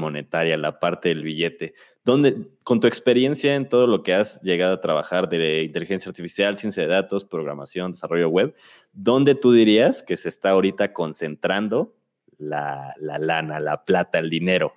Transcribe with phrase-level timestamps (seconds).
[0.00, 1.74] monetaria, la parte del billete.
[2.04, 6.56] ¿Dónde, con tu experiencia en todo lo que has llegado a trabajar de inteligencia artificial,
[6.56, 8.54] ciencia de datos, programación, desarrollo web,
[8.92, 11.94] ¿dónde tú dirías que se está ahorita concentrando
[12.38, 14.72] la, la lana, la plata, el dinero?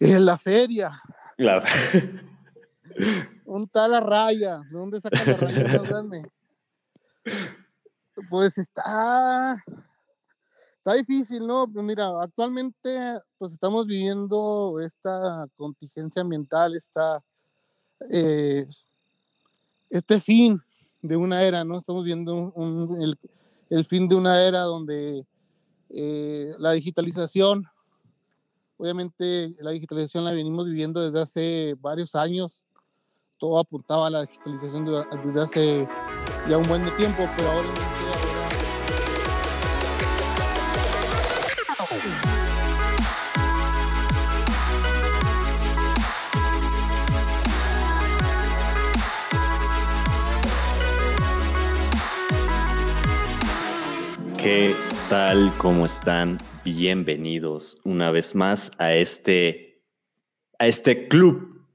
[0.00, 0.90] En la feria.
[1.36, 1.64] La...
[3.44, 4.58] Un tal raya.
[4.58, 6.22] ¿De dónde saca la raya más grande?
[8.28, 9.56] Pues está,
[10.84, 11.68] está difícil, ¿no?
[11.72, 17.22] Pues mira, actualmente pues estamos viviendo esta contingencia ambiental, esta,
[18.10, 18.66] eh,
[19.88, 20.60] este fin
[21.00, 21.78] de una era, ¿no?
[21.78, 22.52] Estamos viendo
[23.70, 25.24] el, fin de una era donde
[25.88, 27.64] eh, la digitalización,
[28.76, 32.64] obviamente la digitalización la venimos viviendo desde hace varios años,
[33.38, 34.84] todo apuntaba a la digitalización
[35.24, 35.88] desde hace
[36.48, 38.01] ya un buen de tiempo, pero ahora
[42.02, 42.08] ¿Qué
[55.08, 55.52] tal?
[55.58, 56.38] ¿Cómo están?
[56.64, 59.84] Bienvenidos una vez más a este,
[60.58, 61.68] a este club,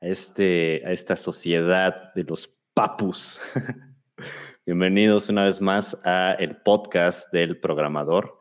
[0.00, 3.40] a, este, a esta sociedad de los papus.
[4.66, 8.37] Bienvenidos una vez más a el podcast del programador.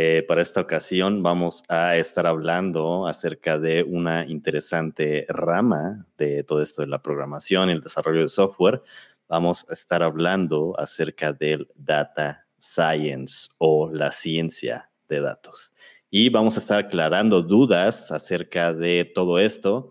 [0.00, 6.62] Eh, para esta ocasión vamos a estar hablando acerca de una interesante rama de todo
[6.62, 8.80] esto de la programación y el desarrollo de software.
[9.26, 15.72] Vamos a estar hablando acerca del data science o la ciencia de datos.
[16.10, 19.90] Y vamos a estar aclarando dudas acerca de todo esto.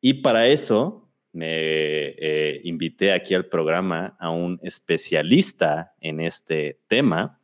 [0.00, 7.39] Y para eso me eh, invité aquí al programa a un especialista en este tema.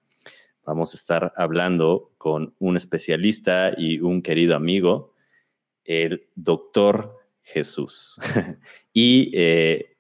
[0.66, 5.14] Vamos a estar hablando con un especialista y un querido amigo,
[5.84, 8.18] el doctor Jesús.
[8.92, 9.96] y eh,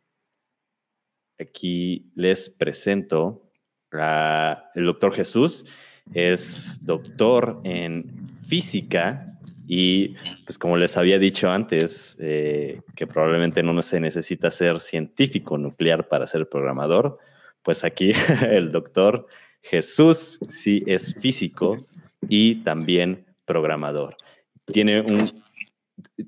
[1.38, 3.48] aquí les presento
[3.92, 5.64] a el doctor Jesús.
[6.12, 9.38] Es doctor en física
[9.68, 15.58] y pues como les había dicho antes, eh, que probablemente no se necesita ser científico
[15.58, 17.18] nuclear para ser programador,
[17.62, 18.10] pues aquí
[18.50, 19.28] el doctor
[19.68, 21.86] Jesús sí es físico
[22.28, 24.16] y también programador.
[24.66, 25.44] Tiene un,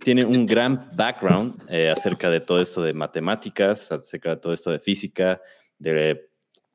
[0.00, 4.71] tiene un gran background eh, acerca de todo esto de matemáticas, acerca de todo esto
[4.71, 5.41] de física,
[5.78, 6.28] de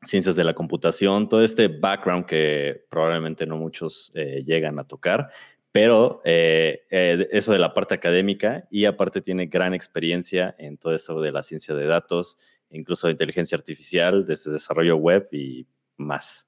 [0.04, 5.30] ciencias de la computación, todo este background que probablemente no muchos eh, llegan a tocar
[5.74, 6.86] pero eh,
[7.32, 11.42] eso de la parte académica y aparte tiene gran experiencia en todo eso de la
[11.42, 12.38] ciencia de datos,
[12.70, 15.66] incluso de inteligencia artificial, desde desarrollo web y
[15.98, 16.48] más.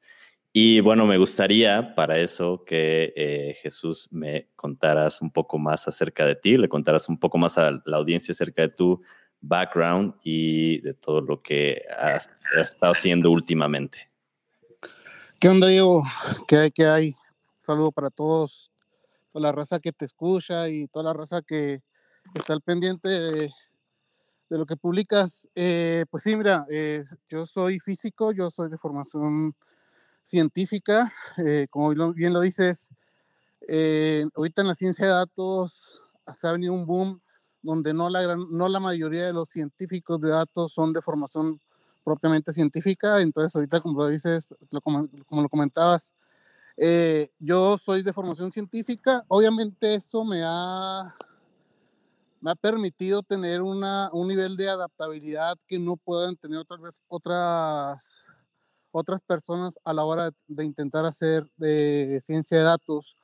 [0.57, 6.25] Y bueno, me gustaría para eso que eh, Jesús me contaras un poco más acerca
[6.25, 9.01] de ti, le contaras un poco más a la audiencia acerca de tu
[9.41, 14.09] background y de todo lo que has, estado haciendo últimamente.
[15.41, 16.05] ¿Qué onda, Diego?
[16.47, 16.71] ¿Qué hay?
[16.71, 17.13] ¿Qué hay?
[17.57, 18.71] saludo para todos
[19.33, 21.81] la raza que te escucha y toda la raza que
[22.33, 23.51] está al pendiente de,
[24.47, 25.49] lo que publicas.
[25.53, 29.53] Eh, pues sí, mira, eh, yo soy físico, yo soy de formación
[30.25, 32.89] científica, eh, como bien lo dices,
[34.35, 36.01] ahorita en la ciencia de datos
[36.37, 37.21] se ha venido un boom
[37.61, 41.59] donde no la, no la mayoría de los científicos de datos son de formación
[42.03, 44.53] propiamente científica, entonces ahorita como lo dices,
[44.83, 46.13] como, como lo comentabas,
[46.77, 51.15] eh, yo soy de formación científica, obviamente eso me ha,
[52.41, 57.01] me ha permitido tener una, un nivel de adaptabilidad que no puedan tener otras, vez
[57.07, 58.27] otras,
[58.97, 63.17] otras personas a la hora de intentar hacer de ciencia de datos,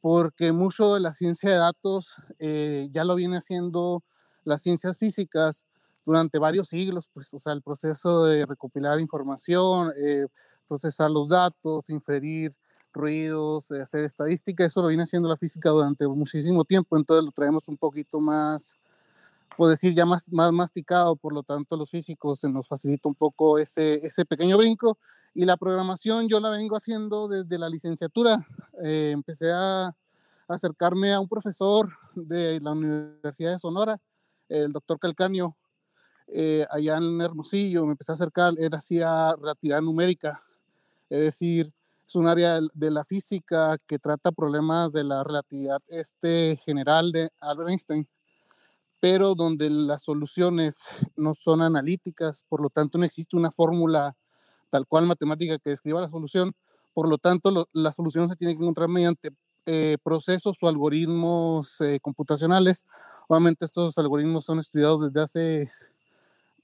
[0.00, 4.02] porque mucho de la ciencia de datos eh, ya lo viene haciendo
[4.44, 5.66] las ciencias físicas
[6.06, 10.26] durante varios siglos, pues, o sea, el proceso de recopilar información, eh,
[10.66, 12.54] procesar los datos, inferir
[12.90, 17.68] ruidos, hacer estadística, eso lo viene haciendo la física durante muchísimo tiempo, entonces lo traemos
[17.68, 18.74] un poquito más,
[19.56, 23.14] puedo decir, ya más, más masticado, por lo tanto los físicos se nos facilita un
[23.14, 24.98] poco ese, ese pequeño brinco.
[25.34, 28.46] Y la programación yo la vengo haciendo desde la licenciatura,
[28.82, 29.94] eh, empecé a
[30.48, 34.00] acercarme a un profesor de la Universidad de Sonora,
[34.48, 35.56] el doctor Calcaño,
[36.26, 40.42] eh, allá en Hermosillo, me empecé a acercar, él hacía relatividad numérica,
[41.08, 41.72] es decir,
[42.06, 47.30] es un área de la física que trata problemas de la relatividad este general de
[47.40, 48.08] Albert Einstein,
[49.00, 50.82] pero donde las soluciones
[51.16, 54.14] no son analíticas, por lo tanto no existe una fórmula
[54.68, 56.52] tal cual matemática que describa la solución,
[56.92, 59.30] por lo tanto la solución se tiene que encontrar mediante
[59.66, 62.84] eh, procesos o algoritmos eh, computacionales.
[63.28, 65.72] Obviamente estos algoritmos son estudiados desde hace,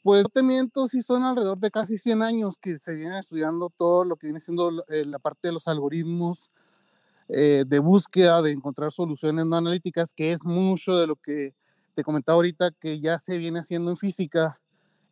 [0.03, 4.17] pues no si son alrededor de casi 100 años que se viene estudiando todo lo
[4.17, 6.51] que viene siendo la parte de los algoritmos
[7.29, 11.55] de búsqueda, de encontrar soluciones no analíticas, que es mucho de lo que
[11.97, 14.61] te comentaba ahorita que ya se viene haciendo en física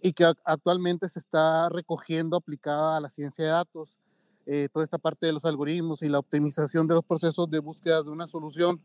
[0.03, 3.97] y que actualmente se está recogiendo aplicada a la ciencia de datos.
[4.45, 8.03] Eh, toda esta parte de los algoritmos y la optimización de los procesos de búsqueda
[8.03, 8.83] de una solución,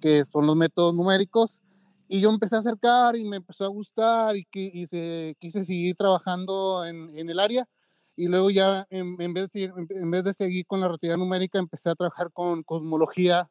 [0.00, 1.60] que son los métodos numéricos.
[2.08, 5.94] Y yo empecé a acercar y me empezó a gustar y, que, se, quise seguir
[5.94, 7.68] trabajando en, el área.
[8.16, 11.60] Y luego ya, en, en, vez de, en vez de seguir con la relatividad numérica,
[11.60, 13.48] empecé a trabajar con cosmología,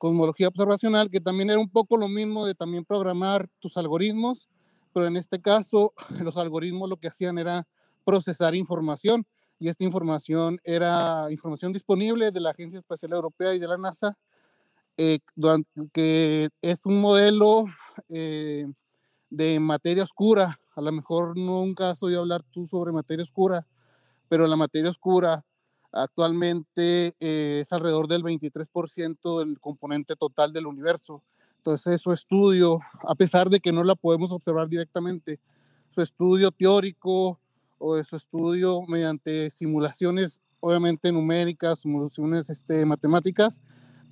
[0.00, 4.48] cosmología observacional, que también era un poco lo mismo de también programar tus algoritmos,
[4.94, 5.92] pero en este caso
[6.24, 7.68] los algoritmos lo que hacían era
[8.02, 9.26] procesar información
[9.58, 14.16] y esta información era información disponible de la Agencia Espacial Europea y de la NASA,
[14.96, 15.18] eh,
[15.92, 17.66] que es un modelo
[18.08, 18.66] eh,
[19.28, 20.58] de materia oscura.
[20.76, 23.66] A lo mejor nunca has oído hablar tú sobre materia oscura,
[24.30, 25.44] pero la materia oscura
[25.92, 31.22] actualmente eh, es alrededor del 23% del componente total del universo.
[31.56, 35.38] Entonces, su estudio, a pesar de que no la podemos observar directamente,
[35.90, 37.38] su estudio teórico
[37.78, 43.60] o su estudio mediante simulaciones, obviamente numéricas, simulaciones este, matemáticas,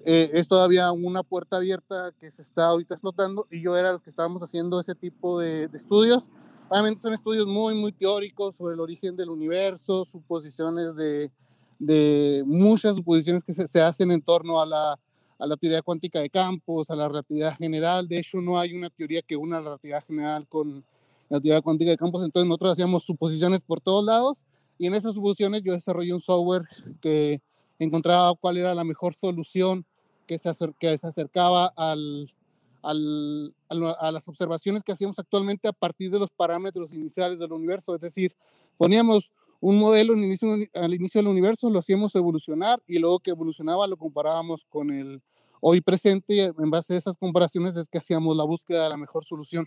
[0.04, 4.02] eh, es todavía una puerta abierta que se está ahorita explotando y yo era los
[4.02, 6.30] que estábamos haciendo ese tipo de, de estudios.
[6.68, 11.32] Obviamente son estudios muy, muy teóricos sobre el origen del universo, suposiciones de,
[11.78, 14.98] de muchas suposiciones que se, hacen en torno a la,
[15.38, 18.08] a la teoría cuántica de campos, a la relatividad general.
[18.08, 20.84] De hecho, no hay una teoría que una relatividad general con
[21.28, 24.44] la teoría cuántica de campos, entonces nosotros hacíamos suposiciones por todos lados
[24.78, 26.62] y en esas suposiciones yo desarrollé un software
[27.00, 27.42] que
[27.78, 29.84] encontraba cuál era la mejor solución
[30.26, 32.32] que se, que se acercaba al,
[32.82, 37.94] al, a las observaciones que hacíamos actualmente a partir de los parámetros iniciales del universo,
[37.94, 38.34] es decir,
[38.76, 43.30] poníamos un modelo al inicio, al inicio del universo, lo hacíamos evolucionar y luego que
[43.30, 45.22] evolucionaba lo comparábamos con el
[45.60, 48.96] hoy presente y en base a esas comparaciones es que hacíamos la búsqueda de la
[48.96, 49.66] mejor solución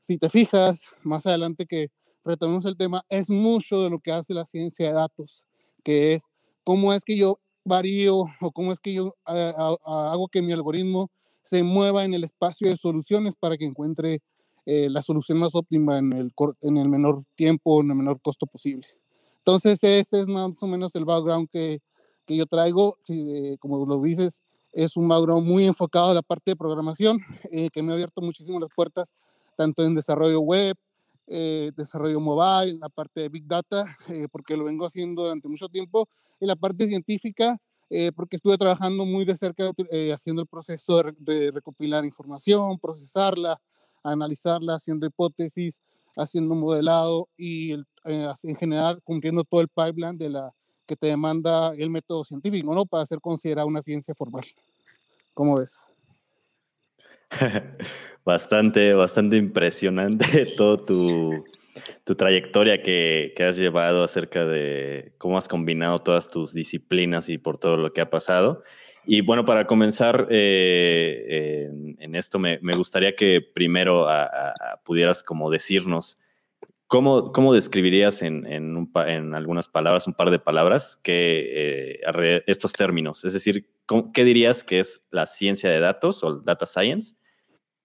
[0.00, 1.90] si te fijas, más adelante que
[2.24, 5.44] retomemos el tema, es mucho de lo que hace la ciencia de datos,
[5.82, 6.24] que es
[6.64, 11.10] cómo es que yo varío o cómo es que yo hago que mi algoritmo
[11.42, 14.20] se mueva en el espacio de soluciones para que encuentre
[14.66, 18.46] eh, la solución más óptima en el, en el menor tiempo, en el menor costo
[18.46, 18.86] posible.
[19.48, 21.80] Entonces, ese es más o menos el background que,
[22.26, 22.98] que yo traigo.
[23.08, 24.42] Eh, como lo dices,
[24.74, 27.18] es un background muy enfocado a la parte de programación,
[27.50, 29.14] eh, que me ha abierto muchísimo las puertas
[29.56, 30.76] tanto en desarrollo web,
[31.26, 35.70] eh, desarrollo mobile, la parte de Big Data, eh, porque lo vengo haciendo durante mucho
[35.70, 36.06] tiempo,
[36.38, 37.56] y la parte científica,
[37.88, 39.72] eh, porque estuve trabajando muy de cerca
[40.12, 43.58] haciendo el proceso de, recopilar información, procesarla,
[44.02, 45.80] analizarla, haciendo hipótesis,
[46.18, 47.72] haciendo modelado y
[48.08, 50.52] en general cumpliendo todo el pipeline de la
[50.86, 52.86] que te demanda el método científico, ¿no?
[52.86, 54.44] Para ser considerada una ciencia formal.
[55.34, 55.84] ¿Cómo ves?
[58.24, 61.44] bastante, bastante impresionante todo tu,
[62.04, 67.38] tu trayectoria que, que, has llevado acerca de cómo has combinado todas tus disciplinas y
[67.38, 68.62] por todo lo que ha pasado.
[69.04, 74.06] Y bueno, para comenzar eh, en, esto, me, me, gustaría que primero
[74.84, 76.18] pudieras como decirnos
[76.88, 82.42] cómo, cómo describirías en, en, un, en, algunas palabras, un par de palabras, que, eh,
[82.46, 83.24] estos términos.
[83.24, 83.70] Es decir,
[84.12, 87.14] ¿qué dirías que es la ciencia de datos o data science?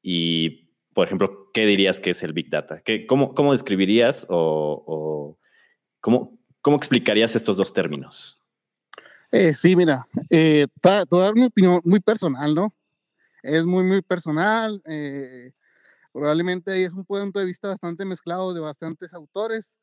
[0.02, 2.82] Y, por ejemplo, ¿qué dirías que es el Big Data?
[2.82, 5.38] ¿Qué, cómo, ¿Cómo describirías o,
[6.00, 8.40] cómo, cómo, explicarías estos dos términos?
[9.32, 12.70] Eh, sí, mira, eh, te voy a dar mi opinión muy personal, ¿no?
[13.42, 14.82] Es muy, muy personal.
[14.86, 15.52] Eh,
[16.13, 19.77] probablemente es un punto de vista bastante mezclado de bastantes autores.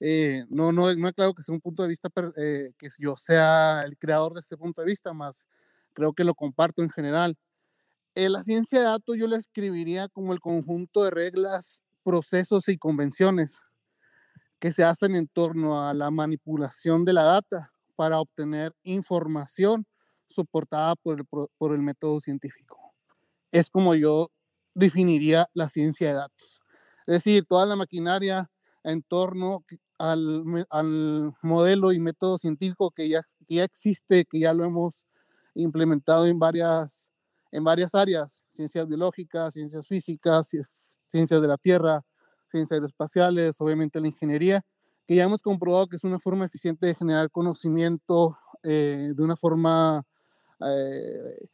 [0.00, 3.82] Eh, no, no, no es claro que sea un punto de vista que yo sea
[3.84, 5.46] el creador de este punto de vista, más
[5.92, 7.36] creo que lo comparto en general.
[8.14, 12.78] Eh, la ciencia de datos yo la escribiría como el conjunto de reglas, procesos y
[12.78, 13.60] convenciones
[14.58, 19.86] que se hacen en torno a la manipulación de la data para obtener información
[20.26, 22.94] soportada por el, por el método científico.
[23.52, 24.30] Es como yo
[24.76, 26.60] definiría la ciencia de datos.
[27.06, 28.50] Es decir, toda la maquinaria
[28.84, 29.64] en torno
[29.98, 34.94] al, al modelo y método científico que ya, ya existe, que ya lo hemos
[35.54, 37.10] implementado en varias
[37.52, 40.50] en varias áreas, ciencias biológicas, ciencias físicas,
[41.06, 42.02] ciencias de la Tierra,
[42.50, 44.60] ciencias aeroespaciales, obviamente la ingeniería,
[45.06, 49.36] que ya hemos comprobado que es una forma eficiente de generar conocimiento eh, de una
[49.36, 50.02] forma
[50.60, 51.48] eh,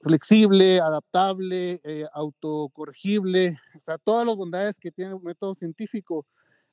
[0.00, 6.26] flexible, adaptable, eh, autocorregible, o sea, todas las bondades que tiene un método científico,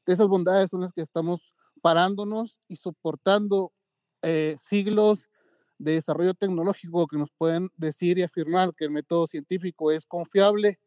[0.06, 3.72] de esas bondades son las que estamos parándonos y soportando
[4.22, 5.30] eh, siglos
[5.78, 10.80] de desarrollo tecnológico que nos pueden decir y afirmar que el método científico es confiable,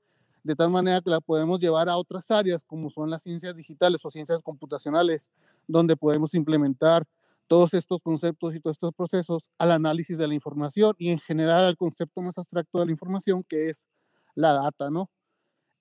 [0.43, 4.05] de tal manera que la podemos llevar a otras áreas como son las ciencias digitales
[4.05, 5.31] o ciencias computacionales,
[5.69, 7.05] donde podemos implementar
[7.50, 11.64] todos estos conceptos y todos estos procesos al análisis de la información y en general
[11.64, 13.88] al concepto más abstracto de la información que es
[14.37, 15.11] la data, ¿no?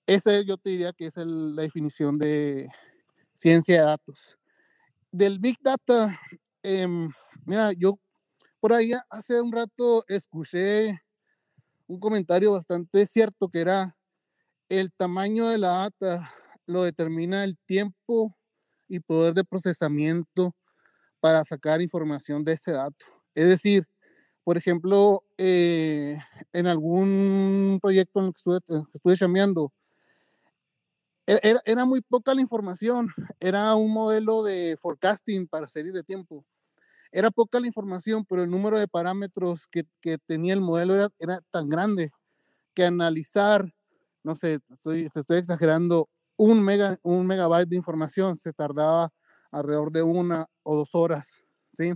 [0.08, 2.70] Ese yo te diría que es la definición de
[3.36, 4.40] ciencia de datos.
[5.12, 6.20] Del Big Data,
[6.64, 7.12] em,
[7.46, 8.00] mira, yo
[8.60, 11.00] por ahí hace un rato escuché
[11.86, 13.96] un comentario bastante cierto que era
[14.70, 16.32] el tamaño de la data
[16.66, 18.36] lo determina el tiempo
[18.88, 20.56] y poder de procesamiento
[21.20, 23.06] para sacar información de ese dato.
[23.36, 23.88] Es decir,
[24.44, 26.18] por ejemplo, eh,
[26.54, 28.60] en algún proyecto en el que estuve,
[28.94, 29.72] estuve chameando,
[31.28, 33.08] e-, era, era, muy poca la información,
[33.40, 36.44] era un modelo de forecasting para series de tiempo.
[37.12, 41.10] Era poca la información, pero el número de parámetros que, que tenía el modelo era,
[41.20, 42.12] era, tan grande
[42.74, 43.72] que analizar,
[44.24, 49.10] no sé, estoy, te estoy exagerando, un, mega, un megabyte de información se tardaba
[49.52, 51.94] alrededor de una o dos horas, ¿sí?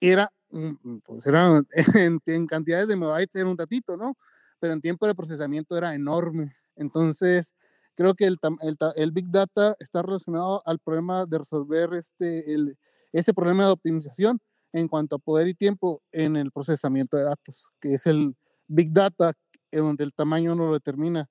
[0.00, 1.62] Era, mm, pues era
[2.26, 4.16] en, cantidades de megabytes era un datito, ¿no?
[4.58, 6.54] Pero en tiempo de procesamiento era enorme.
[6.76, 7.54] Entonces,
[7.94, 12.78] creo que el, el, el, Big Data está relacionado al problema de resolver este, el,
[13.12, 14.38] ese problema de optimización
[14.72, 18.34] en cuanto a poder y tiempo en el procesamiento de datos, que es el
[18.66, 19.32] Big Data,
[19.70, 21.28] donde el tamaño no lo determina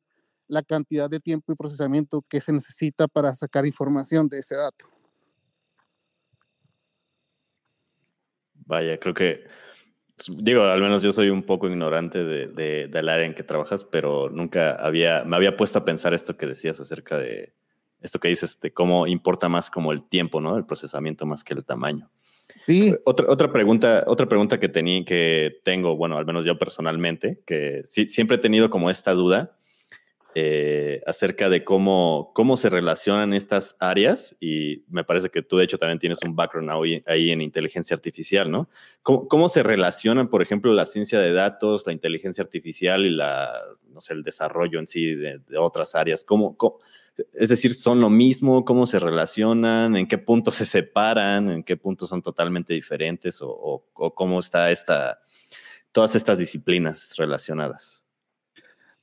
[0.48, 4.86] la cantidad de tiempo y procesamiento que se necesita para sacar información de ese dato.
[8.72, 9.44] Vaya, creo que,
[10.30, 14.30] digo, al menos yo soy un poco ignorante de, del área en que trabajas, pero
[14.30, 17.54] nunca había, me había puesto a pensar esto que decías acerca de
[18.00, 20.56] esto que dices, de cómo importa más como el tiempo, ¿no?
[20.56, 22.10] El procesamiento más que el tamaño.
[22.56, 22.96] Sí.
[23.04, 27.82] Otra, otra pregunta, otra pregunta que tenía, que tengo, bueno, al menos yo personalmente, que
[27.84, 29.58] sí, siempre he tenido como esta duda
[30.34, 35.66] eh, acerca de cómo, cómo se relacionan estas áreas y me parece que tú de
[35.66, 36.70] hecho también tienes un background
[37.06, 38.70] ahí, en inteligencia artificial, ¿no?
[39.04, 43.52] ¿Cómo, ¿Cómo, se relacionan, por ejemplo, la ciencia de datos, la inteligencia artificial y la,
[43.90, 46.24] no sé, el desarrollo en sí de, otras áreas?
[46.24, 46.56] ¿Cómo,
[47.34, 48.64] es decir, son lo mismo?
[48.64, 49.98] ¿Cómo se relacionan?
[49.98, 51.50] ¿En qué puntos se separan?
[51.50, 53.42] ¿En qué puntos son totalmente diferentes?
[53.42, 55.20] ¿O, o cómo está esta,
[55.92, 58.01] todas estas disciplinas relacionadas?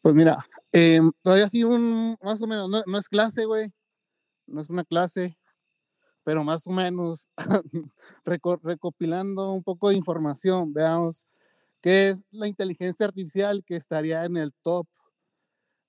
[0.02, 0.36] Pues mira,
[0.72, 3.72] eh, todavía así un, más o menos, no, es clase, güey,
[4.46, 5.36] no es una clase,
[6.24, 7.28] pero más o menos
[8.62, 11.26] recopilando un poco de información, veamos
[11.82, 14.86] qué es la inteligencia artificial que estaría en el top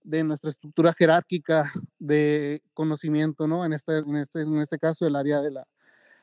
[0.03, 3.63] de nuestra estructura jerárquica de conocimiento, ¿no?
[3.65, 5.67] En este, en este, en este caso, el área de la,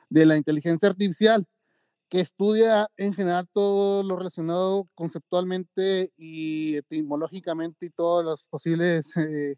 [0.08, 1.46] de la inteligencia artificial
[2.08, 9.56] que estudia en general todo lo relacionado conceptualmente y etimológicamente y todas las posibles eh,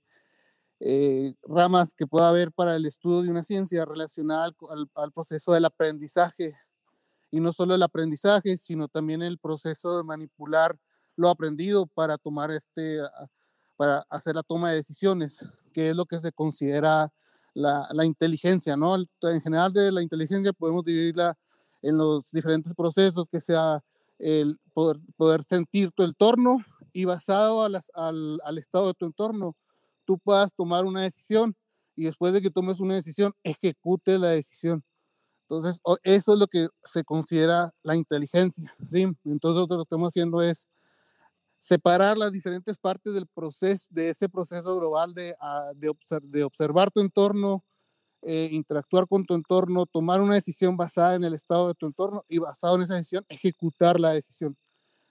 [0.80, 4.50] eh, ramas que pueda haber para el estudio de una ciencia relacionada
[4.94, 6.54] al, proceso del aprendizaje.
[7.30, 10.78] Y no solo el aprendizaje, sino también el proceso de manipular
[11.16, 12.98] lo aprendido para tomar este,
[13.76, 17.12] para hacer la toma de decisiones, que es lo que se considera
[17.52, 18.96] la, la inteligencia, ¿no?
[18.96, 21.36] En general de la inteligencia podemos dividirla
[21.82, 23.82] en los diferentes procesos, que sea
[24.18, 26.58] el poder, poder sentir tu entorno
[26.92, 29.56] y basado al, al estado de tu entorno,
[30.04, 31.54] tú puedas tomar una decisión
[31.94, 34.84] y después de que tomes una decisión, ejecute la decisión.
[35.42, 39.06] Entonces, eso es lo que se considera la inteligencia, ¿sí?
[39.24, 40.68] Entonces, lo que estamos haciendo es
[41.58, 47.00] separar las diferentes partes del proceso, de ese proceso global de, ah, de observar tu
[47.00, 47.64] entorno,
[48.22, 52.24] eh, interactuar con tu entorno, tomar una decisión basada en el estado de tu entorno
[52.28, 54.56] y basado en esa decisión, ejecutar la decisión.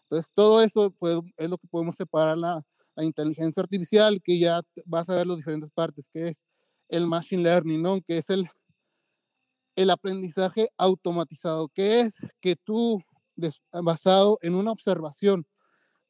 [0.04, 2.64] Entonces, todo eso pues, es lo que podemos separar la,
[3.00, 6.48] inteligencia artificial, que ya vas a ver las diferentes partes, que es
[6.90, 8.02] el machine learning, ¿no?
[8.02, 8.50] Que es el,
[9.76, 13.00] el aprendizaje automatizado, que es que tú,
[13.72, 15.46] basado en una observación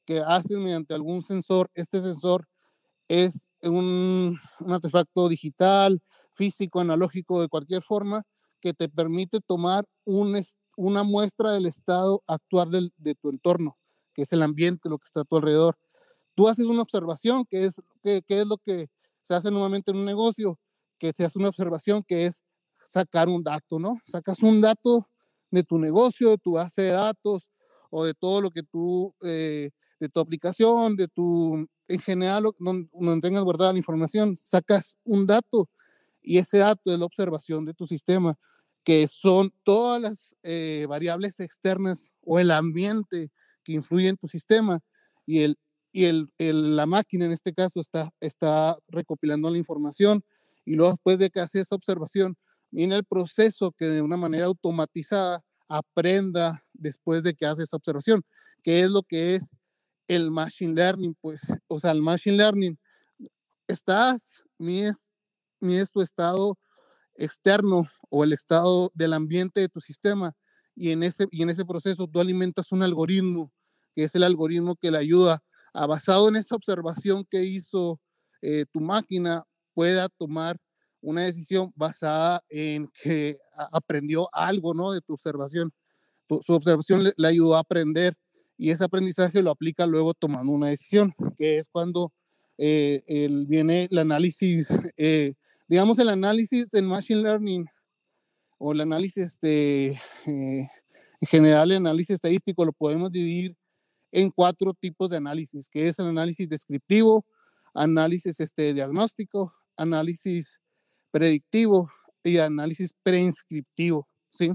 [0.05, 2.47] que haces mediante algún sensor, este sensor
[3.09, 6.01] es un artefacto digital,
[6.37, 8.23] físico, analógico, de cualquier forma,
[8.61, 10.41] que te permite tomar un,
[10.77, 13.77] una muestra del estado actual del, de tu entorno,
[14.13, 15.77] que es el ambiente, lo que está a tu alrededor.
[16.35, 18.87] Tú haces una observación, que es, que, que es lo que
[19.23, 20.59] se hace normalmente en un negocio,
[20.99, 23.97] que se hace una observación que es sacar un dato, ¿no?
[24.05, 25.07] Sacas un dato
[25.51, 27.49] de tu negocio, de tu base de datos
[27.89, 32.89] o de todo lo que tú eh, de tu aplicación, de tu, en general, donde,
[32.93, 35.69] donde tengas guardada la información, sacas un dato
[36.27, 38.35] y ese dato es la observación de tu sistema,
[38.83, 43.31] que son todas las eh, variables externas o el ambiente
[43.63, 44.81] que influye en tu sistema
[45.25, 45.57] y, el,
[45.93, 46.27] y el,
[46.75, 50.21] la máquina en este caso está, está recopilando la información
[50.65, 52.35] y luego después de que hace esa observación,
[52.71, 58.21] viene el proceso que de una manera automatizada aprenda después de que hace esa observación,
[58.63, 59.49] que es lo que es
[60.09, 62.77] el machine learning, pues, o sea, el machine learning,
[63.69, 65.06] estás, mides,
[65.61, 66.57] es tu estado
[67.15, 70.33] externo o el estado del ambiente de tu sistema
[70.75, 73.51] y en ese, y en ese proceso tú alimentas un algoritmo,
[73.95, 75.41] que es el algoritmo que le ayuda
[75.73, 77.99] a, basado en esa observación que hizo
[78.41, 80.57] eh, tu máquina, pueda tomar
[81.01, 83.39] una decisión basada en que
[83.71, 84.91] aprendió algo, ¿no?
[84.91, 85.71] De tu observación.
[86.27, 88.15] su observación le, ayudó a aprender
[88.57, 92.11] y ese aprendizaje lo aplica luego tomando una decisión, que es cuando
[92.57, 95.35] eh, viene el análisis, eh,
[95.67, 97.65] digamos el análisis del machine learning
[98.57, 100.67] o el análisis de, eh,
[101.21, 103.55] en general el análisis estadístico lo podemos dividir
[104.11, 107.25] en cuatro tipos de análisis, que es el análisis descriptivo,
[107.73, 110.59] análisis este, diagnóstico, análisis
[111.11, 111.89] predictivo
[112.23, 114.53] y análisis preinscriptivo, ¿sí?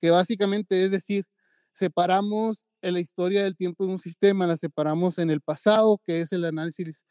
[0.00, 1.24] Que básicamente es decir,
[1.72, 6.32] separamos la historia del tiempo de un sistema, la separamos en el pasado, que es
[6.32, 7.04] el análisis,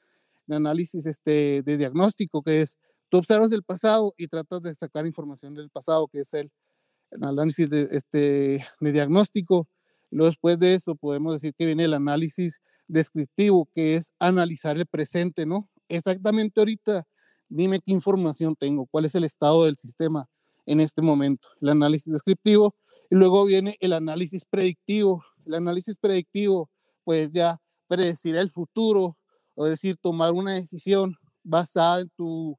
[0.47, 2.77] el análisis este, de diagnóstico, que es
[3.15, 6.51] tú observas el pasado y tratas de sacar información del pasado, que es el,
[7.11, 9.69] el análisis de, este, de diagnóstico.
[10.11, 14.85] Luego después de eso podemos decir que viene el análisis descriptivo, que es analizar el
[14.85, 15.69] presente, ¿no?
[15.87, 17.07] Exactamente ahorita
[17.47, 20.25] dime qué información tengo, cuál es el estado del sistema
[20.65, 22.75] en este momento, el análisis descriptivo,
[23.09, 25.23] y luego viene el análisis predictivo.
[25.45, 26.69] El análisis predictivo,
[27.05, 29.17] pues ya predecir el futuro,
[29.53, 32.57] o decir, tomar una decisión basada en tu,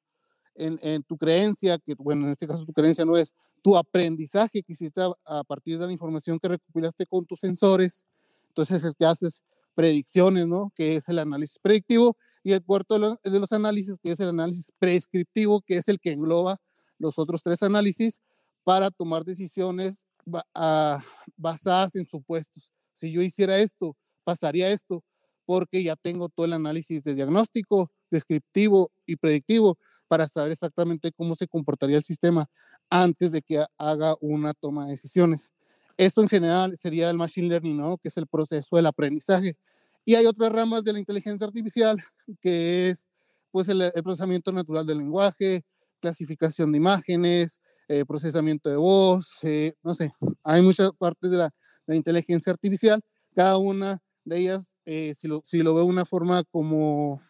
[0.56, 4.62] en, en tu creencia, que bueno, en este caso tu creencia no es tu aprendizaje
[4.62, 8.04] que hiciste a, a partir de la información que recopilaste con tus sensores.
[8.48, 9.42] Entonces es que haces
[9.76, 10.72] predicciones, ¿no?
[10.74, 14.72] Que es el análisis predictivo, y el cuarto de los, análisis, que es el análisis
[14.78, 16.58] prescriptivo, que es el que engloba
[16.98, 18.22] los otros tres análisis
[18.64, 20.06] para tomar decisiones
[20.54, 21.02] ah,
[21.36, 22.72] basadas en supuestos.
[22.94, 25.04] Si yo hiciera esto, pasaría esto,
[25.44, 29.76] porque ya tengo todo el análisis de diagnóstico, descriptivo y predictivo
[30.08, 32.46] para saber exactamente cómo se comportaría el sistema
[32.90, 35.52] antes de que haga una toma de decisiones.
[35.96, 37.98] Eso en general sería el machine learning, ¿no?
[37.98, 39.56] Que es el proceso del aprendizaje.
[40.04, 41.96] Y hay otras ramas de la inteligencia artificial,
[42.40, 43.06] que es
[43.50, 45.64] pues el, procesamiento natural del lenguaje,
[46.00, 50.12] clasificación de imágenes, eh, procesamiento de voz, eh, no sé,
[50.44, 51.50] hay muchas partes de la,
[51.88, 53.00] inteligencia artificial,
[53.34, 57.22] cada una de ellas, eh, si, lo, si veo de una forma como,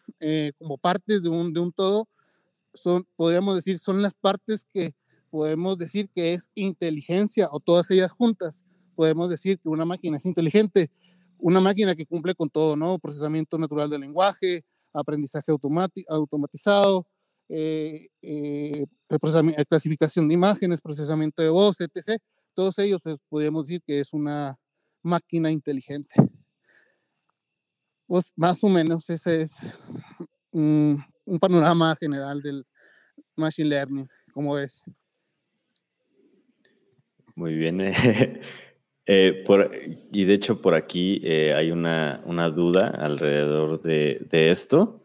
[0.57, 2.09] como partes de un todo,
[2.77, 4.93] son, podríamos decir, son las partes que
[5.29, 8.63] podemos decir que es inteligencia o todas ellas juntas.
[8.95, 10.89] Podemos decir que una máquina es inteligente,
[11.37, 12.97] una máquina que cumple con todo, ¿no?
[12.99, 14.63] Procesamiento natural del lenguaje,
[14.93, 15.51] aprendizaje
[16.09, 17.05] automatizado,
[17.49, 18.85] eh, eh,
[19.69, 22.19] clasificación de imágenes, procesamiento de voz, etc.
[22.53, 24.57] Todos ellos podríamos decir que es una
[25.03, 26.15] máquina inteligente.
[28.07, 29.55] Pues más o menos ese es
[31.27, 32.65] un panorama general del
[33.35, 34.83] machine learning, como es.
[37.35, 37.79] Muy bien.
[39.09, 39.43] Eh,
[40.11, 45.03] y de hecho por aquí eh, hay una, duda alrededor de, esto.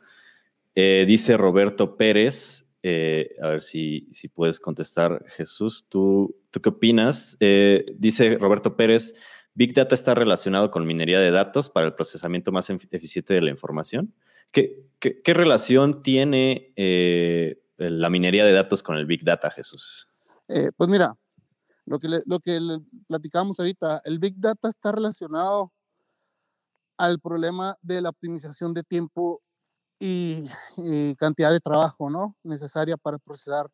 [0.75, 7.37] Eh, dice Roberto Pérez, a ver si, si, puedes contestar Jesús, ¿tú, tú qué opinas?
[7.39, 9.15] dice Roberto Pérez,
[9.55, 13.51] ¿Big Data está relacionado con minería de datos para el procesamiento más eficiente de la
[13.51, 14.13] información?
[14.53, 16.73] ¿Qué, qué relación tiene
[17.77, 20.07] la minería de datos con el Big Data, Jesús?
[20.77, 21.17] pues mira,
[21.87, 22.59] lo que, lo que
[23.09, 25.73] platicamos ahorita, el Big Data está relacionado
[26.97, 29.43] al problema de la optimización de tiempo
[29.99, 30.47] y,
[31.17, 32.37] cantidad de trabajo, ¿no?
[32.43, 33.69] Necesaria para procesar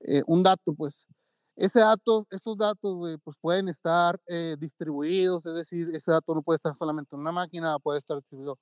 [0.00, 1.06] eh, un dato, pues.
[1.56, 6.56] Ese dato, esos datos, pues pueden estar eh, distribuidos, es decir, ese dato no puede
[6.56, 8.58] estar solamente en una máquina, puede estar distribuido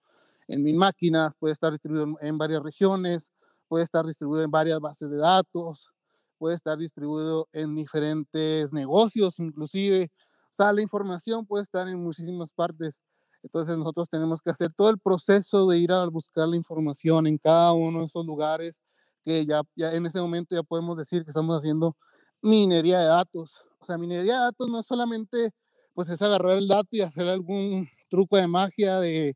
[0.52, 3.32] en mil máquinas, puede estar distribuido en varias regiones,
[3.68, 5.88] puede estar distribuido en varias bases de datos,
[6.36, 10.10] puede estar distribuido en diferentes negocios, inclusive.
[10.50, 13.00] O sea, la información puede estar en muchísimas partes.
[13.42, 17.38] Entonces nosotros tenemos que hacer todo el proceso de ir a buscar la información en
[17.38, 18.82] cada uno de esos lugares,
[19.24, 21.96] que ya, ya en ese momento ya podemos decir que estamos haciendo
[22.42, 23.64] minería de datos.
[23.80, 25.52] O sea, minería de datos no es solamente,
[25.94, 29.34] pues es agarrar el dato y hacer algún truco de magia de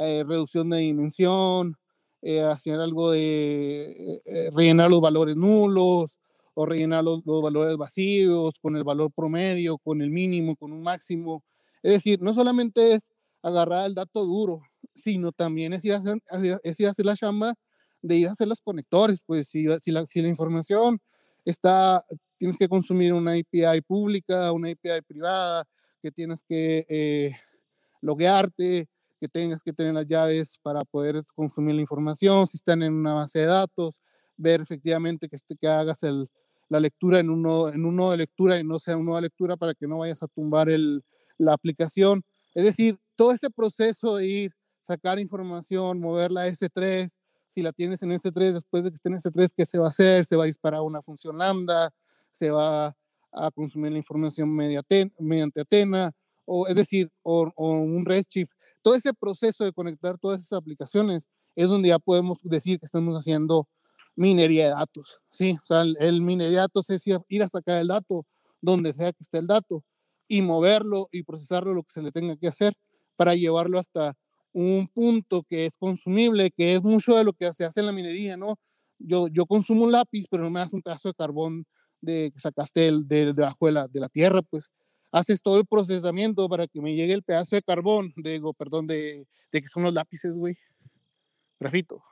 [0.00, 1.76] eh, reducción de dimensión,
[2.22, 6.18] eh, hacer algo de eh, rellenar los valores nulos
[6.54, 11.42] o rellenar los, valores vacíos con el valor promedio, con el mínimo, con un máximo.
[11.82, 13.10] Es decir, no solamente es
[13.42, 14.60] agarrar el dato duro,
[14.94, 16.18] sino también es ir a hacer,
[16.62, 17.54] es ir a hacer la chamba
[18.02, 19.20] de ir a hacer los conectores.
[19.24, 20.98] Pues si, si, la, si la información
[21.44, 22.04] está,
[22.38, 25.66] tienes que consumir una API pública, una API privada,
[26.02, 27.32] que tienes que eh,
[28.00, 28.88] loguearte,
[29.20, 33.14] que tengas que tener las llaves para poder consumir la información, si están en una
[33.14, 34.00] base de datos,
[34.36, 36.28] ver efectivamente que, este, que hagas el,
[36.70, 39.74] la lectura en uno, en uno de lectura y no sea un de lectura para
[39.74, 41.04] que no vayas a tumbar el,
[41.36, 42.22] la aplicación.
[42.54, 44.52] Es decir, todo ese proceso de ir,
[44.82, 47.12] sacar información, moverla a S3,
[47.46, 49.90] si la tienes en S3, después de que esté en S3, ¿qué se va a
[49.90, 50.24] hacer?
[50.24, 51.90] Se va a disparar una función lambda,
[52.30, 52.96] se va
[53.32, 56.12] a consumir la información mediante Atena,
[56.52, 58.50] o es decir, o, un Redshift.
[58.82, 63.16] Todo ese proceso de conectar todas esas aplicaciones es donde ya podemos decir que estamos
[63.16, 63.68] haciendo
[64.16, 65.20] minería de datos.
[65.30, 68.26] Sí, o sea, el, minería de datos es ir a sacar el dato
[68.60, 69.84] donde sea que esté el dato
[70.26, 72.72] y moverlo y procesarlo lo que se le tenga que hacer
[73.14, 74.16] para llevarlo hasta
[74.52, 77.92] un punto que es consumible, que es mucho de lo que se hace en la
[77.92, 78.58] minería, ¿no?
[78.98, 81.64] Yo, yo consumo un lápiz, pero no me das un pedazo de carbón
[82.00, 84.68] de que sacaste el, de, debajo de la, de la tierra, pues
[85.12, 89.26] haces todo el procesamiento para que me llegue el pedazo de carbón, digo, perdón, de,
[89.52, 90.56] de que son los lápices, güey.
[91.58, 92.02] Grafito.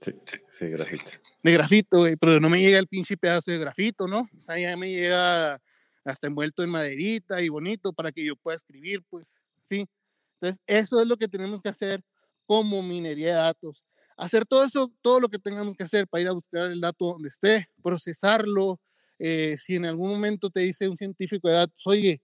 [0.00, 0.12] Sí,
[0.58, 1.10] sí, grafito.
[1.42, 4.28] De grafito, güey, pero no me llega el pinche pedazo de grafito, ¿no?
[4.36, 5.60] O sea, ya me llega
[6.04, 9.86] hasta envuelto en maderita y bonito para que yo pueda escribir, pues, sí.
[10.34, 12.02] Entonces, eso es lo que tenemos que hacer
[12.44, 13.84] como minería de datos.
[14.16, 17.06] Hacer todo eso, todo lo que tengamos que hacer para ir a buscar el dato
[17.06, 18.80] donde esté, procesarlo,
[19.18, 22.20] eh, si en algún momento te dice un científico de datos, oye,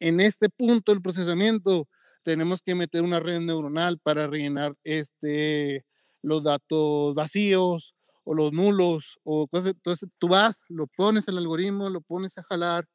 [0.00, 1.88] en este punto del procesamiento
[2.22, 5.84] tenemos que meter una red neuronal para rellenar este,
[6.22, 9.72] los datos vacíos o los nulos o cosas.
[9.72, 12.86] Entonces tú vas, lo pones el algoritmo, lo pones a jalar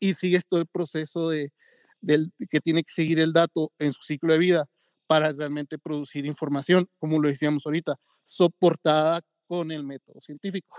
[0.00, 1.52] y sigues todo el proceso de,
[2.00, 4.66] del, que tiene que seguir el dato en su ciclo de vida
[5.06, 10.76] para realmente producir información, como lo decíamos ahorita, soportada con el método científico.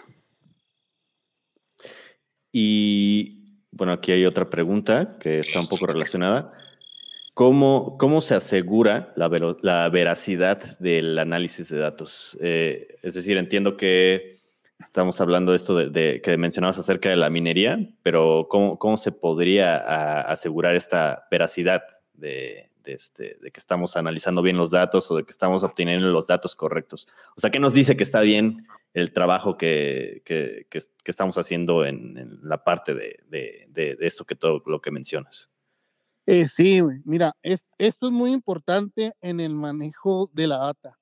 [2.53, 6.53] Y bueno, aquí hay otra pregunta que está un poco relacionada.
[7.33, 12.37] ¿Cómo, cómo se asegura la, veracidad del análisis de datos?
[12.39, 14.37] Eh, es decir, entiendo que
[14.77, 19.11] estamos hablando de esto de, que mencionabas acerca de la minería, pero ¿cómo, cómo se
[19.11, 21.81] podría asegurar esta veracidad
[22.13, 26.27] de, este, de, que estamos analizando bien los datos o de que estamos obteniendo los
[26.27, 27.07] datos correctos.
[27.35, 28.55] O sea, ¿qué nos dice que está bien
[28.93, 30.67] el trabajo que, que,
[31.05, 35.49] estamos haciendo en, la parte de, de, esto que todo lo que mencionas?
[36.25, 40.97] Eh, sí, mira, es, esto es muy importante en el manejo de la data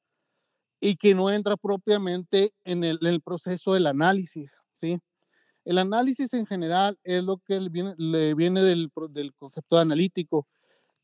[0.81, 4.99] y que no entra propiamente en el, proceso del análisis, ¿sí?
[5.63, 10.47] El análisis en general es lo que le viene, del concepto analítico,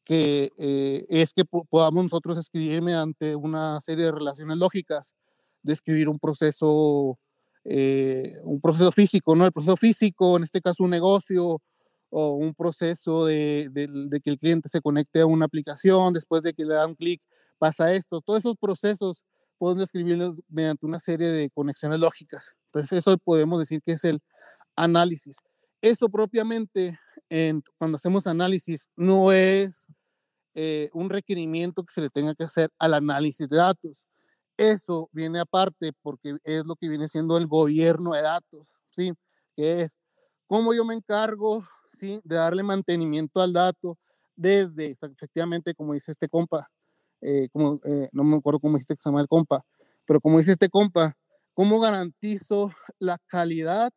[0.07, 5.13] que eh, es que podamos nosotros escribir mediante una serie de relaciones lógicas,
[5.61, 7.19] describir un proceso,
[7.65, 9.45] eh, un proceso físico, ¿no?
[9.45, 11.61] El proceso físico, en este caso un negocio,
[12.09, 16.53] o un proceso de, de, que el cliente se conecte a una aplicación, después de
[16.53, 17.21] que le da un clic,
[17.57, 18.21] pasa esto.
[18.21, 19.25] Todos esos procesos
[19.57, 22.53] podemos describirlos mediante una serie de conexiones lógicas.
[22.67, 24.21] Entonces, eso podemos decir que es el
[24.77, 25.35] análisis.
[25.81, 26.97] Eso propiamente,
[27.29, 29.87] en, cuando hacemos análisis, no es
[30.59, 34.03] eh, un requerimiento que se le tenga que hacer al análisis de datos.
[34.57, 39.13] Eso viene aparte porque es lo que viene siendo el gobierno de datos, ¿sí?
[39.55, 39.99] Que es
[40.47, 42.19] cómo yo me encargo, ¿sí?
[42.23, 43.99] De darle mantenimiento al dato
[44.35, 46.67] desde, efectivamente, como dice este compa,
[47.21, 49.63] eh, como, eh, no me acuerdo cómo dijiste que se llama el compa,
[50.07, 51.13] pero como dice este compa,
[51.53, 53.91] ¿cómo garantizo la calidad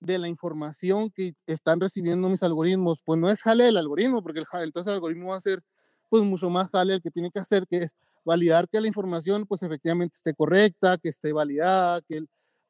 [0.00, 4.40] de la información que están recibiendo mis algoritmos, pues no es jale el algoritmo, porque
[4.40, 5.62] el entonces el algoritmo va a ser
[6.08, 9.44] pues mucho más jale el que tiene que hacer, que es validar que la información
[9.46, 12.24] pues efectivamente esté correcta, que esté validada, que,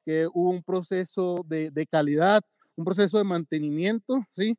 [0.05, 2.43] que hubo un proceso de, de calidad,
[2.77, 4.57] un proceso de mantenimiento, ¿sí?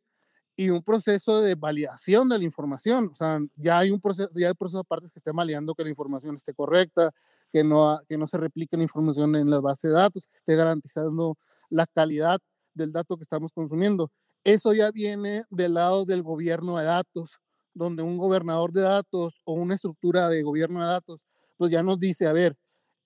[0.55, 3.09] Y un proceso de validación de la información.
[3.13, 5.89] O sea, ya hay un proceso, ya hay procesos aparte que estén validando que la
[5.89, 7.11] información esté correcta,
[7.53, 10.55] que no, que no se replique la información en las bases de datos, que esté
[10.55, 11.37] garantizando
[11.69, 12.39] la calidad
[12.79, 14.11] del dato que estamos consumiendo.
[14.43, 17.39] Eso ya viene del lado del gobierno de datos,
[17.73, 21.21] donde un gobernador de datos o una estructura de gobierno de datos,
[21.57, 22.57] pues ya nos dice, a ver,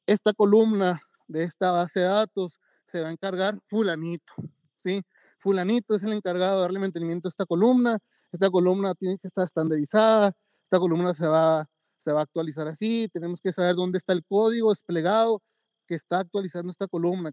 [0.06, 4.34] esta columna de esta base de datos se va a encargar fulanito,
[4.78, 5.02] ¿sí?
[5.40, 7.98] Fulanito es el encargado de darle mantenimiento a esta columna,
[8.32, 10.34] esta columna tiene que estar estandarizada,
[10.64, 11.66] esta columna se va,
[11.98, 15.42] se va a actualizar así, tenemos que saber dónde está el código desplegado
[15.88, 17.32] que está actualizando esta columna.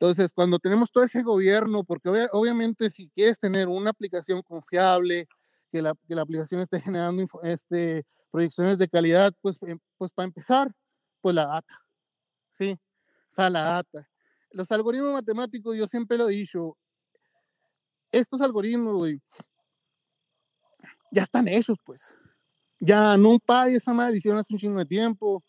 [0.00, 5.28] Entonces, cuando tenemos todo ese gobierno, porque obviamente si quieres tener una aplicación confiable,
[5.70, 10.26] que la, que la aplicación esté generando este, proyecciones de calidad, pues, em, pues para
[10.26, 10.72] empezar,
[11.20, 11.84] pues la data,
[12.50, 12.72] ¿sí?
[12.72, 14.08] O sea, la data.
[14.52, 16.78] Los algoritmos matemáticos, yo siempre lo he dicho,
[18.10, 19.20] estos algoritmos, güey,
[21.12, 22.16] ya están hechos, pues.
[22.80, 25.44] Ya NumPy, esa madre, hicieron hace un chingo de tiempo.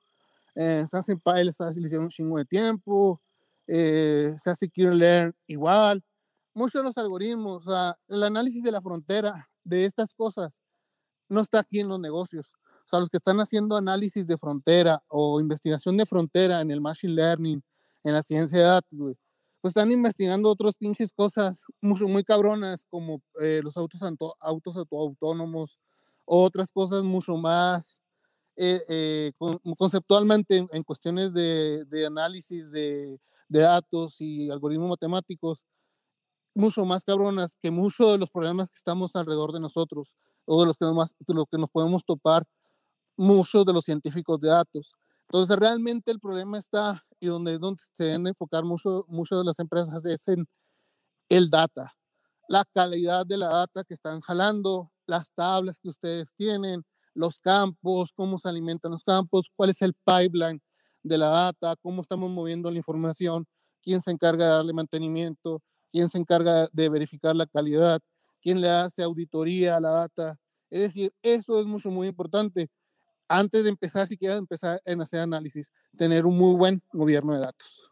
[0.55, 3.21] Eh, SassPy, esa hicieron un chingo de tiempo.
[3.73, 6.03] Eh, Scikit-Learn, igual.
[6.53, 10.61] Muchos de los algoritmos, o sea, el análisis de la frontera de estas cosas
[11.29, 12.51] no está aquí en los negocios.
[12.85, 16.81] O sea, los que están haciendo análisis de frontera o investigación de frontera en el
[16.81, 17.63] machine learning,
[18.03, 18.99] en la ciencia de datos,
[19.61, 24.01] pues están investigando otras pinches cosas muy, muy cabronas como eh, los autos,
[24.41, 25.79] autos autónomos,
[26.25, 28.01] otras cosas mucho más
[28.57, 29.31] eh, eh,
[29.77, 33.17] conceptualmente en, cuestiones de, de análisis de,
[33.51, 35.65] de, datos y algoritmos matemáticos,
[36.53, 40.67] mucho más cabronas que muchos de los problemas que estamos alrededor de nosotros o de
[40.67, 42.43] los que, nos, de los que nos podemos topar
[43.17, 44.93] muchos de los científicos de datos.
[45.23, 49.59] Entonces, realmente el problema está y donde, donde se deben enfocar mucho, mucho de las
[49.59, 50.45] empresas es en
[51.29, 51.93] el data,
[52.49, 56.83] la calidad de la data que están jalando, las tablas que ustedes tienen,
[57.13, 60.61] los campos, cómo se alimentan los campos, cuál es el pipeline
[61.03, 63.45] de la data, cómo estamos moviendo la información,
[63.81, 65.61] quién se encarga de darle mantenimiento,
[65.91, 67.99] quién se encarga de verificar la calidad,
[68.41, 70.35] quién le hace auditoría a la data.
[70.69, 72.69] Es decir, eso es mucho, muy importante
[73.31, 77.39] antes de empezar, si quieres empezar en hacer análisis, tener un muy buen gobierno de
[77.39, 77.91] datos.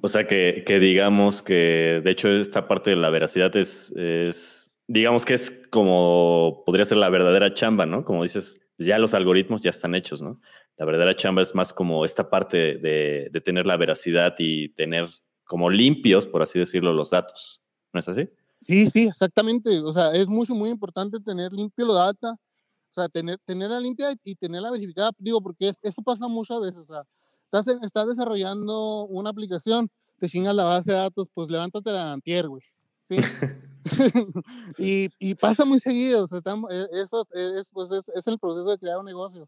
[0.00, 4.70] O sea que, que digamos que, de hecho, esta parte de la veracidad es, es,
[4.86, 8.04] digamos que es como, podría ser la verdadera chamba, ¿no?
[8.04, 10.40] Como dices, ya los algoritmos ya están hechos, ¿no?
[10.80, 15.10] La verdadera chamba es más como esta parte de, de tener la veracidad y tener
[15.44, 17.60] como limpios, por así decirlo, los datos.
[17.92, 18.30] ¿No es así?
[18.60, 19.78] Sí, sí, exactamente.
[19.80, 24.14] O sea, es mucho, muy importante tener limpio la data, o sea, tener, tenerla limpia
[24.24, 26.80] y tenerla verificada, digo, porque eso pasa muchas veces.
[26.88, 27.02] O sea,
[27.44, 32.48] estás, estás desarrollando una aplicación, te chingas la base de datos, pues levántate la antier,
[32.48, 32.62] güey.
[33.06, 33.16] ¿sí?
[34.78, 38.38] y, y, pasa muy seguido, o sea, estamos, e, eso es, pues es, es, el
[38.38, 39.46] proceso de crear un negocio.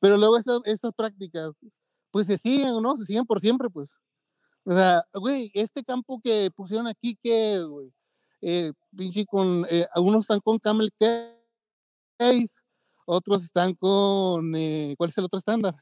[0.00, 1.52] Pero luego estas, estas prácticas,
[2.10, 2.96] pues se siguen, ¿no?
[2.96, 3.96] Se siguen por siempre, pues.
[4.64, 7.92] O sea, güey, este campo que pusieron aquí, ¿qué es, güey?
[8.40, 12.60] Eh, pinche con, eh, algunos están con Camel Case,
[13.06, 15.74] otros están con, eh, ¿cuál es el otro estándar?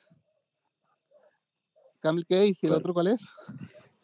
[2.01, 3.29] Camel Case, ¿y el otro cuál es?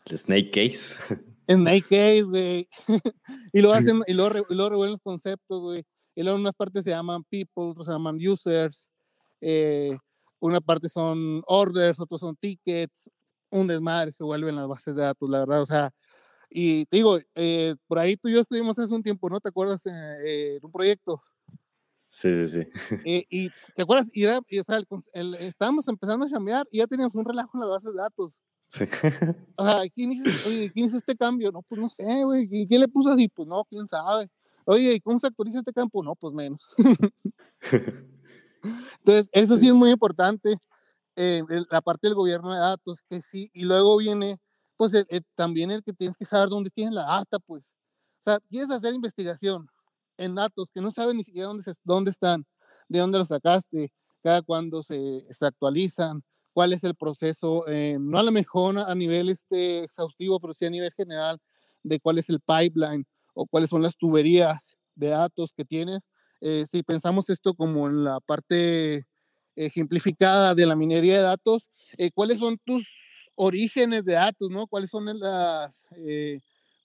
[0.06, 0.96] El Snake Case.
[1.48, 2.68] Snake Case, güey.
[3.52, 5.84] y lo hacen, y luego, y luego los conceptos, güey.
[6.14, 8.90] Y luego unas partes se llaman people, otras se llaman users.
[9.42, 9.98] Eh,
[10.40, 13.10] una parte son orders, otros son tickets.
[13.50, 15.60] Un desmadre se vuelven las bases de datos, la verdad.
[15.60, 15.90] O sea,
[16.48, 19.40] y te digo, eh, por ahí tú y yo estuvimos hace un tiempo, ¿no?
[19.40, 19.84] ¿Te acuerdas?
[19.86, 21.22] en un proyecto
[22.12, 22.68] Sí, sí, sí.
[23.06, 24.06] Y, y ¿te acuerdas?
[24.12, 24.78] Y era, y, o sea,
[25.14, 28.38] el, estábamos empezando a chambear y ya teníamos un relajo en las bases de datos.
[28.68, 28.84] Sí.
[29.56, 31.50] O sea, ¿quién hizo, oye, ¿quién hizo este cambio?
[31.50, 32.48] No, pues no sé, güey.
[32.48, 33.28] ¿Quién le puso así?
[33.28, 34.30] Pues no, quién sabe.
[34.66, 36.02] Oye, ¿y cómo se actualiza este campo?
[36.02, 36.68] No, pues menos.
[38.98, 40.56] Entonces, eso sí es muy importante.
[41.16, 43.50] Eh, la parte del gobierno de datos, que sí.
[43.52, 44.38] Y luego viene,
[44.76, 44.92] pues,
[45.34, 47.74] también el que tienes que saber dónde tienes la data, pues.
[48.20, 49.68] O sea, quieres hacer investigación
[50.16, 52.46] en datos que no saben ni siquiera dónde, dónde están,
[52.88, 56.22] de dónde los sacaste, cada cuándo se, se, actualizan,
[56.52, 60.64] cuál es el proceso, eh, no a lo mejor a nivel este, exhaustivo, pero sí
[60.64, 61.40] a nivel general,
[61.82, 66.08] de cuál es el pipeline o cuáles son las tuberías de datos que tienes.
[66.42, 69.06] Eh, si pensamos esto como en la parte
[69.56, 72.86] ejemplificada de la minería de datos, eh, ¿cuáles son tus
[73.36, 74.66] orígenes de datos, no?
[74.66, 75.84] ¿Cuáles son las,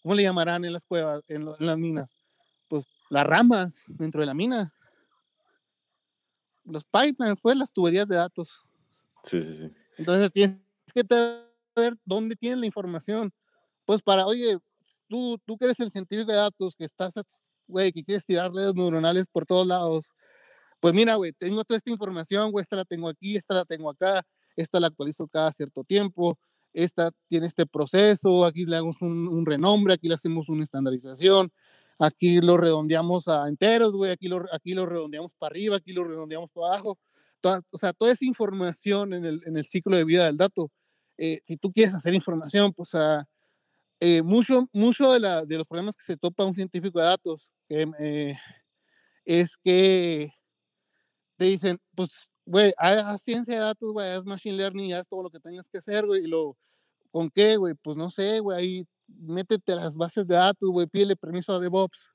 [0.02, 2.16] cómo le llamarán en las cuevas, en, en las minas?
[3.10, 4.74] las ramas dentro de la mina.
[6.66, 8.62] Los pipelines, fue las tuberías de datos.
[9.24, 9.72] Sí, sí, sí.
[9.98, 10.60] Entonces tienes
[10.94, 11.04] que
[11.76, 13.32] saber dónde tienes la información.
[13.86, 14.58] Pues para, oye,
[15.08, 17.14] tú, tú que eres el científico de datos, que estás,
[17.68, 20.10] güey, que quieres tirar redes neuronales por todos lados.
[20.80, 23.90] Pues mira, güey, tengo toda esta información, güey, esta la tengo aquí, esta la tengo
[23.90, 24.24] acá,
[24.56, 26.38] esta la actualizo cada cierto tiempo,
[26.74, 31.52] esta tiene este proceso, aquí le damos un, un renombre, aquí le hacemos una estandarización,
[32.00, 36.04] aquí lo redondeamos a enteros, güey, aquí lo, aquí lo redondeamos para arriba, aquí lo
[36.04, 36.98] redondeamos para abajo.
[37.72, 40.72] o sea, toda esa información en el, en el ciclo de vida del dato,
[41.18, 43.24] eh, si tú quieres hacer información, pues uh,
[44.00, 47.50] eh, mucho, mucho de, la, de, los problemas que se topa un científico de datos
[47.70, 48.38] eh,
[49.26, 50.32] es que
[51.38, 55.30] te dicen, pues, güey, haz ciencia de datos, güey, haz machine learning, haz todo lo
[55.30, 56.58] que tengas que hacer, güey, y lo,
[57.12, 57.74] ¿con qué, güey?
[57.76, 61.60] Pues no sé, güey, ahí métete a las bases de datos, güey, pídele permiso a
[61.60, 62.10] DevOps.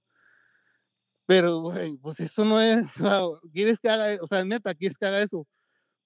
[1.27, 2.85] Pero, güey, pues eso no es,
[3.53, 5.47] quieres que haga, o sea, neta, quieres que haga eso.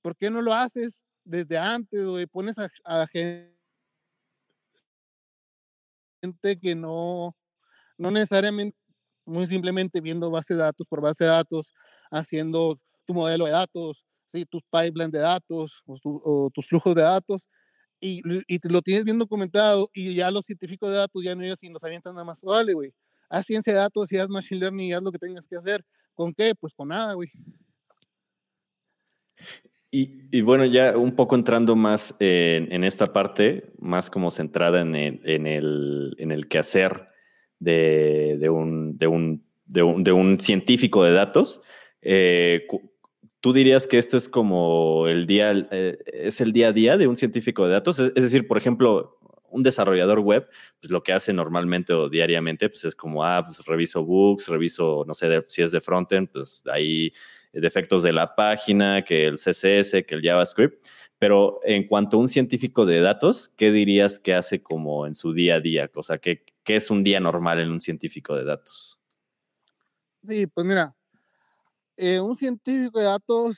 [0.02, 2.26] ¿Por qué no lo haces desde antes, güey?
[2.26, 3.50] Pones a, a gente
[6.60, 7.34] que no,
[7.98, 8.76] no necesariamente,
[9.26, 11.72] muy simplemente viendo base de datos por base de datos,
[12.10, 14.46] haciendo tu modelo de datos, ¿sí?
[14.46, 17.48] tus pipelines de datos o, tus flujos de datos,
[18.00, 21.62] y, y lo tienes bien documentado y ya los científicos de datos ya no ellos
[21.62, 22.92] y nos avientan nada más, vale, güey,
[23.28, 25.84] haz ciencia de datos y haz machine learning y haz lo que tengas que hacer.
[26.14, 26.54] ¿Con qué?
[26.58, 27.30] Pues con nada, güey.
[29.90, 35.20] Y, bueno, ya un poco entrando más en, esta parte, más como centrada en el,
[35.24, 37.08] en el, en el quehacer
[37.58, 41.62] de, un, de, un, de, un, de, un, científico de datos,
[42.02, 42.66] eh,
[43.40, 47.06] ¿tú dirías que esto es como el día, eh, es el día a día de
[47.06, 47.98] un científico de datos?
[47.98, 49.18] Es, decir, por ejemplo,
[49.50, 50.48] un desarrollador web,
[50.80, 55.04] pues lo que hace normalmente o diariamente, pues es como, ah, pues reviso bugs, reviso,
[55.06, 57.12] no sé, si es de frontend, pues ahí
[57.52, 60.86] defectos de la página, que el CSS, que el JavaScript.
[61.18, 65.32] Pero en cuanto a un científico de datos, ¿qué dirías que hace como en su
[65.32, 65.90] día a día?
[65.94, 68.98] O sea, ¿qué, qué es un día normal en un científico de datos?
[70.22, 70.94] Sí, pues mira,
[71.96, 73.56] eh, un científico de datos,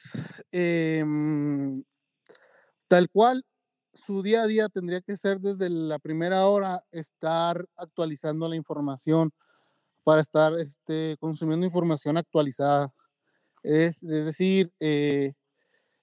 [0.52, 1.82] em,
[2.86, 3.44] tal cual,
[3.94, 9.32] su día a día tendría que ser desde la primera hora estar actualizando la información
[10.04, 12.92] para estar este, consumiendo información actualizada.
[13.62, 15.32] Es, decir, eh,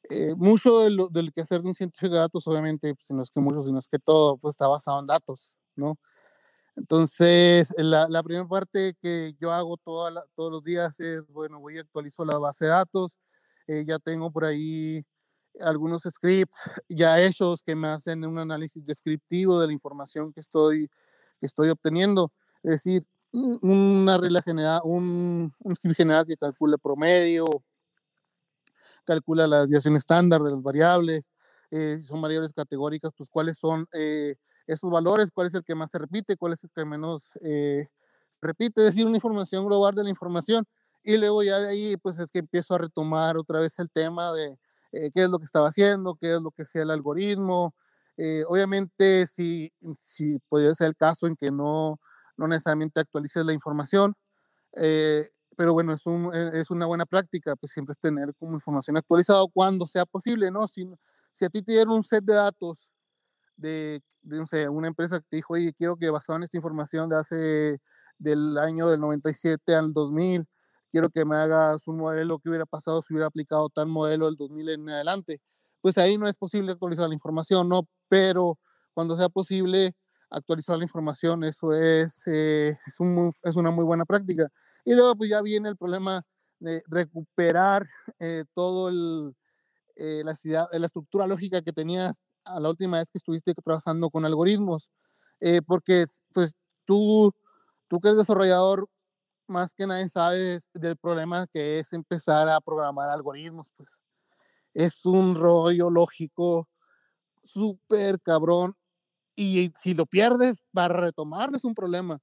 [0.09, 3.29] eh, mucho de lo, del quehacer de un científico de datos, obviamente, pues, no es
[3.29, 5.99] que mucho, sino es que todo, pues está basado en datos, ¿no?
[6.75, 11.81] Entonces, la, la primera parte que yo hago todos los días es, bueno, voy a
[11.81, 13.17] actualizar la base de datos,
[13.67, 15.03] eh, ya tengo por ahí
[15.61, 16.57] algunos scripts
[16.89, 20.89] ya hechos que me hacen un análisis descriptivo de la información que estoy,
[21.39, 22.31] que estoy obteniendo.
[22.63, 27.45] Es decir, una regla general, un, un script general que calcule promedio,
[29.05, 31.31] calcula la desviación estándar de las variables,
[31.71, 34.35] eh, si son variables categóricas, pues cuáles son eh,
[34.67, 37.87] esos valores, cuál es el que más se repite, cuál es el que menos eh,
[38.41, 40.65] repite, es decir, una información global de la información.
[41.03, 44.31] Y luego ya de ahí, pues es que empiezo a retomar otra vez el tema
[44.33, 44.57] de
[44.91, 47.75] qué es lo que estaba haciendo, qué es lo que sea el algoritmo.
[48.47, 51.99] obviamente, si, si puede ser el caso en que no,
[52.37, 54.15] no necesariamente actualices la información,
[54.75, 58.53] eh, pero bueno, es, un, e, es, una buena práctica, pues siempre es tener como
[58.53, 60.67] información actualizada cuando sea posible, ¿no?
[60.67, 60.85] Si,
[61.31, 62.89] si a ti te dieron un set de datos
[63.57, 66.57] de, de no sé, una empresa que te dijo, oye, quiero que basado en esta
[66.57, 67.79] información de hace,
[68.17, 70.45] del año del 97 al 2000,
[70.91, 74.35] quiero que me hagas un modelo que hubiera pasado si hubiera aplicado tal modelo del
[74.35, 75.41] 2000 en adelante,
[75.81, 77.87] pues ahí no es posible actualizar la información, ¿no?
[78.09, 78.57] Pero
[78.93, 79.93] cuando sea posible,
[80.29, 84.49] actualizar la información, eso es, eh, es, un, es, una muy buena práctica.
[84.83, 86.23] Y luego pues ya viene el problema
[86.59, 87.85] de recuperar
[88.19, 89.35] eh, todo el,
[89.95, 94.09] eh, la, ciudad, la estructura lógica que tenías a la última vez que estuviste trabajando
[94.09, 94.89] con algoritmos,
[95.67, 96.53] porque pues
[96.85, 97.31] tú,
[97.87, 98.87] tú que eres desarrollador,
[99.47, 103.89] más que nadie sabes del problema que es empezar a programar algoritmos, pues
[104.73, 106.67] es un rollo lógico
[107.43, 108.75] súper cabrón
[109.35, 112.19] y si lo pierdes, para retomarlo es un problema.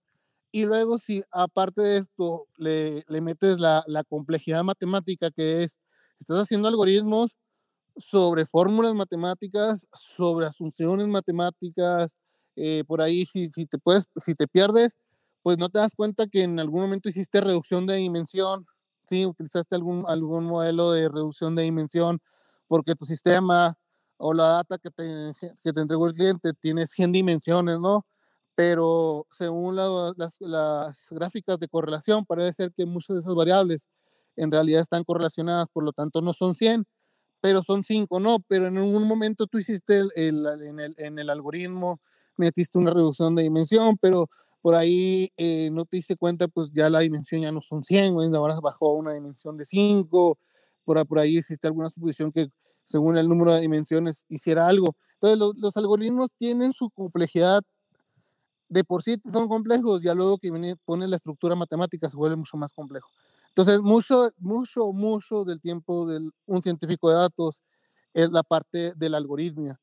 [0.51, 5.79] Y luego si aparte de esto le, le metes la, la, complejidad matemática que es,
[6.19, 7.37] estás haciendo algoritmos
[7.97, 12.17] sobre fórmulas matemáticas, sobre asunciones matemáticas,
[12.57, 14.99] eh, por ahí si, si, te puedes, si te pierdes,
[15.43, 18.67] pues no te das cuenta que en algún momento hiciste reducción de dimensión,
[19.09, 19.27] ¿sí?
[19.27, 22.21] utilizaste algún, algún modelo de reducción de dimensión
[22.69, 23.77] porque tu sistema
[24.17, 28.07] o la data que te, que te entregó el cliente tiene 100 dimensiones, ¿no?
[28.55, 33.89] Pero según las, las, gráficas de correlación, parece ser que muchas de esas variables
[34.37, 36.87] en realidad están correlacionadas, por lo tanto no son 100,
[37.43, 38.39] pero son 5, ¿no?
[38.47, 42.01] Pero en algún momento tú hiciste el, el, en, el, en, el, algoritmo,
[42.37, 44.31] metiste una reducción de dimensión, pero
[44.61, 48.15] por ahí eh, no te diste cuenta, pues ya la dimensión ya no son 100,
[48.37, 50.39] ahora bajó a una dimensión de 5,
[50.85, 52.49] por, por ahí existe alguna suposición que
[52.85, 54.95] según el número de dimensiones, hiciera algo.
[55.15, 57.63] Entonces, los algoritmos tienen su complejidad
[58.69, 62.37] de por sí son complejos, ya luego que viene, pone la estructura matemática se vuelve
[62.37, 63.11] mucho más complejo.
[63.55, 67.63] Entonces, mucho, mucho, mucho del tiempo de un científico de datos
[68.15, 69.79] es la parte de la algoritmia.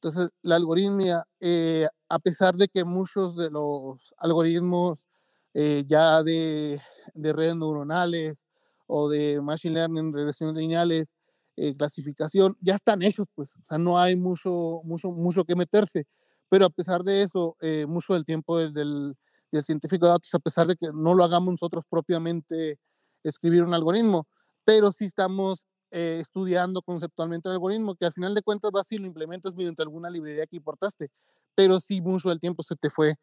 [0.00, 5.06] Entonces, la algoritmia, eh, a pesar de que muchos de los algoritmos
[5.54, 6.80] eh, ya de,
[7.14, 8.44] de redes neuronales
[8.86, 11.14] o de Machine Learning, regresiones lineales,
[11.56, 16.06] eh, clasificación, ya están hechos, pues, o sea, no hay mucho, mucho, mucho que meterse.
[16.48, 19.16] Pero a pesar de eso, eh, mucho del tiempo del, del,
[19.64, 22.78] científico de datos, a pesar de que no lo hagamos nosotros propiamente
[23.22, 24.26] escribir un algoritmo,
[24.64, 28.98] pero sí estamos eh, estudiando conceptualmente el algoritmo, que al final de cuentas vas y
[28.98, 31.10] lo implementas mediante alguna librería que importaste,
[31.54, 33.14] pero sí mucho del tiempo se te fue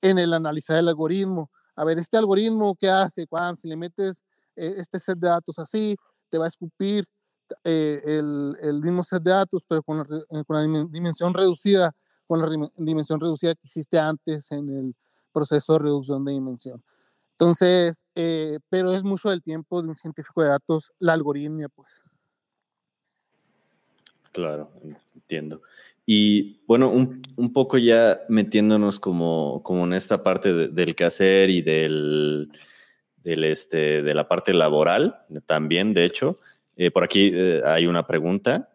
[0.00, 1.50] en el analizar el algoritmo.
[1.76, 3.26] A ver, este algoritmo, ¿qué hace?
[3.26, 4.22] Cuando si le metes
[4.56, 5.96] este set de datos así,
[6.30, 7.06] te va a escupir
[7.64, 11.92] eh, el, el, mismo set de datos, pero eh, con la, dimensión reducida,
[12.26, 14.96] con la dimensión reducida que hiciste antes en el
[15.32, 16.82] proceso de reducción de dimensión.
[17.38, 22.02] Entonces, eh, pero es mucho del tiempo de un científico de datos la algoritmia, pues.
[24.32, 24.70] Claro,
[25.14, 25.62] entiendo.
[26.06, 31.50] Y bueno, un, un poco ya metiéndonos como, como en esta parte de, del quehacer
[31.50, 32.50] y del,
[33.22, 36.38] del este, de la parte laboral también, de hecho,
[36.76, 38.70] eh, por aquí eh, hay una pregunta.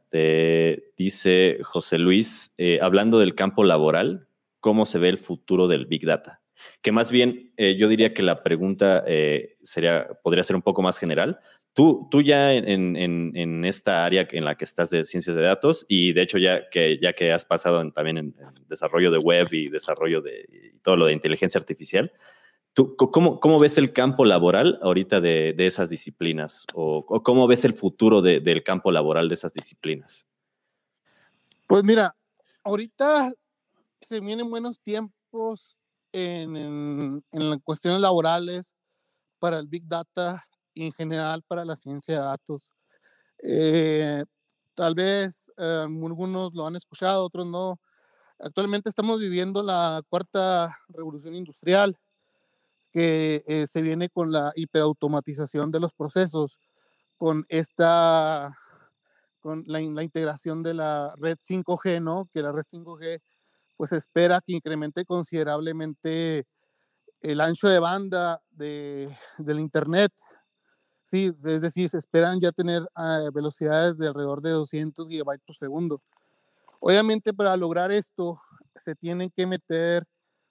[0.97, 4.27] dice José Luis, eh, hablando del campo laboral,
[4.59, 6.38] ¿cómo se ve el futuro del Big Data?
[6.81, 9.03] Que más bien yo diría que la pregunta
[9.63, 11.39] sería, podría ser un poco más general.
[11.73, 15.85] Tú, tú ya en, en, esta área en la que estás de ciencias de datos
[15.87, 18.35] y de hecho ya que, ya que has pasado también en,
[18.67, 22.11] desarrollo de web y desarrollo de todo lo de inteligencia artificial,
[22.73, 26.65] cómo, cómo, ves el campo laboral ahorita de, de esas disciplinas?
[26.73, 30.25] ¿O, cómo ves el futuro de, del campo laboral de esas disciplinas?
[31.67, 32.15] Pues mira,
[32.63, 33.31] ahorita
[34.01, 35.77] se vienen buenos tiempos
[36.11, 38.75] en, en, en cuestiones laborales
[39.39, 42.71] para el Big Data y en general para la ciencia de datos.
[43.43, 44.23] Eh,
[44.75, 47.79] tal vez eh, algunos lo han escuchado, otros no.
[48.39, 51.97] Actualmente estamos viviendo la cuarta revolución industrial
[52.91, 56.59] que eh, se viene con la hiperautomatización de los procesos,
[57.17, 58.57] con esta,
[59.41, 62.29] con la, la, integración de la red 5G, ¿no?
[62.31, 63.21] Que la red 5G,
[63.79, 66.45] pues espera que incremente considerablemente
[67.21, 70.11] el ancho de banda de, del Internet.
[71.05, 75.55] Sí, es decir, se esperan ya tener uh, velocidades de alrededor de 200 gigabytes por
[75.55, 76.01] segundo.
[76.81, 78.37] Obviamente, para lograr esto,
[78.75, 80.03] se tienen que meter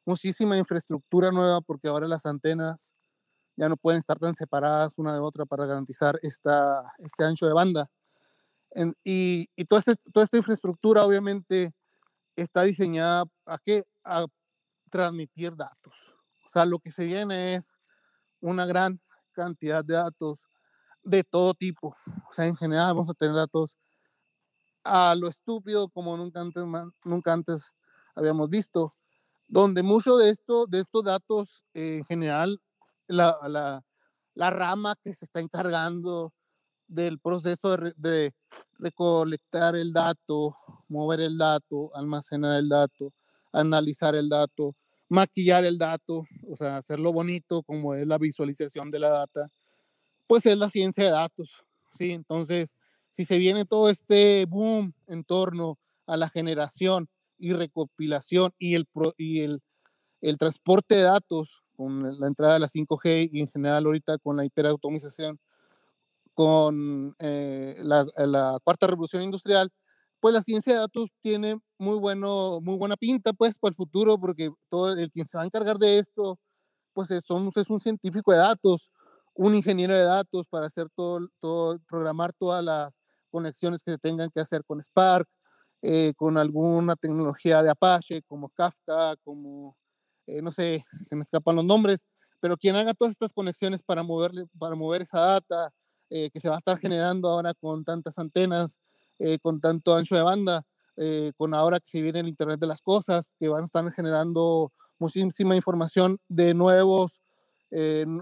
[0.07, 2.95] muchísima infraestructura nueva porque ahora las antenas
[3.57, 7.53] ya no pueden estar tan separadas una de otra para garantizar esta, este ancho de
[7.53, 7.91] banda.
[8.71, 11.75] En, y, y toda, este, toda esta infraestructura obviamente
[12.43, 13.85] está diseñada a qué?
[14.05, 14.27] A
[14.91, 16.15] transmitir datos.
[16.45, 17.75] O sea, lo que se viene es
[18.41, 19.01] una gran
[19.33, 20.47] cantidad de datos
[21.03, 21.95] de todo tipo.
[22.29, 23.77] O sea, en general vamos a tener datos
[24.85, 26.65] a lo estúpido como nunca antes,
[27.05, 27.75] nunca antes
[28.15, 28.95] habíamos visto
[29.49, 32.61] donde mucho de, esto, de estos datos eh, en general,
[33.07, 33.83] la,
[34.35, 36.33] la, rama que se está encargando
[36.87, 38.35] del proceso de,
[38.79, 40.55] recolectar el dato,
[40.89, 43.13] mover el dato, almacenar el dato,
[43.53, 44.75] analizar el dato,
[45.09, 49.49] maquillar el dato, o sea, hacerlo bonito como es la visualización de la data,
[50.27, 52.13] pues es la ciencia de datos, ¿sí?
[52.13, 52.75] Entonces,
[53.11, 57.09] si se viene todo este boom en torno a la generación
[57.39, 58.87] y recopilación y el,
[59.17, 59.61] y el,
[60.21, 64.37] el transporte de datos con la entrada de la 5G y en general ahorita con
[64.37, 65.39] la hiperautomización,
[66.35, 69.71] con eh, la, la, cuarta revolución industrial,
[70.21, 74.19] pues la ciencia de datos tiene muy, bueno, muy buena pinta pues para el futuro
[74.19, 76.39] porque todo el quien se va a encargar de esto
[76.93, 78.91] pues es, son, es un científico de datos,
[79.35, 83.01] un ingeniero de datos para hacer todo, todo, programar todas las
[83.31, 85.29] conexiones que se tengan que hacer con Spark,
[85.83, 89.77] eh, con alguna tecnología de Apache, como Kafka, como,
[90.27, 92.05] eh, no sé, se me escapan los nombres,
[92.41, 95.71] pero quien haga todas estas conexiones para, moverle, para mover esa data
[96.11, 98.79] eh, que se va a estar generando ahora con tantas antenas,
[99.43, 100.63] con tanto ancho de banda,
[101.37, 104.73] con ahora que se viene el Internet de las Cosas, que van a estar generando
[104.99, 107.21] muchísima información de nuevos,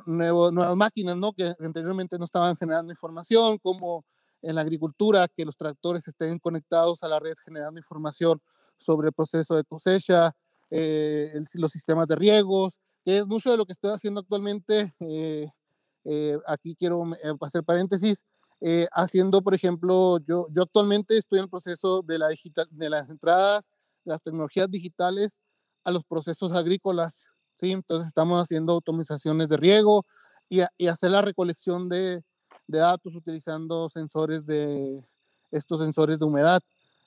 [0.06, 1.32] nuevos nuevas máquinas, ¿no?
[1.32, 4.04] Que anteriormente no estaban generando información, como
[4.42, 8.40] en la agricultura, que los tractores estén conectados a la red generando información
[8.78, 10.32] sobre el proceso de cosecha,
[10.70, 14.92] eh, el, los sistemas de riegos, que es mucho de lo que estoy haciendo actualmente.
[15.00, 15.48] Eh,
[16.04, 17.04] eh, aquí quiero
[17.40, 18.24] hacer paréntesis,
[18.92, 23.08] haciendo, por ejemplo, yo, yo actualmente estoy en el proceso de, la digital, de las
[23.10, 23.70] entradas
[24.06, 25.40] de las tecnologías digitales
[25.84, 27.26] a los procesos agrícolas.
[27.56, 27.72] ¿sí?
[27.72, 30.06] Entonces estamos haciendo automatizaciones de riego
[30.48, 32.22] y, y hacer la recolección de,
[32.66, 35.04] de datos utilizando sensores de
[35.50, 36.62] estos sensores de humedad,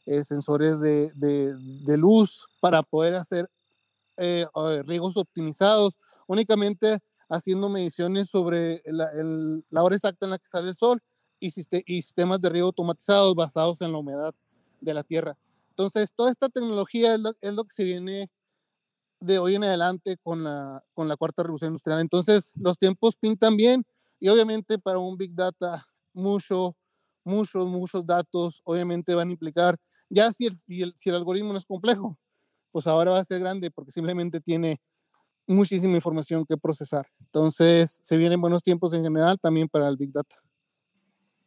[0.06, 3.50] eh, sensores de, de, de, luz para poder hacer
[4.18, 4.46] eh,
[4.86, 5.98] riegos optimizados.
[6.28, 9.10] Únicamente haciendo mediciones sobre la,
[9.70, 11.02] la hora exacta en la que sale el sol
[11.40, 11.48] y,
[11.86, 14.34] y sistemas de riego automatizados basados en la humedad
[14.82, 15.38] de la tierra.
[15.72, 18.30] Entonces, toda esta tecnología es lo, es lo, que se viene
[19.20, 22.02] de hoy en adelante con la, con la cuarta revolución industrial.
[22.02, 23.86] Entonces, los tiempos pintan bien
[24.20, 26.76] y obviamente para un Big Data, mucho,
[27.24, 29.78] muchos, muchos datos, obviamente van a implicar,
[30.10, 32.18] ya si el, si el, si el algoritmo no es complejo,
[32.72, 34.82] pues ahora va a ser grande porque simplemente tiene
[35.48, 37.08] muchísima información que procesar.
[37.20, 40.36] Entonces, se vienen buenos tiempos en general también para el Big Data.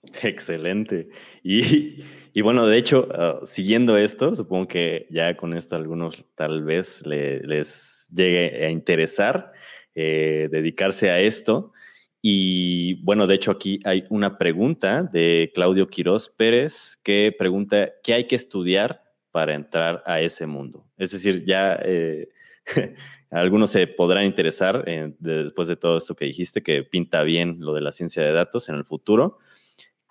[0.23, 1.09] Excelente.
[1.43, 6.65] Y, y bueno, de hecho, uh, siguiendo esto, supongo que ya con esto algunos tal
[6.65, 9.53] vez le, les llegue a interesar
[9.95, 11.73] eh, dedicarse a esto.
[12.21, 18.15] Y bueno, de hecho aquí hay una pregunta de Claudio Quiroz Pérez que pregunta, ¿qué
[18.15, 20.87] hay que estudiar para entrar a ese mundo?
[20.97, 22.29] Es decir, ya eh,
[23.31, 27.75] algunos se podrán interesar eh, después de todo esto que dijiste, que pinta bien lo
[27.75, 29.39] de la ciencia de datos en el futuro.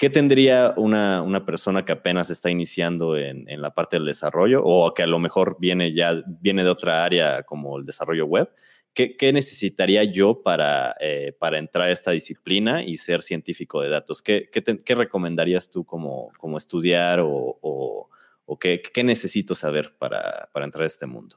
[0.02, 4.64] ¿Qué tendría una, una persona que apenas está iniciando en, en, la parte del desarrollo
[4.66, 8.50] o que a lo mejor viene ya viene de otra área como el desarrollo web?
[8.96, 13.90] ¿Qué, qué necesitaría yo para, eh, para entrar a esta disciplina y ser científico de
[13.90, 14.24] datos?
[14.24, 18.10] ¿Qué, qué, recomendarías tú como, como estudiar o, o,
[18.46, 21.36] o qué, qué, necesito saber para, para, entrar a este mundo?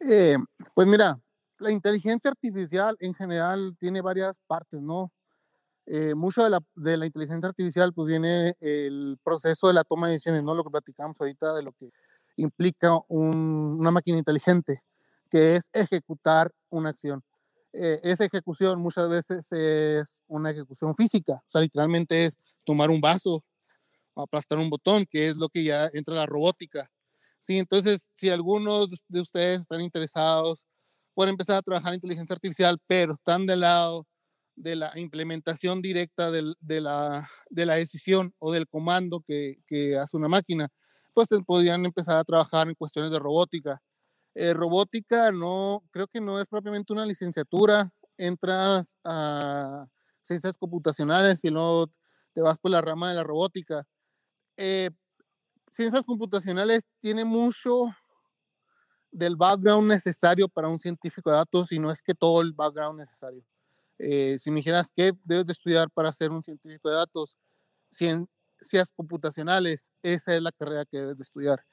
[0.00, 0.36] Eh,
[0.74, 1.16] pues mira,
[1.60, 5.10] la inteligencia artificial en general tiene varias partes, ¿no?
[5.90, 10.06] Eh, mucho de la, de la, inteligencia artificial pues viene el proceso de la toma
[10.08, 10.54] de decisiones, ¿no?
[10.54, 11.90] Lo que platicamos ahorita de lo que
[12.36, 14.82] implica un, una máquina inteligente
[15.30, 17.22] que es ejecutar una acción.
[17.72, 23.00] Eh, esa ejecución muchas veces es una ejecución física, o sea, literalmente es tomar un
[23.00, 23.42] vaso
[24.22, 26.90] aplastar un botón, que es lo que ya entra la robótica.
[27.38, 30.64] Sí, entonces, si algunos de ustedes están interesados,
[31.14, 34.06] pueden empezar a trabajar en inteligencia artificial, pero están del lado
[34.58, 40.16] de la implementación directa de, la, de la decisión o del comando que, que hace
[40.16, 40.68] una máquina,
[41.14, 43.80] pues podrían empezar a trabajar en cuestiones de robótica.
[44.34, 49.86] Eh, robótica no, creo que no es propiamente una licenciatura, entras a
[50.22, 51.90] ciencias computacionales y luego
[52.34, 53.84] te vas por la rama de la robótica.
[54.56, 54.90] Eh,
[55.70, 57.82] ciencias computacionales tiene mucho
[59.10, 62.98] del background necesario para un científico de datos y no es que todo el background
[62.98, 63.44] necesario.
[63.98, 67.36] Eh, si me dijeras qué debes de estudiar para ser un científico de datos,
[67.90, 71.64] ciencias computacionales, esa es la carrera que debes de estudiar.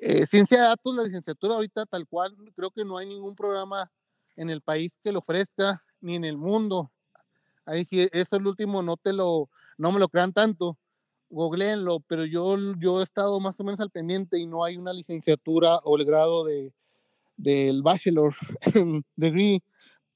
[0.00, 3.90] Eh, ciencia de datos, la licenciatura ahorita tal cual, creo que no hay ningún programa
[4.36, 6.90] en el país que lo ofrezca, ni en el mundo.
[7.66, 10.78] Ahí sí, eso es el último, no te lo, no me lo crean tanto,
[11.28, 14.94] googleenlo, pero yo, yo he estado más o menos al pendiente y no hay una
[14.94, 16.72] licenciatura o el grado de,
[17.36, 18.34] del bachelor
[19.16, 19.62] degree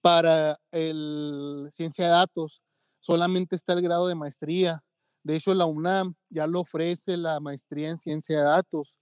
[0.05, 2.61] para el ciencia de datos,
[3.01, 4.85] solamente está el grado de maestría.
[5.23, 8.99] De hecho, la UNAM ya lo ofrece la maestría en ciencia de datos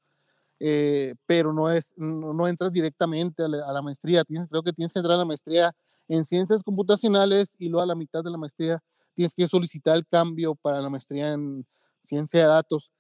[0.65, 4.23] eh, pero no, es, no, entras directamente a la, a la maestría.
[4.23, 5.73] Tienes, creo que tienes que entrar a la maestría
[6.07, 8.79] en ciencias computacionales y luego a la mitad de la maestría
[9.13, 11.67] tienes que solicitar el cambio para la maestría en
[12.05, 12.93] ciencia de datos.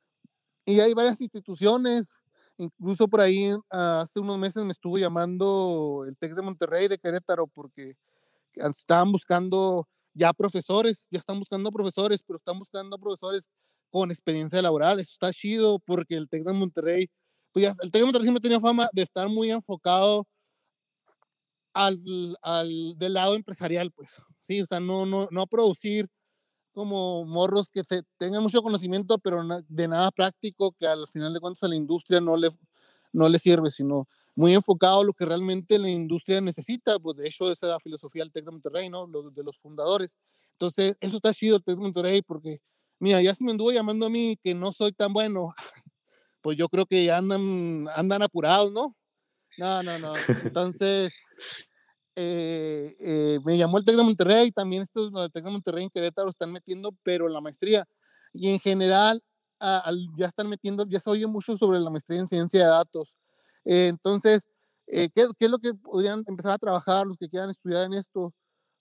[0.66, 2.18] Y hay varias instituciones,
[2.58, 7.46] incluso por ahí hace unos meses me estuvo llamando el TEC de Monterrey de Querétaro
[7.46, 7.94] porque
[8.54, 13.48] estaban buscando ya profesores, ya están buscando profesores, pero están buscando profesores
[13.90, 15.00] con experiencia laboral.
[15.00, 17.10] Eso está chido porque el TEC de Monterrey
[17.52, 20.26] pues ya, el Tec de Monterrey siempre tenía fama de estar muy enfocado
[21.74, 21.98] al,
[22.42, 26.08] al, del lado empresarial, pues, sí, o sea, no, no, no producir
[26.72, 31.40] como morros que se tengan mucho conocimiento, pero de nada práctico, que al final de
[31.40, 32.50] cuentas a la industria no le,
[33.12, 37.28] no le sirve, sino muy enfocado a lo que realmente la industria necesita, pues de
[37.28, 39.06] hecho esa es la filosofía del TEC de Monterrey, ¿no?
[39.06, 40.18] Los, de los fundadores.
[40.52, 42.60] Entonces, eso está chido el TEC de Monterrey porque,
[42.98, 45.54] mira, ya se me anduvo llamando a mí que no soy tan bueno,
[46.40, 48.96] pues yo creo que andan, andan apurados, ¿no?
[49.58, 50.14] No, no, no.
[50.56, 51.12] Entonces,
[52.14, 55.90] eh, eh, me llamó el TEC de Monterrey, también estos el TEC de Monterrey en
[55.90, 57.86] Querétaro están metiendo, pero la maestría.
[58.32, 59.22] Y en general,
[60.16, 63.16] ya están metiendo, ya se oye mucho sobre la maestría en ciencia de datos.
[63.64, 64.48] Eh, entonces,
[64.86, 68.34] ¿qué, ¿qué, es lo que podrían empezar a trabajar los que quieran estudiar en esto?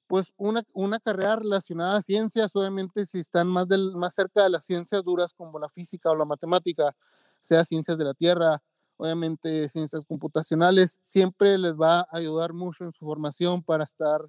[0.07, 4.49] Pues una, una carrera relacionada a ciencias, obviamente si están más, del, más cerca de
[4.49, 6.95] las ciencias duras como la física o la matemática,
[7.41, 8.61] sea ciencias de la Tierra,
[9.01, 14.21] obviamente ciencias computacionales, siempre les va a ayudar mucho en su formación para estar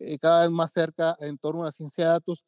[0.00, 2.44] eh, cada vez más cerca en torno a la ciencia de datos.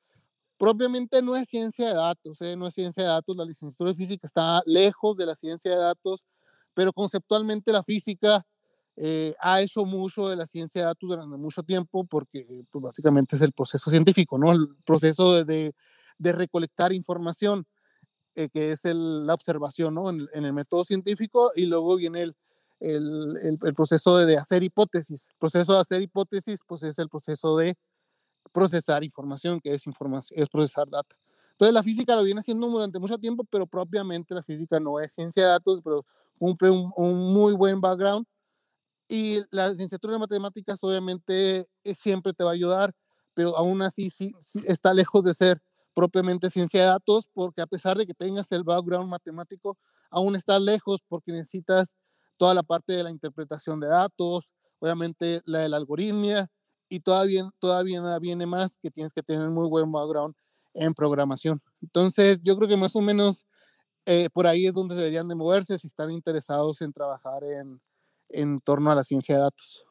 [0.58, 3.96] Propiamente no es ciencia de datos, eh, no es ciencia de datos, la licenciatura de
[3.96, 6.24] física está lejos de la ciencia de datos,
[6.74, 8.44] pero conceptualmente la física
[8.96, 13.36] eh, ha hecho mucho de la ciencia de datos durante mucho tiempo porque pues, básicamente
[13.36, 14.50] es el proceso científico, ¿no?
[14.50, 15.72] El proceso de,
[16.18, 17.64] de, recolectar información,
[18.44, 20.10] eh, que es el, la observación, ¿no?
[20.10, 22.36] En, en, el método científico y luego viene el,
[22.80, 25.28] el, el proceso de, de, hacer hipótesis.
[25.30, 27.76] El proceso de hacer hipótesis, pues es el proceso de
[28.52, 31.16] procesar información, que es, información, es procesar data.
[31.52, 35.12] Entonces la física lo viene haciendo durante mucho tiempo, pero propiamente la física no es
[35.12, 36.06] ciencia de datos, pero
[36.38, 38.26] cumple un, un muy buen background
[39.10, 42.94] y la licenciatura de matemáticas obviamente eh, siempre te va a ayudar,
[43.34, 45.60] pero aún así sí, sí, está lejos de ser
[45.94, 49.78] propiamente ciencia de datos, porque a pesar de que tengas el background matemático,
[50.10, 51.94] aún está lejos porque necesitas
[52.36, 56.50] toda la parte de la interpretación de datos, obviamente la de la algoritmia,
[56.88, 60.34] y todavía, todavía viene más que tienes que tener muy buen background
[60.74, 61.60] en programación.
[61.82, 63.46] Entonces, yo creo que más o menos
[64.06, 67.80] eh, por ahí es donde deberían de moverse si están interesados en trabajar en,
[68.28, 69.84] en torno a la ciencia de datos.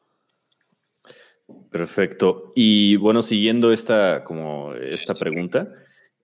[1.70, 2.52] Perfecto.
[2.54, 5.68] Y bueno, siguiendo esta, como esta pregunta,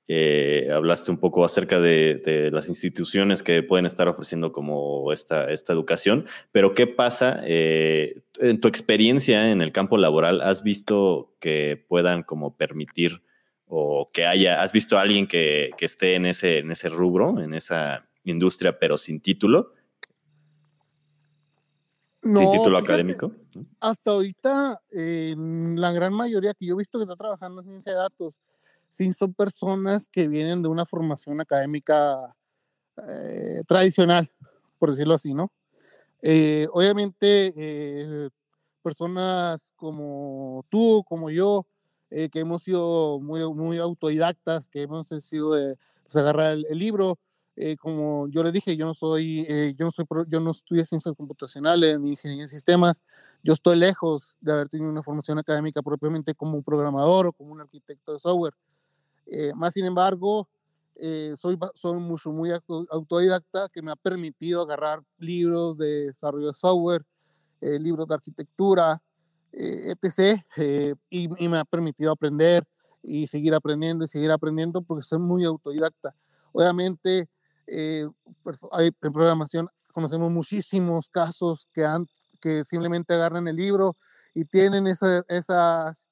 [0.08, 5.50] eh, hablaste un poco acerca de, de, las instituciones que pueden estar ofreciendo como esta,
[5.50, 10.42] esta educación, pero ¿qué pasa eh, en tu experiencia en el campo laboral?
[10.42, 13.22] ¿Has visto que puedan como permitir
[13.66, 17.40] o que haya, has visto a alguien que, que esté en ese, en ese rubro,
[17.40, 19.72] en esa industria, pero sin título?
[22.22, 23.32] No, sin título fíjate, académico.
[23.80, 27.92] Hasta ahorita, eh, la gran mayoría que yo he visto que está trabajando en ciencia
[27.92, 28.38] de datos,
[28.88, 32.34] sí son personas que vienen de una formación académica
[33.08, 34.30] eh, tradicional,
[34.78, 35.52] por decirlo así, ¿no?
[36.22, 38.30] Eh, obviamente, eh,
[38.82, 41.66] personas como tú, como yo,
[42.08, 47.18] que hemos sido muy, muy autodidactas, que hemos sido de pues, agarrar el, el libro,
[47.58, 50.84] eh, como yo le dije, yo no soy, eh, yo no soy, yo no estudié
[50.84, 53.02] ciencias computacionales ni ingeniería en sistemas.
[53.42, 57.52] Yo estoy lejos de haber tenido una formación académica propiamente como un programador o como
[57.52, 58.52] un arquitecto de software.
[59.26, 60.48] Eh, más sin embargo,
[60.96, 62.50] eh, soy, soy mucho, muy
[62.90, 67.04] autodidacta que me ha permitido agarrar libros de desarrollo de software,
[67.60, 69.02] eh, libros de arquitectura,
[69.52, 70.42] etc.
[71.08, 72.66] Y, y me ha permitido aprender
[73.02, 76.14] y seguir aprendiendo y seguir aprendiendo porque soy muy autodidacta.
[76.52, 77.28] Obviamente,
[77.66, 78.06] eh,
[78.72, 82.06] hay, en programación conocemos muchísimos casos que, han,
[82.40, 83.96] que simplemente agarran el libro
[84.34, 86.06] y tienen esa, esas,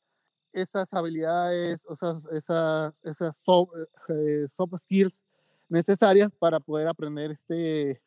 [0.55, 3.73] esas habilidades, esas, esas, esas soft,
[4.09, 5.25] eh, soft, skills
[5.69, 8.01] necesarias para poder aprender este,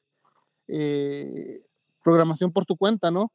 [0.68, 1.62] eh,
[2.04, 3.32] programación por tu cuenta, ¿no?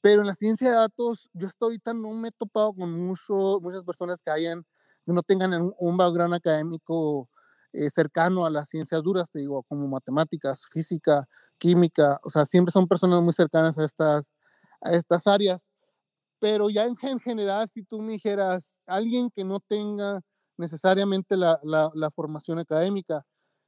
[0.00, 3.60] Pero en la ciencia de datos, yo hasta ahorita no me he topado con mucho,
[3.60, 4.64] muchas personas que hayan,
[5.04, 7.28] que no tengan un, un background académico
[7.72, 11.26] eh, cercano a las ciencias duras, te digo, como matemáticas, física,
[11.58, 14.32] química, o sea, siempre son personas muy cercanas a estas,
[14.82, 15.70] a estas áreas.
[16.42, 20.20] Pero ya en, en general, si tú me dijeras, alguien que no tenga
[20.58, 23.24] necesariamente la, la, la formación académica,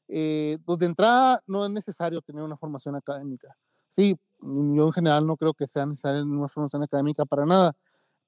[0.09, 3.49] eh, pues de entrada no es necesario tener una formación académica.
[3.89, 7.73] Sí, yo en general no creo que sea necesaria una formación académica para nada,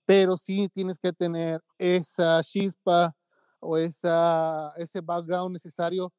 [0.04, 3.12] pero sí tienes que tener esa chispa,
[3.58, 6.12] o esa, ese background necesario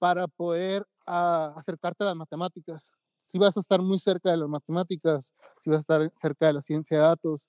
[0.00, 2.90] para poder uh, acercarte a las matemáticas.
[3.22, 6.54] Si vas a estar muy cerca de las matemáticas, si vas a estar cerca de
[6.54, 7.48] la ciencia de datos,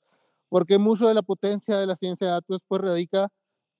[0.50, 3.30] porque mucho de la potencia de la ciencia de datos pues radica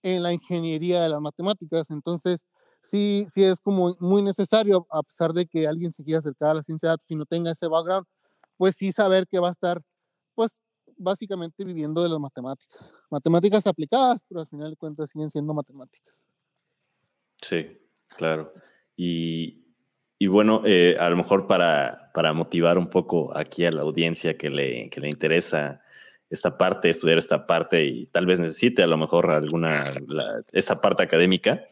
[0.04, 1.91] en la ingeniería de las matemáticas.
[1.91, 2.46] Entonces,
[2.82, 6.56] sí, sí es como muy necesario, a pesar de que alguien se quiera acercar a
[6.56, 8.06] la ciencia de datos y no tenga ese background,
[8.58, 9.82] pues sí saber que va a estar
[10.36, 10.62] pues
[10.98, 12.91] básicamente viviendo de las matemáticas.
[13.10, 16.24] Matemáticas aplicadas, pero al final de cuentas siguen siendo matemáticas.
[17.41, 17.78] Sí,
[18.16, 18.54] claro.
[18.96, 19.62] Y,
[20.24, 24.38] y bueno, eh, a lo mejor para, para, motivar un poco aquí a la audiencia
[24.38, 25.82] que le, que le interesa
[26.30, 29.91] esta parte, estudiar esta parte y tal vez necesite a lo mejor alguna,
[30.53, 31.65] esa parte académica.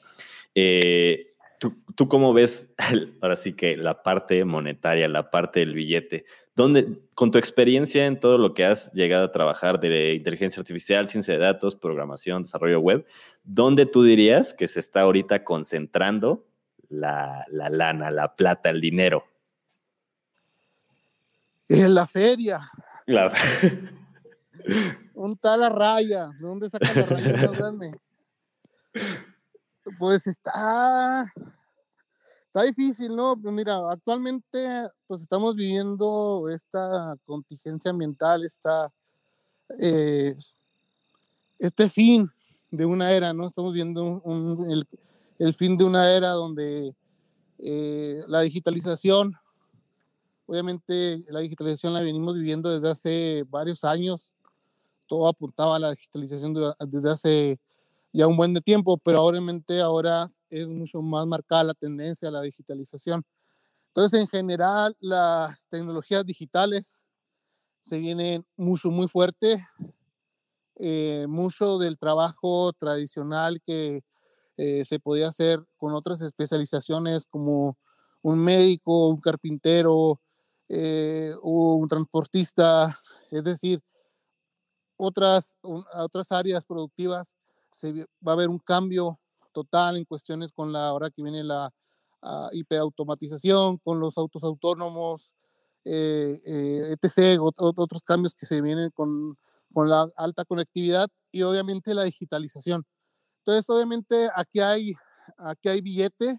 [0.54, 1.28] Eh,
[1.62, 2.74] ¿tú, ¿Tú cómo ves
[3.22, 6.26] ahora sí que la parte monetaria, la parte del billete?
[6.54, 11.08] ¿Dónde, con tu experiencia en todo lo que has llegado a trabajar de inteligencia artificial,
[11.08, 13.06] ciencia de datos, programación, desarrollo web,
[13.46, 16.51] ¿dónde tú dirías que se está ahorita concentrando
[16.92, 19.24] la, la lana, la plata, el dinero?
[21.68, 22.60] En la feria.
[23.06, 23.34] La...
[25.14, 26.28] Un tal la raya.
[26.28, 28.00] ¿De dónde sacan la raya más grande?
[29.98, 31.32] Pues está
[32.54, 33.38] Está difícil, ¿no?
[33.42, 38.92] Pues mira, actualmente pues estamos viviendo esta contingencia ambiental, esta,
[39.80, 40.36] eh,
[41.58, 42.30] este fin
[42.70, 43.48] de una era, ¿no?
[43.48, 44.86] Estamos viendo un, un, el,
[45.46, 46.96] el, fin de una era donde
[47.58, 49.36] eh, la digitalización
[50.52, 54.34] Obviamente la digitalización la venimos viviendo desde hace varios años.
[55.08, 56.54] Todo apuntaba a la digitalización
[56.90, 57.60] desde hace
[58.12, 62.32] ya un buen de tiempo, pero obviamente ahora es mucho más marcada la tendencia a
[62.32, 63.24] la digitalización.
[63.88, 67.00] Entonces, en general, las tecnologías digitales
[67.80, 69.66] se vienen mucho, muy fuerte.
[70.76, 74.04] Eh, mucho del trabajo tradicional que
[74.58, 77.78] eh, se podía hacer con otras especializaciones como
[78.22, 80.22] un médico, un carpintero,
[80.70, 82.96] eh, un transportista,
[83.30, 83.82] es decir,
[84.98, 87.36] otras, otras áreas productivas,
[87.72, 87.92] se,
[88.26, 89.20] va a haber un cambio
[89.52, 91.74] total en cuestiones con la hora que viene la
[92.22, 95.34] uh, hiperautomatización, con los autos autónomos,
[95.84, 96.40] eh,
[96.92, 99.36] etc., otros cambios que se vienen con,
[99.74, 102.86] con la alta conectividad y obviamente la digitalización.
[103.42, 104.94] Entonces, obviamente aquí hay,
[105.38, 106.38] aquí hay billete,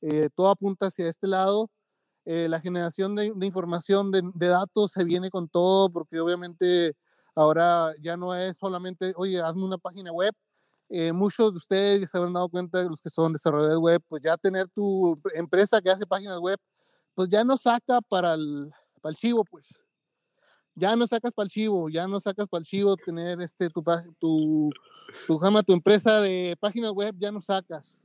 [0.00, 1.70] eh, todo apunta hacia este lado.
[2.24, 6.94] Eh, la generación de, de información, de, datos se viene con todo, porque obviamente
[7.34, 10.34] ahora ya no es solamente, oye, hazme una página web.
[10.90, 14.22] Eh, muchos de ustedes ya se habrán dado cuenta, los que son desarrolladores web, pues
[14.22, 16.58] ya tener tu empresa que hace páginas web,
[17.14, 18.70] pues ya no saca para el,
[19.02, 19.82] para el chivo, pues.
[20.78, 23.82] Ya no sacas para el chivo, ya no sacas para el chivo tener este, tu,
[24.18, 24.70] tu,
[25.26, 27.98] tu, jama, tu empresa de páginas web, ya no sacas.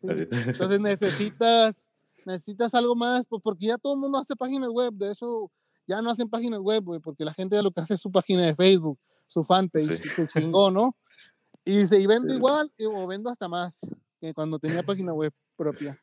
[0.00, 0.08] ¿sí?
[0.10, 1.84] Entonces necesitas,
[2.24, 5.50] necesitas algo más, pues porque ya todo el mundo hace páginas web, de eso
[5.86, 8.42] ya no hacen páginas web, porque la gente ya lo que hace es su página
[8.42, 10.08] de Facebook, su fanpage, sí.
[10.08, 10.96] se chingó, ¿no?
[11.64, 13.80] Y se y vendo igual, o vendo hasta más
[14.20, 16.00] que cuando tenía página web propia.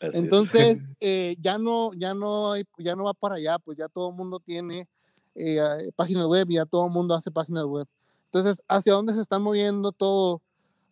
[0.00, 4.08] Así Entonces, eh, ya no, ya no, ya no va para allá, pues ya todo
[4.10, 4.88] el mundo tiene
[5.34, 7.86] eh, páginas web y ya todo el mundo hace páginas web.
[8.26, 10.40] Entonces, ¿hacia dónde se está moviendo todo?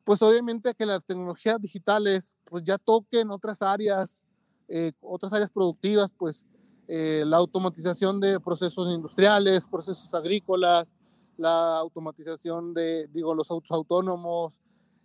[0.05, 4.24] Pues obviamente que las tecnologías digitales, pues ya toquen otras áreas,
[4.66, 6.47] eh, otras áreas productivas, pues
[6.89, 10.89] eh, la automatización de procesos industriales, procesos agrícolas,
[11.36, 14.61] la automatización de, digo, los autos autónomos.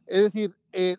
[0.08, 0.98] Es decir, eh,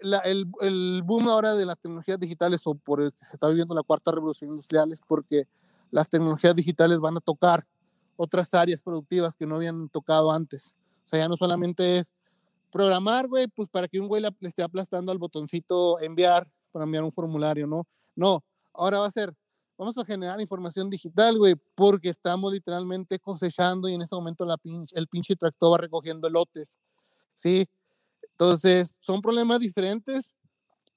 [0.00, 3.48] la, el, el, boom ahora de las tecnologías digitales o por el que se está
[3.48, 5.48] viviendo la cuarta revolución industrial es porque
[5.90, 7.66] las tecnologías digitales van a tocar
[8.16, 10.74] otras áreas productivas que no habían tocado antes.
[11.04, 12.12] O sea, ya no solamente es
[12.70, 17.04] programar, güey, pues para que un güey le, esté aplastando al botoncito enviar, para enviar
[17.04, 17.86] un formulario, ¿no?
[18.14, 18.42] No,
[18.74, 19.32] ahora va a ser,
[19.78, 24.56] vamos a generar información digital, güey, porque estamos literalmente cosechando y en este momento la
[24.56, 26.76] pinche, el pinche tractor va recogiendo lotes,
[27.34, 27.66] ¿sí?
[28.32, 30.34] Entonces, son problemas diferentes,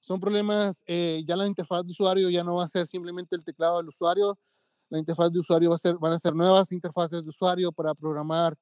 [0.00, 3.44] son problemas, eh, ya la interfaz de usuario ya no va a ser simplemente el
[3.44, 4.38] teclado del usuario,
[4.90, 7.94] la interfaz de usuario va a ser, van a ser nuevas interfaces de usuario para
[7.94, 8.54] programar,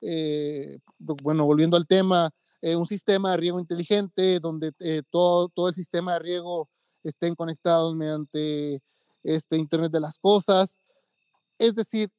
[0.00, 2.30] eh, bueno, volviendo al tema,
[2.62, 6.68] eh, un sistema de riego inteligente donde eh, todo, todo el sistema de riego
[7.02, 8.80] estén conectados mediante
[9.24, 10.78] este Internet de las Cosas.
[11.58, 12.10] Es decir,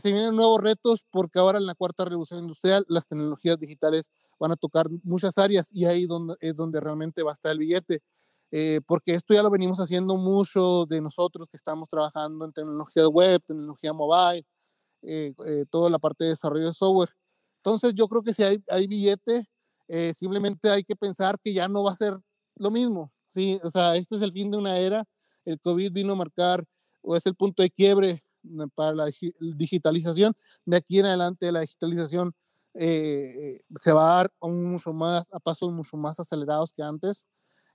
[0.00, 4.52] se vienen nuevos retos porque ahora en la cuarta revolución industrial las tecnologías digitales van
[4.52, 8.00] a tocar muchas áreas y ahí donde, es donde realmente va a estar el billete.
[8.50, 13.08] Eh, porque esto ya lo venimos haciendo mucho de nosotros que estamos trabajando en tecnología
[13.08, 14.46] web, tecnología mobile,
[15.02, 17.10] eh, eh, toda la parte de desarrollo de software.
[17.58, 19.48] Entonces yo creo que si hay, hay billete,
[19.88, 22.18] eh, simplemente hay que pensar que ya no va a ser
[22.56, 23.12] lo mismo.
[23.30, 23.60] ¿sí?
[23.62, 25.04] O sea, este es el fin de una era.
[25.44, 26.64] El COVID vino a marcar,
[27.02, 28.24] o es el punto de quiebre
[28.74, 30.34] para la digitalización.
[30.64, 32.32] De aquí en adelante la digitalización
[32.74, 37.26] eh, se va a dar mucho más, a pasos mucho más acelerados que antes.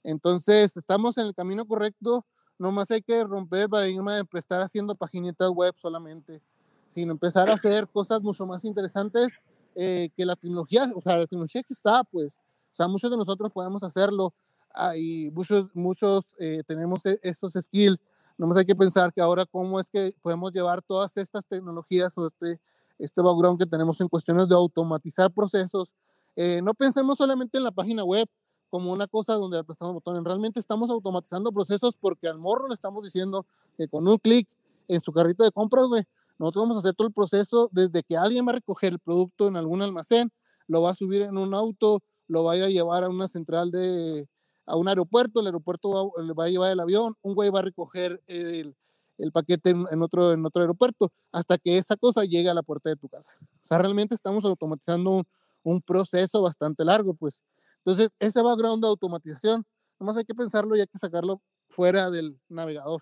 [0.03, 2.25] Entonces, estamos en el camino correcto.
[2.57, 6.41] Nomás hay que romper el paradigma de estar haciendo paginitas web solamente,
[6.89, 9.39] sino empezar a hacer cosas mucho más interesantes
[9.75, 12.37] eh, que la tecnología, o sea, la tecnología que está, pues,
[12.71, 14.33] o sea, muchos de nosotros podemos hacerlo
[14.73, 17.99] ah, y muchos, muchos eh, tenemos esos skills.
[18.37, 22.27] Nomás hay que pensar que ahora cómo es que podemos llevar todas estas tecnologías o
[22.27, 22.59] este,
[22.97, 25.93] este background que tenemos en cuestiones de automatizar procesos.
[26.35, 28.27] Eh, no pensemos solamente en la página web
[28.69, 30.23] como una cosa donde apretamos botones.
[30.23, 33.45] Realmente estamos automatizando procesos porque al morro le estamos diciendo
[33.77, 34.47] que con un clic
[34.87, 36.03] en su carrito de compras, güey,
[36.37, 39.47] nosotros vamos a hacer todo el proceso desde que alguien va a recoger el producto
[39.47, 40.31] en algún almacén,
[40.67, 43.27] lo va a subir en un auto, lo va a ir a llevar a una
[43.27, 44.27] central de,
[44.65, 47.59] a un aeropuerto, el aeropuerto va, le va a llevar el avión, un güey va
[47.59, 48.75] a recoger el,
[49.17, 52.63] el paquete en, en, otro, en otro aeropuerto, hasta que esa cosa llegue a la
[52.63, 53.31] puerta de tu casa.
[53.41, 55.23] O sea, realmente estamos automatizando un,
[55.63, 57.41] un proceso bastante largo, pues.
[57.89, 59.63] Entonces, ese background de automatización,
[59.99, 63.01] nomás hay que pensarlo y hay que sacarlo fuera del navegador.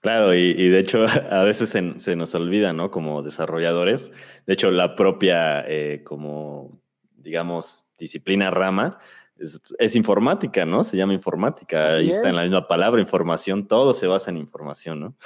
[0.00, 2.90] Claro, y, y, de hecho a veces se, se, nos olvida, ¿no?
[2.90, 4.10] Como desarrolladores.
[4.46, 6.80] De hecho, la propia, eh, como,
[7.16, 8.98] digamos, disciplina rama
[9.36, 10.82] es, es, informática, ¿no?
[10.82, 11.94] Se llama informática.
[11.94, 12.16] Así Ahí es.
[12.16, 13.68] está en la misma palabra, información.
[13.68, 15.16] Todo se basa en información, ¿no?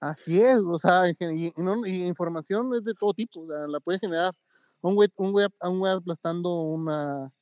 [0.00, 1.52] Así es, o sea, y,
[2.06, 4.32] información es de todo tipo, o sea, la puede generar
[4.80, 7.32] un güey, un güey, un aplastando una,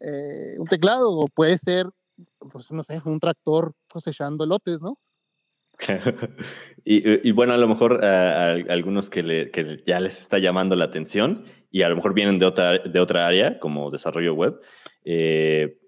[0.00, 1.86] eh, un teclado, o puede ser,
[2.50, 4.98] pues no sé, un tractor cosechando lotes, ¿no?
[6.84, 10.84] y, bueno, a lo mejor eh, algunos que, le, que, ya les está llamando la
[10.84, 14.60] atención y a lo mejor vienen de otra, de otra área, como desarrollo web.
[15.04, 15.78] Eh,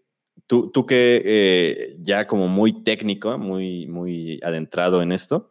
[0.47, 5.51] tú, tú que ya como muy técnico, muy, muy adentrado en esto,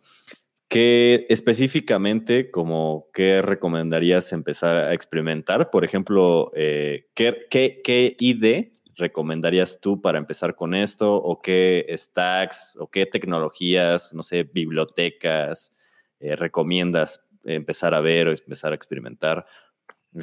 [0.71, 5.69] ¿qué específicamente como qué recomendarías empezar a experimentar?
[5.69, 11.13] Por ejemplo, ¿qué, qué, qué ID recomendarías tú para empezar con esto?
[11.13, 15.73] ¿O qué stacks o qué tecnologías, no sé, bibliotecas
[16.21, 19.45] eh, recomiendas empezar a ver o empezar a experimentar?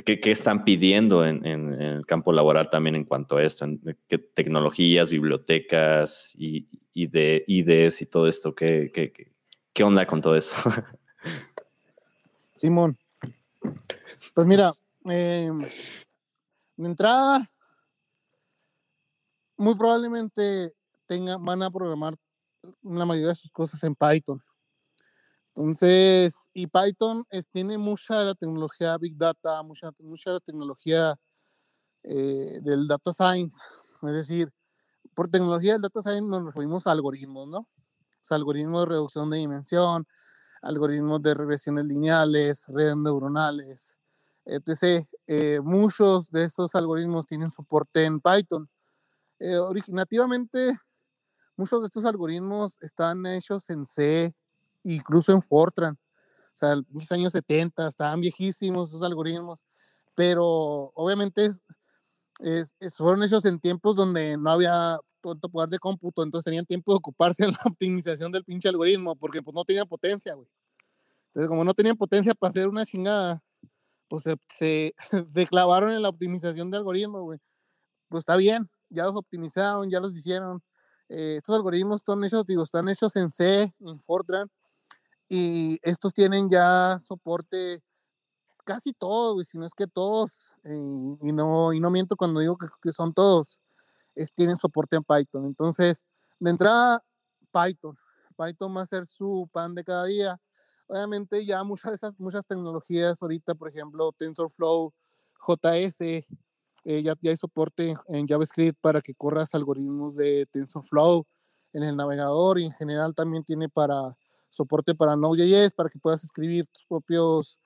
[0.03, 3.67] ¿Qué, están pidiendo en, el campo laboral también en cuanto a esto?
[4.09, 8.55] ¿Qué tecnologías, bibliotecas y, de IDs y todo esto?
[8.55, 9.13] ¿Qué, qué,
[9.85, 10.55] onda con todo eso?
[12.55, 12.99] Simón,
[14.35, 14.73] pues mira,
[15.09, 15.51] eh,
[16.77, 17.51] de entrada,
[19.57, 20.73] muy probablemente
[21.07, 22.15] tengan, van a programar
[22.83, 24.43] la mayoría de sus cosas en Python.
[25.55, 31.17] Entonces, y Python tiene mucha de la tecnología Big Data, mucha, mucha de la tecnología
[32.05, 33.59] eh, del Data Science.
[34.03, 34.53] Es decir,
[35.15, 37.69] por tecnología del Data Science nos referimos a algoritmos, ¿no?
[38.31, 40.07] Algoritmos de reducción de dimensión,
[40.63, 43.95] algoritmos de regresiones lineales, redes neuronales,
[44.45, 45.07] etc.
[45.27, 48.69] Eh, muchos de estos algoritmos tienen soporte en Python.
[49.39, 50.79] Eh, originativamente,
[51.57, 54.35] muchos de estos algoritmos están hechos en C,
[54.83, 55.95] incluso en Fortran.
[55.95, 59.61] O sea, en los años 70 estaban viejísimos esos algoritmos,
[60.15, 61.53] pero obviamente
[62.41, 64.99] es, fueron hechos en tiempos donde no había
[65.37, 69.43] poder de cómputo, entonces tenían tiempo de ocuparse en la optimización del pinche algoritmo, porque
[69.43, 70.49] pues no tenían potencia, güey.
[71.29, 73.43] Entonces, como no tenían potencia para hacer una chingada,
[74.09, 74.95] pues se, se,
[75.49, 77.39] clavaron en la optimización de algoritmos, güey.
[78.09, 80.63] Pues está bien, ya los optimizaron, ya los hicieron.
[81.09, 84.51] Eh, estos algoritmos están hechos, digo, están hechos en C, en Fortran,
[85.29, 87.83] y estos tienen ya soporte
[88.69, 92.59] casi todos, si no es que todos, eh, y, no, y no miento cuando digo
[92.83, 93.61] que, son todos,
[94.19, 95.47] es, tienen soporte en Python.
[95.47, 96.05] Entonces,
[96.41, 97.03] de entrada,
[97.53, 97.97] Python.
[98.37, 100.41] Python va a ser su pan de cada día.
[100.87, 104.93] Obviamente ya muchas de esas, muchas tecnologías ahorita, por ejemplo, TensorFlow,
[105.47, 106.01] JS,
[106.85, 111.27] eh, ya, hay soporte en, JavaScript para que corras algoritmos de TensorFlow
[111.73, 114.17] en el navegador y en general también tiene para
[114.49, 117.59] soporte para Node.js para que puedas escribir tus propios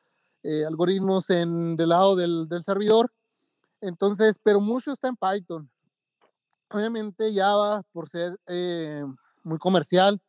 [0.43, 3.13] eh, algoritmos en, del lado del, del, servidor.
[3.81, 5.71] Entonces, pero mucho está en Python.
[6.73, 9.05] Obviamente Java, por ser eh,
[9.43, 10.20] muy comercial,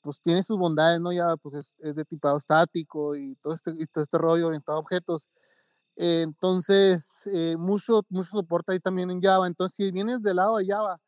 [0.00, 1.10] pues tiene sus bondades, ¿no?
[1.10, 4.78] Java pues es, es de tipado estático y todo este, y todo este rollo orientado
[4.78, 5.28] a objetos
[5.96, 9.46] entonces, eh, mucho, mucho soporte ahí también en Java.
[9.46, 10.98] Entonces, si vienes del lado de Java,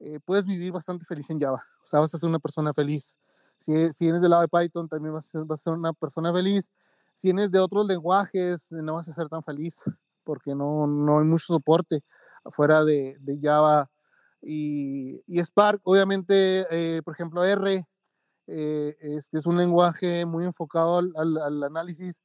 [0.00, 1.62] eh, puedes vivir bastante feliz en Java.
[1.82, 3.16] O sea, vas a ser una persona feliz.
[3.58, 5.92] Si, si vienes del lado de Python, también vas a, ser, vas a ser una
[5.92, 6.70] persona feliz.
[7.14, 9.82] Si vienes de otros lenguajes, no vas a ser tan feliz
[10.22, 12.02] porque no, no hay mucho soporte
[12.48, 13.90] afuera de, Java
[14.42, 15.80] y, Spark.
[15.84, 17.86] Obviamente, eh, por ejemplo, R
[18.46, 22.20] es, es, un lenguaje muy enfocado al, análisis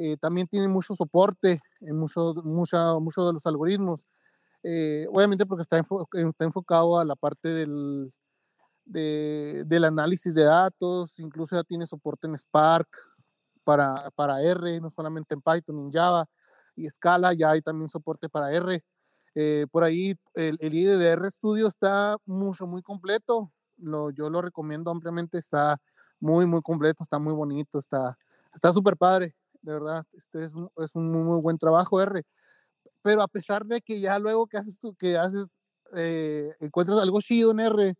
[0.00, 4.06] eh, también tiene mucho soporte en muchos mucho, de los algoritmos.
[4.62, 8.12] Eh, obviamente porque está, está, enfocado a la parte del,
[8.84, 12.88] de, del análisis de datos, incluso ya tiene soporte en Spark
[13.64, 16.26] para, para R, no solamente en Python, en Java
[16.76, 18.84] y Scala, ya hay también soporte para R.
[19.40, 23.52] Eh, por ahí el, el IDE de RStudio está mucho, muy completo.
[23.76, 25.78] Lo, yo lo recomiendo ampliamente, está
[26.18, 28.16] muy, muy completo, está muy bonito, está
[28.72, 32.22] súper padre de verdad, este es un, es un muy, buen trabajo, R.
[33.02, 35.58] Pero a pesar de que ya luego que haces, que haces
[35.94, 37.94] eh, encuentras algo chido en R,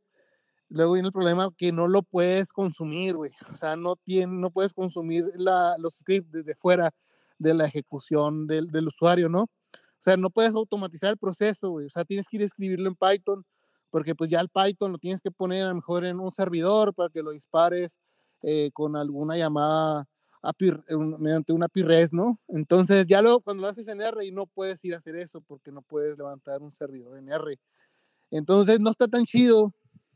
[0.69, 3.33] luego viene el problema que no lo puedes consumir, güey.
[3.53, 6.91] O sea, no, tiene, no puedes consumir la, los scripts desde fuera
[7.39, 9.47] de la ejecución del, del, usuario, ¿no?
[9.99, 11.73] O sea, no puedes automatizar el proceso.
[11.73, 13.45] O sea, tienes que ir a escribirlo en Python,
[13.91, 16.95] porque pues ya el Python lo tienes que poner a lo mejor en un servidor
[16.95, 17.99] para que lo dispares
[18.43, 20.07] eh, con alguna llamada
[21.19, 22.39] mediante una PIRES, ¿no?
[22.49, 25.41] Entonces ya luego cuando lo haces en R y no puedes ir a hacer eso
[25.41, 27.59] porque no puedes levantar un servidor en R.
[28.31, 29.73] Entonces no está tan chido,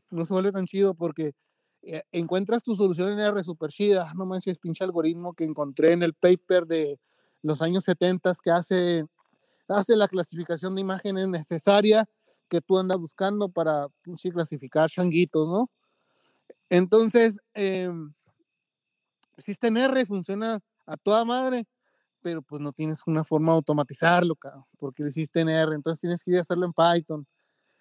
[0.09, 1.33] no se vuelve tan chido porque
[1.81, 6.03] eh, encuentras tu solución en R super chida, no manches, pinche algoritmo que encontré en
[6.03, 6.99] el paper de
[7.41, 9.05] los años 70 que hace,
[9.73, 12.05] hace la clasificación de imágenes necesaria
[12.47, 15.69] que tú andas buscando para pinche clasificar changuitos, ¿no?
[16.69, 17.89] Entonces, eh,
[19.61, 21.65] en R, funciona a toda madre,
[22.21, 25.99] pero pues no tienes una forma de automatizarlo, cabrón, porque lo hiciste en R, entonces
[25.99, 27.27] tienes que ir a hacerlo en Python.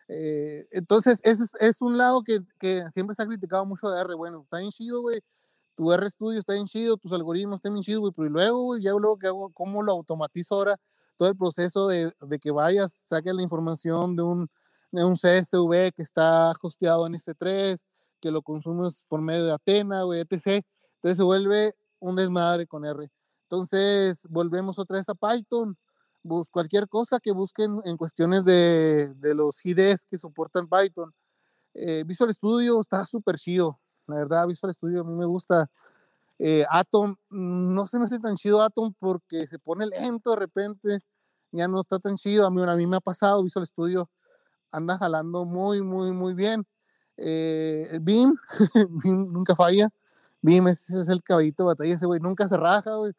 [0.09, 4.01] Eh, entonces, ese es, es, un lado que, que, siempre se ha criticado mucho de
[4.01, 4.14] R.
[4.14, 5.20] Bueno, está bien chido, güey.
[5.74, 8.12] Tu R Studio está bien chido, tus algoritmos están bien chidos, güey.
[8.14, 10.76] Pero luego, güey, ya luego que hago, ¿cómo lo automatizo ahora?
[11.16, 14.50] Todo el proceso de, de que vayas, saques la información de un,
[14.90, 17.82] de un CSV que está hosteado en S3,
[18.20, 20.64] que lo consumes por medio de Atena, güey, etc.
[20.94, 23.10] Entonces se vuelve un desmadre con R.
[23.44, 25.76] Entonces, volvemos otra vez a Python.
[26.22, 31.12] Bus, cualquier cosa que busquen en cuestiones de, de los IDs que soportan Python.
[31.74, 33.80] Eh, Visual Studio está súper chido.
[34.06, 35.68] La verdad, Visual Studio a mí me gusta.
[36.39, 40.37] Eh, Atom, mm, no se me hace tan chido Atom porque se pone lento de
[40.37, 40.99] repente.
[41.53, 42.47] Ya no está tan chido.
[42.47, 44.11] A mí, a mí me ha pasado Visual Studio.
[44.70, 46.66] Anda jalando muy, muy, muy bien.
[47.16, 48.37] Eh, Beam,
[49.05, 49.89] Beam nunca falla.
[50.41, 51.95] Beam ese es el caballito de batalla.
[51.95, 53.12] Ese güey nunca se raja, güey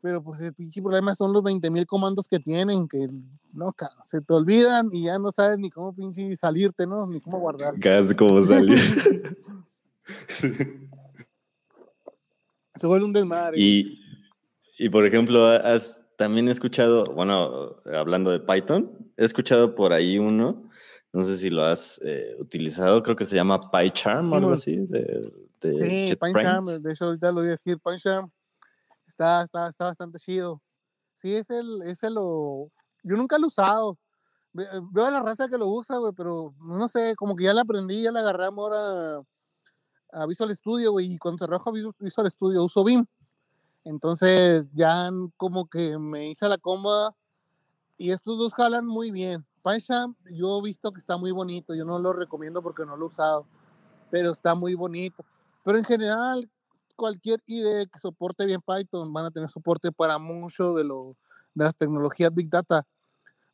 [0.00, 3.08] pero pues el pinche problema son los 20.000 comandos que tienen, que
[3.54, 7.06] no, se te olvidan y ya no sabes ni cómo pinche salirte, ¿no?
[7.06, 7.78] Ni cómo guardar.
[7.80, 9.36] Casi cómo salir.
[12.78, 13.58] se vuelve un desmadre.
[13.58, 14.00] Y,
[14.78, 20.70] y por ejemplo, has también escuchado, bueno, hablando de Python, he escuchado por ahí uno,
[21.12, 24.76] no sé si lo has eh, utilizado, creo que se llama PyCharm o algo así.
[24.76, 28.30] De, de sí, PyCharm, de hecho ahorita lo voy a decir, PyCharm
[29.08, 30.60] Está, está, está bastante chido.
[31.14, 32.70] Sí, es el, es el, lo,
[33.02, 33.98] yo nunca lo he usado.
[34.52, 37.62] Veo a la raza que lo usa, güey, pero no sé, como que ya la
[37.62, 39.22] aprendí, ya la agarramos ahora
[40.12, 43.06] a Visual Studio, güey, y cuando trabajo a Visual Studio uso BIM.
[43.84, 47.14] Entonces ya como que me hice la cómoda
[47.96, 49.46] y estos dos jalan muy bien.
[49.62, 53.06] PyChamp yo he visto que está muy bonito, yo no lo recomiendo porque no lo
[53.06, 53.46] he usado,
[54.10, 55.24] pero está muy bonito.
[55.64, 56.50] Pero en general
[56.98, 61.16] cualquier IDE que soporte bien Python van a tener soporte para mucho de, lo,
[61.54, 62.86] de las tecnologías Big Data,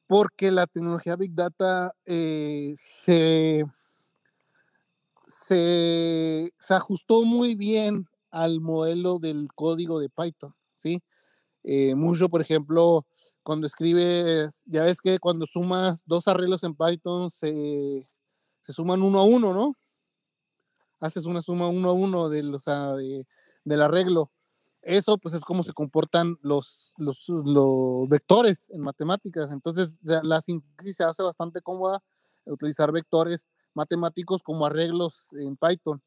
[0.07, 3.67] porque la tecnología Big Data eh, se,
[5.47, 11.03] se, ajustó muy bien al modelo del código de Python, ¿sí?
[11.65, 13.07] Eh, mucho, por ejemplo,
[13.43, 18.09] cuando escribes, ya ves que cuando sumas dos arreglos en Python se,
[18.63, 19.75] se suman uno a uno, ¿no?
[21.05, 23.27] haces una suma uno a uno del, de,
[23.65, 24.31] del arreglo.
[24.83, 29.51] Eso pues es como se comportan los, los, los vectores en matemáticas.
[29.51, 32.03] Entonces la síntesis se hace bastante cómoda
[32.45, 36.03] utilizar vectores matemáticos como arreglos en Python.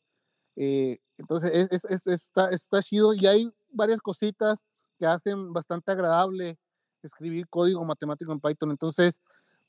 [0.56, 4.64] Eh, entonces es, es, está, está chido y hay varias cositas
[4.98, 6.58] que hacen bastante agradable
[7.04, 8.72] escribir código matemático en Python.
[8.72, 9.20] Entonces,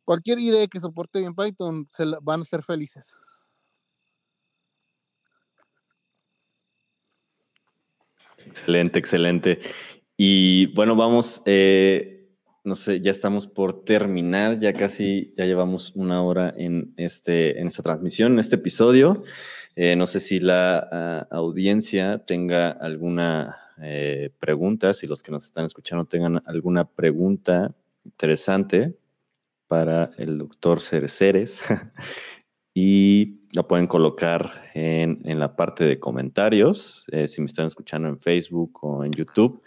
[0.05, 3.19] cualquier idea que soporte en Python se van a ser felices.
[8.39, 9.61] Excelente, excelente.
[10.17, 12.18] Y bueno, vamos, eh,
[12.69, 17.67] no sé, ya estamos por terminar, ya casi, ya llevamos una hora en, este, en
[17.67, 19.25] esta transmisión, en este episodio.
[19.75, 25.47] Eh, no sé si la ah, audiencia tenga alguna eh, pregunta, si los que nos
[25.47, 28.95] están escuchando tengan alguna pregunta interesante
[29.67, 31.63] para el doctor Cereceres.
[32.75, 38.21] y la pueden colocar en, la parte de comentarios, eh, si me están escuchando en
[38.21, 39.63] Facebook o en YouTube.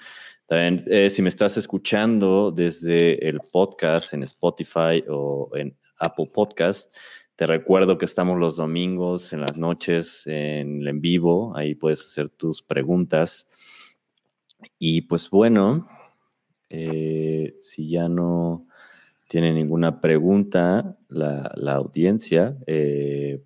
[0.53, 6.93] Eh, si me estás escuchando desde el podcast en Spotify o en Apple Podcast,
[7.37, 12.27] te recuerdo que estamos los domingos en las noches en, en vivo, ahí puedes hacer
[12.27, 13.47] tus preguntas.
[14.77, 15.87] Y pues bueno,
[16.69, 18.67] eh, si ya no
[19.29, 23.41] tiene ninguna pregunta la, la audiencia, eh,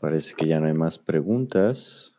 [0.00, 2.12] Parece que ya no hay más preguntas.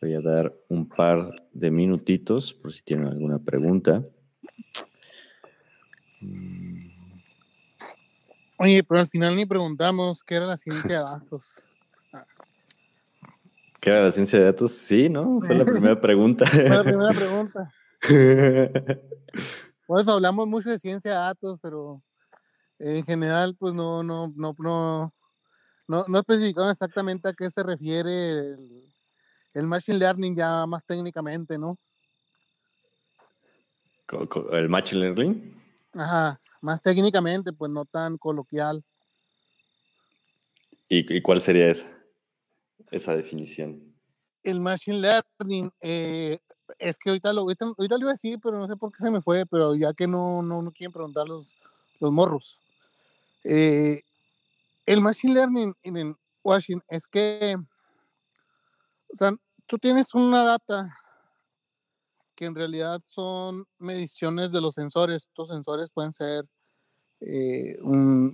[0.00, 4.04] Voy a dar un par de minutitos por si tienen alguna pregunta.
[8.58, 11.64] Oye, pero al final ni preguntamos qué era la ciencia de datos.
[13.80, 14.72] ¿Qué era la ciencia de datos?
[14.72, 15.40] Sí, ¿no?
[15.40, 16.46] Fue la primera pregunta.
[16.50, 17.72] Fue la primera pregunta.
[19.84, 22.02] Pues hablamos mucho de ciencia de datos, pero
[22.78, 25.12] en general, pues no, no, no, no,
[25.88, 28.56] no, no especificaron exactamente a qué se refiere
[29.54, 31.78] el, Machine Learning ya más técnicamente, ¿no?
[34.52, 35.62] ¿El Machine Learning?
[35.94, 38.84] Ajá, más técnicamente, pues no tan coloquial.
[40.88, 41.86] ¿Y, cuál sería esa,
[42.90, 43.94] esa definición?
[44.42, 46.38] El Machine Learning, eh,
[46.78, 49.10] es que ahorita lo, ahorita, lo iba a decir, pero no sé por qué se
[49.10, 51.48] me fue, pero ya que no, no, no quieren preguntar los,
[51.98, 52.58] los morros.
[53.44, 54.02] Eh,
[54.86, 59.32] el machine learning en Washington es que, o sea,
[59.66, 60.92] tú tienes una data
[62.34, 65.26] que en realidad son mediciones de los sensores.
[65.28, 66.44] Estos sensores pueden ser
[67.20, 67.76] eh,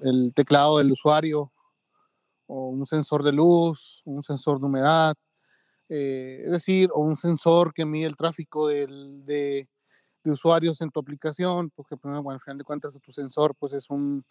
[0.03, 1.53] el teclado del usuario
[2.46, 5.14] o un sensor de luz, un sensor de humedad,
[5.90, 9.68] eh, es decir, o un sensor que mide el tráfico del, de,
[10.24, 13.90] de, usuarios en tu aplicación, porque bueno, al final de cuentas tu sensor pues es
[13.90, 14.24] un,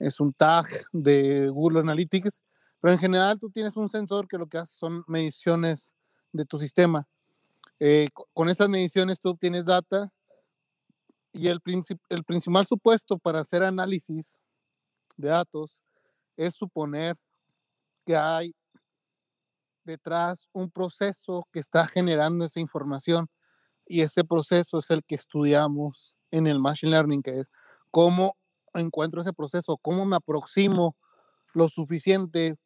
[0.00, 2.42] es un tag de Google Analytics,
[2.80, 5.92] pero en general tú tienes un sensor que lo que hace son mediciones
[6.32, 7.06] de tu sistema.
[7.78, 10.10] Eh, con estas mediciones tú obtienes data
[11.32, 11.60] y el,
[12.08, 14.40] el principal supuesto para hacer análisis
[15.16, 15.80] de datos
[16.36, 17.16] es suponer
[18.06, 18.54] que hay
[19.84, 23.28] detrás un proceso que está generando esa información
[23.86, 27.50] y ese proceso es el que estudiamos en el Machine Learning, que es
[27.90, 28.36] cómo
[28.74, 30.96] encuentro ese proceso, cómo me aproximo
[31.54, 32.56] lo suficiente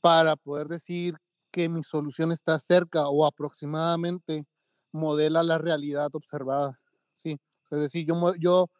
[0.00, 1.16] para poder decir
[1.50, 4.46] que mi solución está cerca o aproximadamente
[4.92, 6.78] modela la realidad observada.
[7.14, 7.38] Sí,
[7.70, 8.70] es decir, yo, yo,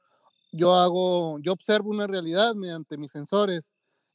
[0.52, 3.72] yo hago, yo observo una realidad mediante mis sensores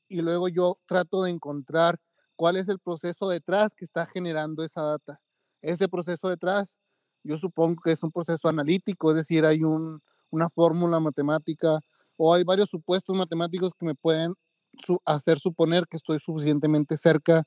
[0.09, 1.99] y luego yo trato de encontrar
[2.35, 5.19] cuál es el proceso detrás que está generando esa data.
[5.61, 6.77] Ese proceso detrás,
[7.23, 11.79] yo supongo que es un proceso analítico, es decir, hay un, una fórmula matemática
[12.17, 14.33] o hay varios supuestos matemáticos que me pueden
[15.05, 17.43] hacer suponer que estoy suficientemente cerca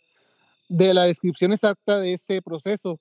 [0.69, 3.01] de la descripción exacta de ese proceso,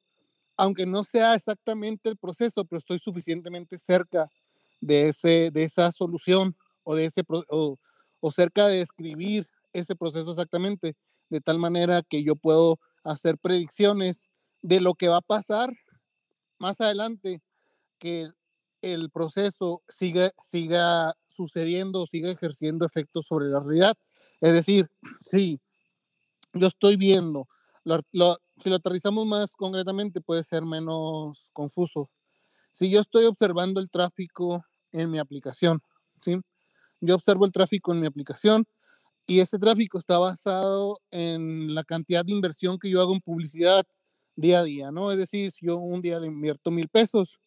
[0.57, 4.30] aunque no sea exactamente el proceso, pero estoy suficientemente cerca
[4.82, 7.78] de, ese, de esa solución o, de ese, o,
[8.20, 10.95] o cerca de describir ese proceso exactamente
[11.30, 14.30] de tal manera que yo puedo hacer predicciones
[14.61, 15.72] de lo que va a pasar
[16.57, 17.41] más adelante,
[17.99, 18.30] que
[18.82, 23.96] el proceso siga, siga sucediendo, siga ejerciendo efectos sobre la realidad.
[24.42, 24.90] Es decir,
[25.22, 25.60] si
[26.54, 27.48] yo estoy viendo,
[28.58, 32.10] si lo aterrizamos más concretamente puede ser menos confuso.
[32.72, 35.80] Si yo estoy observando el tráfico en mi aplicación,
[36.22, 36.40] ¿sí?
[37.02, 38.66] Yo observo el tráfico en mi aplicación
[39.28, 43.86] y ese tráfico está basado en la cantidad de inversión que yo hago en publicidad
[44.36, 45.12] día a día, ¿no?
[45.12, 47.40] Es decir, si yo un día le invierto mil pesos,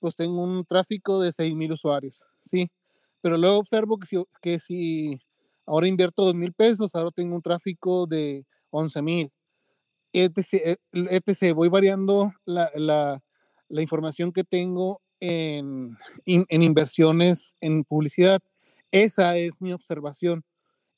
[0.00, 2.70] pues tengo un tráfico de seis mil usuarios, ¿sí?
[3.24, 5.18] Pero luego observo que si, que si
[5.64, 9.32] ahora invierto dos mil pesos, ahora tengo un tráfico de once mil,
[10.12, 11.54] etc, etc.
[11.54, 13.22] Voy variando la, la,
[13.70, 15.96] la información que tengo en,
[16.26, 18.40] en inversiones en publicidad.
[18.90, 20.44] Esa es mi observación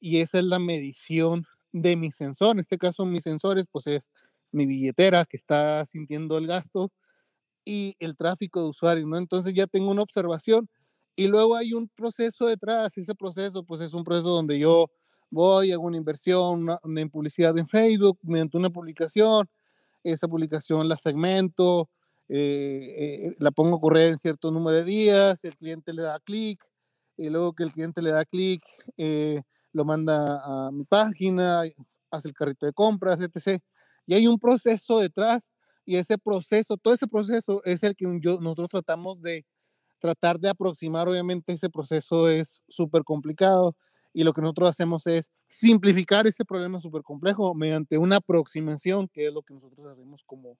[0.00, 2.56] y esa es la medición de mi sensor.
[2.56, 4.10] En este caso, mis sensores, pues es
[4.50, 6.90] mi billetera que está sintiendo el gasto
[7.64, 9.16] y el tráfico de usuarios, ¿no?
[9.16, 10.68] Entonces ya tengo una observación
[11.16, 12.96] y luego hay un proceso detrás.
[12.98, 14.90] Ese proceso, pues es un proceso donde yo
[15.30, 19.48] voy, hago una inversión una, en publicidad en Facebook mediante una publicación.
[20.04, 21.88] Esa publicación la segmento,
[22.28, 26.20] eh, eh, la pongo a correr en cierto número de días, el cliente le da
[26.20, 26.62] clic
[27.16, 28.62] y luego que el cliente le da clic,
[28.98, 29.42] eh,
[29.72, 31.62] lo manda a mi página,
[32.10, 33.60] hace el carrito de compras, etc.
[34.06, 35.50] Y hay un proceso detrás
[35.84, 39.44] y ese proceso, todo ese proceso es el que yo, nosotros tratamos de
[39.98, 41.08] tratar de aproximar.
[41.08, 43.76] Obviamente ese proceso es súper complicado
[44.12, 49.26] y lo que nosotros hacemos es simplificar ese problema súper complejo mediante una aproximación, que
[49.26, 50.56] es lo que nosotros hacemos como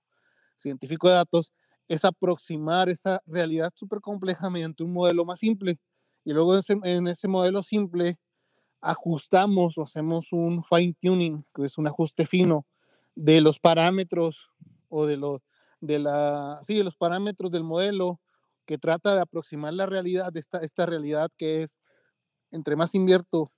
[0.57, 1.53] científico de datos,
[1.89, 5.79] es aproximar esa realidad súper compleja mediante un modelo más simple.
[6.25, 6.55] Y luego
[6.85, 8.19] en ese modelo simple
[8.81, 12.67] ajustamos o hacemos un fine tuning, que es un ajuste fino
[13.15, 14.51] de los parámetros
[14.89, 15.41] o de los
[15.81, 18.21] de la sí, de los parámetros del modelo
[18.67, 21.79] que trata de aproximar la realidad de esta, esta realidad que es
[22.51, 23.51] entre más invierto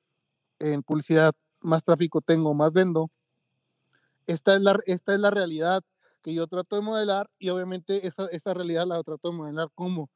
[0.59, 3.11] en publicidad, más tráfico tengo, más vendo.
[4.27, 5.83] Esta es la, esta es la realidad
[6.23, 10.11] que yo trato de modelar y obviamente esa, esa realidad la trato de modelar como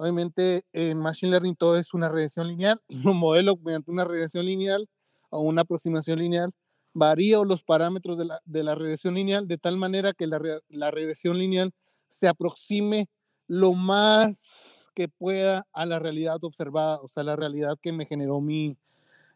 [0.00, 2.80] Obviamente en Machine Learning todo es una regresión lineal.
[3.16, 4.88] Un modelo mediante una regresión lineal
[5.28, 6.52] o una aproximación lineal
[6.94, 11.36] varía los parámetros de la, de la regresión lineal de tal manera que la, regresión
[11.36, 11.72] lineal
[12.06, 13.08] se aproxime
[13.48, 18.40] lo más que pueda a la realidad observada, o sea, la realidad que me generó
[18.40, 18.76] mi,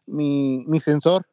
[0.05, 1.25] mi, mi sensor.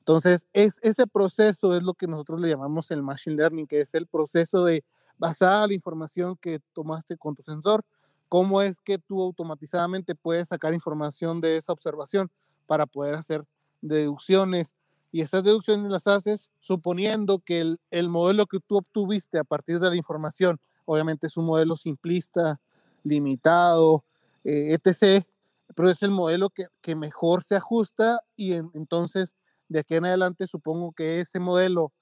[0.00, 3.94] Entonces, es, ese proceso es lo que nosotros le llamamos el Machine Learning, que es
[3.94, 4.84] el proceso de
[5.16, 7.84] basar la información que tomaste con tu sensor,
[8.28, 12.30] cómo es que tú automatizadamente puedes sacar información de esa observación
[12.66, 13.44] para poder hacer
[13.80, 14.74] deducciones.
[15.12, 19.78] Y esas deducciones las haces suponiendo que el, el modelo que tú obtuviste a partir
[19.78, 22.60] de la información, obviamente es un modelo simplista,
[23.02, 24.04] limitado,
[24.44, 25.24] eh, etc.,
[25.74, 29.34] pero es el modelo que, que, mejor se ajusta y en, entonces
[29.68, 31.92] de aquí en adelante supongo que ese modelo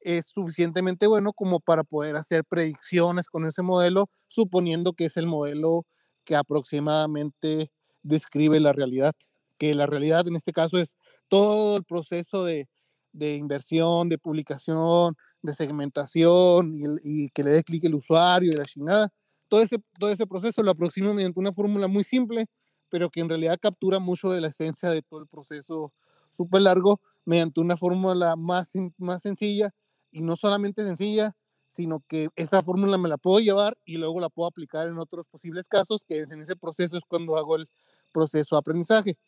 [0.00, 5.26] es suficientemente bueno como para poder hacer predicciones con ese modelo, suponiendo que es el
[5.26, 5.86] modelo
[6.24, 7.70] que aproximadamente
[8.02, 9.14] describe la realidad,
[9.58, 10.96] que la realidad en este caso es
[11.28, 12.68] todo el proceso de,
[13.12, 18.64] de inversión, de publicación, de segmentación y, que le dé clic el usuario y la
[18.64, 19.12] chingada.
[19.48, 22.46] Todo ese, todo ese proceso lo aproximo mediante una fórmula muy simple,
[22.88, 25.92] pero que en realidad captura mucho de la esencia de todo el proceso
[26.30, 29.70] súper largo mediante una fórmula más, más sencilla
[30.10, 31.34] y no solamente sencilla,
[31.68, 35.26] sino que esa fórmula me la puedo llevar y luego la puedo aplicar en otros
[35.30, 37.68] posibles casos, que en ese proceso es cuando hago el
[38.12, 39.18] proceso de aprendizaje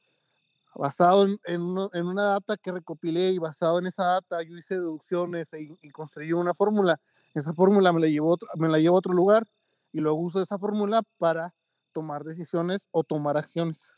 [0.77, 5.69] basado en, una data que recopilé y basado en esa data yo hice deducciones e,
[5.83, 7.01] y construí una fórmula.
[7.35, 9.45] Esa fórmula me la, llevo, me la llevo a otro lugar
[9.93, 11.55] y luego uso esa fórmula para
[11.93, 13.93] tomar decisiones o tomar acciones.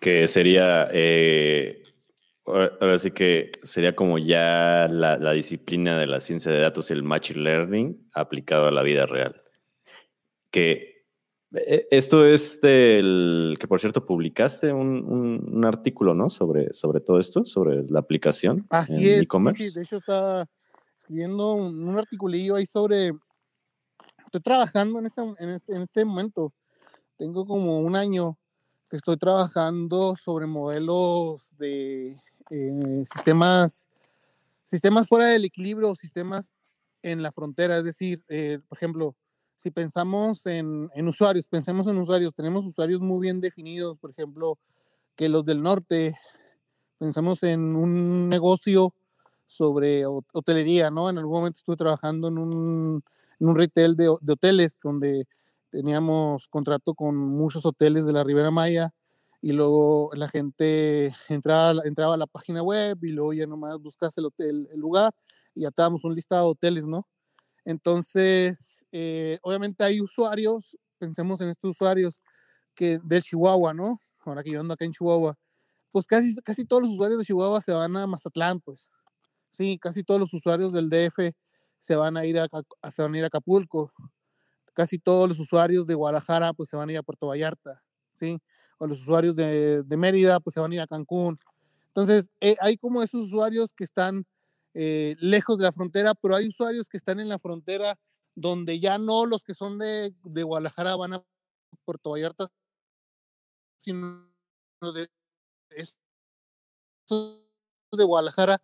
[0.00, 1.82] Que sería, eh,
[2.44, 6.92] ahora sí que sería como ya la, la disciplina de la ciencia de datos y
[6.92, 9.42] el machine learning aplicado a la vida real.
[10.50, 10.95] Que
[11.52, 16.30] esto es del que, por cierto, publicaste un, artículo, ¿no?
[16.30, 18.66] Sobre, sobre todo esto, sobre la aplicación.
[18.70, 19.26] Así es.
[19.56, 20.46] Sí, de hecho, estaba
[20.98, 23.12] escribiendo un, articulillo ahí sobre.
[24.24, 26.52] Estoy trabajando en este, en, este, en este momento.
[27.16, 28.36] Tengo como un año
[28.90, 32.20] que estoy trabajando sobre modelos de
[32.50, 33.88] eh, sistemas,
[34.64, 36.48] sistemas fuera del equilibrio, sistemas
[37.02, 37.78] en la frontera.
[37.78, 39.16] Es decir, eh, por ejemplo,
[39.56, 44.58] si pensamos en, usuarios, pensemos en usuarios, tenemos usuarios muy bien definidos, por ejemplo,
[45.16, 46.14] que los del norte,
[46.98, 48.94] pensamos en un negocio
[49.46, 51.08] sobre hotelería, ¿no?
[51.08, 53.02] En algún momento estuve trabajando en un,
[53.40, 55.26] en un retail de, hoteles donde
[55.70, 58.90] teníamos contrato con muchos hoteles de la Ribera Maya
[59.40, 64.18] y luego la gente entraba, entraba a la página web y luego ya nomás buscas
[64.18, 65.14] el, el lugar
[65.54, 67.06] y ya estábamos un listado de hoteles, ¿no?
[67.64, 72.22] Entonces, eh, obviamente hay usuarios, pensemos en estos usuarios
[72.74, 74.00] que de Chihuahua, ¿no?
[74.24, 75.36] Ahora que yo ando acá en Chihuahua,
[75.92, 78.90] pues casi, casi todos los usuarios de Chihuahua se van a Mazatlán, pues.
[79.50, 81.34] Sí, casi todos los usuarios del DF
[81.78, 82.48] se van a ir a,
[82.90, 83.92] se van a, ir a Acapulco.
[84.72, 87.82] Casi todos los usuarios de Guadalajara, pues se van a ir a Puerto Vallarta,
[88.14, 88.38] ¿sí?
[88.78, 91.38] O los usuarios de, de Mérida, pues se van a ir a Cancún.
[91.88, 94.24] Entonces, eh, hay como esos usuarios que están
[94.72, 97.98] eh, lejos de la frontera, pero hay usuarios que están en la frontera
[98.36, 101.24] donde ya no los que son de, de Guadalajara van a
[101.84, 102.48] Puerto Vallarta,
[103.78, 104.30] sino
[104.94, 105.08] de,
[107.92, 108.62] de Guadalajara,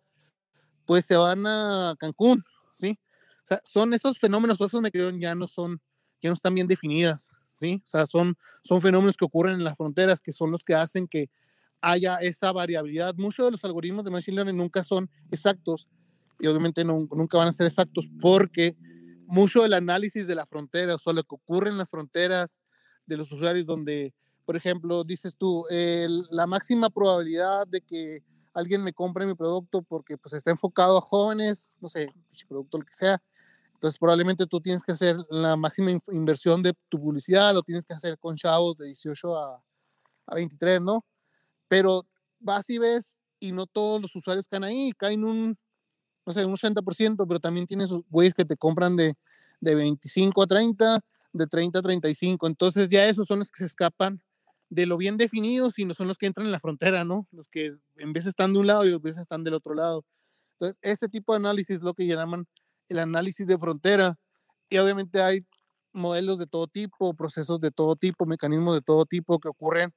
[0.85, 2.43] pues se van a Cancún,
[2.75, 2.99] ¿sí?
[3.43, 5.81] O sea, son esos fenómenos, esos me ya no son,
[6.21, 7.81] ya no están bien definidas, ¿sí?
[7.83, 11.07] O sea, son, son fenómenos que ocurren en las fronteras, que son los que hacen
[11.07, 11.29] que
[11.81, 13.15] haya esa variabilidad.
[13.17, 15.87] Muchos de los algoritmos de Machine Learning nunca son exactos
[16.39, 18.75] y obviamente nunca van a ser exactos porque
[19.33, 22.59] mucho del análisis de la frontera, o sea, lo que ocurre en las fronteras
[23.07, 24.13] de los usuarios, donde,
[24.45, 25.65] por ejemplo, dices tú,
[26.29, 28.23] la máxima probabilidad de que
[28.53, 32.13] alguien me compre mi producto porque pues está enfocado a jóvenes, no sé,
[32.47, 33.23] producto lo que sea,
[33.73, 37.93] entonces probablemente tú tienes que hacer la máxima inversión de tu publicidad, lo tienes que
[37.93, 39.63] hacer con chavos de 18 a,
[40.27, 41.03] a 23, ¿no?
[41.67, 42.05] Pero
[42.39, 45.57] vas y ves y no todos los usuarios caen ahí, caen un
[46.25, 49.15] no sé, un 80%, pero también tienes güeyes que te compran de,
[49.59, 50.99] de 25 a 30,
[51.33, 52.47] de 30 a 35.
[52.47, 54.21] Entonces ya esos son los que se escapan
[54.69, 57.27] de lo bien definidos y no son los que entran en la frontera, ¿no?
[57.31, 60.05] Los que en vez están de un lado y los veces están del otro lado.
[60.53, 62.47] Entonces, ese tipo de análisis es lo que llaman
[62.87, 64.17] el análisis de frontera.
[64.69, 65.45] Y obviamente hay
[65.91, 69.91] modelos de todo tipo, procesos de todo tipo, mecanismos de todo tipo que ocurren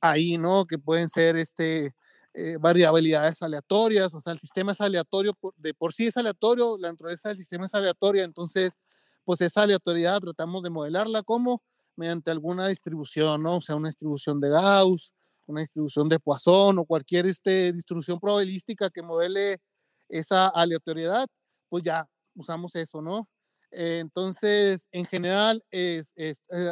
[0.00, 0.66] ahí, ¿no?
[0.66, 1.94] Que pueden ser este,
[2.34, 6.90] eh, variabilidades aleatorias, o sea, el sistema es aleatorio, de por sí es aleatorio, la
[6.90, 8.78] naturaleza del sistema es aleatoria, entonces,
[9.24, 11.62] pues esa aleatoriedad tratamos de modelarla como
[11.96, 13.56] mediante alguna distribución, ¿no?
[13.56, 15.12] O sea, una distribución de Gauss,
[15.46, 19.60] una distribución de Poisson o cualquier este, distribución probabilística que modele
[20.08, 21.26] esa aleatoriedad,
[21.68, 23.28] pues ya usamos eso, ¿no?
[23.70, 26.70] Eh, entonces, en general, es, es, eh,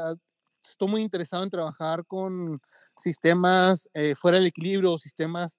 [0.63, 2.61] estoy muy interesado en trabajar con
[2.99, 5.59] sistemas eh, fuera del equilibrio, sistemas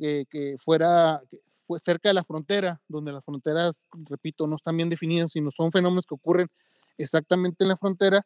[0.00, 1.20] que fuera
[1.84, 6.06] cerca de la frontera, donde las fronteras, repito, no están bien definidas, sino son fenómenos
[6.06, 6.46] que ocurren
[6.96, 8.24] exactamente en la frontera.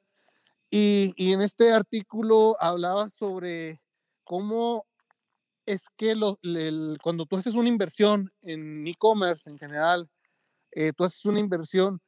[0.70, 3.80] Y, y en este artículo hablaba sobre
[4.24, 4.86] cómo
[5.66, 6.38] es que lo,
[7.02, 10.08] cuando tú haces una inversión en e-commerce en general,
[10.72, 12.00] eh, tú haces una inversión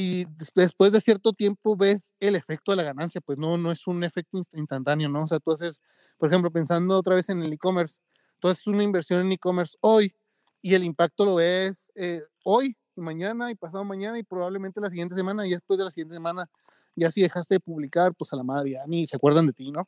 [0.00, 0.24] y
[0.54, 4.02] después de cierto tiempo ves el efecto de la ganancia, pues no, no es un
[4.02, 5.24] efecto instantáneo, ¿no?
[5.24, 5.82] O sea, tú haces,
[6.16, 8.00] por ejemplo, pensando otra vez en el e-commerce,
[8.38, 10.14] tú haces una inversión en e-commerce hoy
[10.62, 14.88] y el impacto lo ves eh, hoy y mañana y pasado mañana y probablemente la
[14.88, 16.48] siguiente semana y después de la siguiente semana
[16.96, 19.70] ya si dejaste de publicar, pues a la madre ya ni se acuerdan de ti,
[19.70, 19.86] ¿no?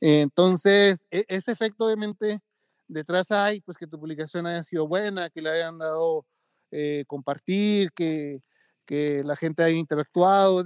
[0.00, 2.38] entonces, e, ese efecto obviamente
[2.86, 6.26] detrás hay, pues que tu publicación haya sido buena, que le hayan dado
[6.70, 8.42] eh, compartir, que,
[8.88, 10.64] que la gente haya interactuado,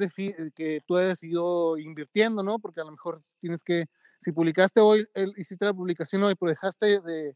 [0.55, 2.61] que tú hayas ido invirtiendo, ¿no?
[2.61, 3.87] Porque a lo mejor tienes que,
[4.21, 5.05] si publicaste hoy,
[5.37, 7.35] hiciste la publicación hoy, pero dejaste de,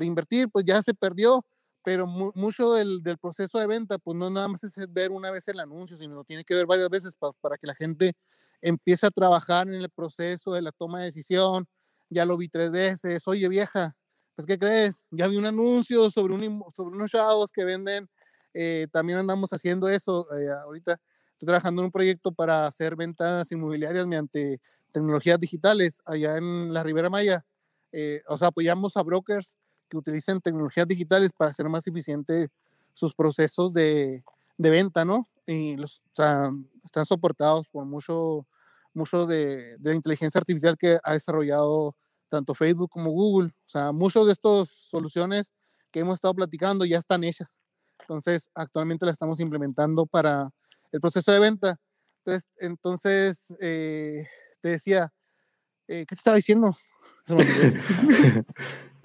[0.00, 1.44] invertir, pues ya se perdió,
[1.84, 5.60] pero mucho del, proceso de venta, pues no nada más es ver una vez el
[5.60, 8.14] anuncio, sino lo tiene que ver varias veces para, que la gente
[8.62, 11.66] empiece a trabajar en el proceso de la toma de decisión.
[12.08, 13.94] Ya lo vi tres veces, oye vieja,
[14.36, 15.04] pues ¿qué crees?
[15.10, 16.34] Ya vi un anuncio sobre,
[16.74, 18.08] sobre unos chavos que venden,
[18.54, 21.00] eh, también andamos haciendo eso, eh, ahorita
[21.32, 24.60] estoy trabajando en un proyecto para hacer ventas inmobiliarias mediante
[24.92, 27.44] tecnologías digitales allá en la Ribera Maya.
[27.90, 29.56] Eh, o sea, apoyamos a brokers
[29.88, 32.48] que utilicen tecnologías digitales para hacer más eficiente
[32.92, 34.22] sus procesos de,
[34.56, 35.28] de venta, ¿no?
[35.46, 36.02] Y los,
[36.84, 38.46] están soportados por mucho,
[38.94, 41.96] mucho de, de, inteligencia artificial que ha desarrollado
[42.30, 43.48] tanto Facebook como Google.
[43.48, 45.52] O sea, muchas de estas soluciones
[45.90, 47.60] que hemos estado platicando ya están hechas.
[48.04, 50.50] Entonces, actualmente las estamos implementando para
[50.92, 51.76] el proceso de venta.
[52.18, 54.26] Entonces, entonces eh,
[54.60, 55.12] te decía,
[55.88, 56.76] eh, ¿qué te estaba diciendo?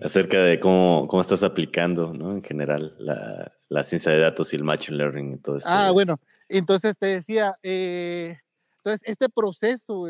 [0.01, 2.31] acerca de cómo, cómo estás aplicando, ¿no?
[2.31, 5.67] En general, la, la, ciencia de datos y el machine learning y todo eso.
[5.69, 8.37] Ah, bueno, entonces te decía, eh,
[8.77, 10.05] entonces este proceso,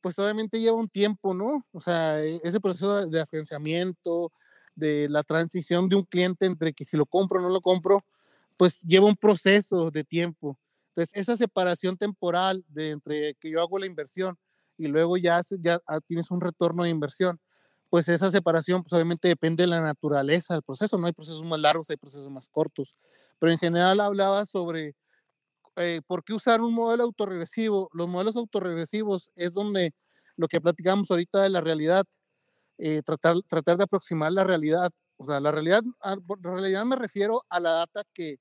[0.00, 1.66] pues obviamente lleva un tiempo, ¿no?
[1.72, 4.32] O sea, e, ese proceso de agenciamiento,
[4.78, 8.04] de la transición de un cliente entre que si lo compro o no lo compro,
[8.56, 10.58] pues lleva un proceso de tiempo.
[10.88, 14.36] Entonces, esa separación temporal de entre que yo hago la inversión
[14.76, 17.40] y luego ya, ya ah, tienes un retorno de inversión,
[17.90, 21.60] pues esa separación pues obviamente depende de la naturaleza del proceso, no hay procesos más
[21.60, 22.94] largos, hay procesos más cortos,
[23.38, 24.94] pero en general hablaba sobre
[25.76, 27.88] eh, por qué usar un modelo autorregresivo.
[27.92, 29.94] Los modelos autorregresivos es donde
[30.36, 32.04] lo que platicamos ahorita de la realidad,
[32.78, 34.90] eh, tratar, tratar de aproximar la realidad.
[35.16, 38.38] O sea, la realidad, ah, la realidad me refiero a la data que,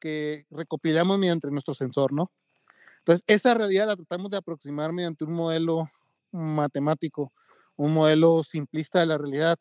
[0.00, 2.30] que recopilamos mediante nuestro sensor, ¿no?
[2.98, 5.88] Entonces, esa realidad la tratamos de aproximar mediante un modelo
[6.30, 7.32] matemático
[7.78, 9.56] un modelo simplista de la realidad.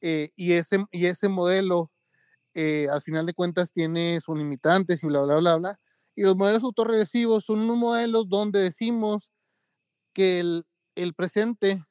[0.00, 1.92] Eh, y, ese, y ese modelo,
[2.54, 5.80] eh, al final de cuentas, tiene sus limitantes y bla, bla, bla, bla.
[6.16, 9.30] Y los modelos autorregresivos son unos modelos donde decimos
[10.14, 10.64] que el,
[10.94, 11.84] el presente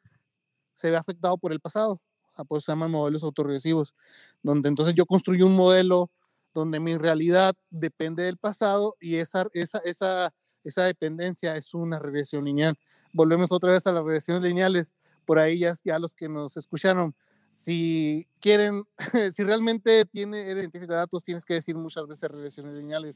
[0.76, 2.00] se ve afectado por el pasado.
[2.38, 3.96] O sea, se llaman modelos autorregresivos,
[4.44, 6.12] donde entonces yo construyo un modelo
[6.54, 10.34] donde mi realidad depende del pasado y esa, esa, esa,
[10.64, 12.78] esa dependencia es una regresión lineal.
[13.12, 14.94] Volvemos otra vez a las regresiones lineales
[15.26, 17.16] por ahí ya, ya los que nos escucharon,
[17.50, 18.84] si quieren,
[19.32, 23.16] si realmente tiene identificado datos, tienes que decir muchas veces regresiones lineales,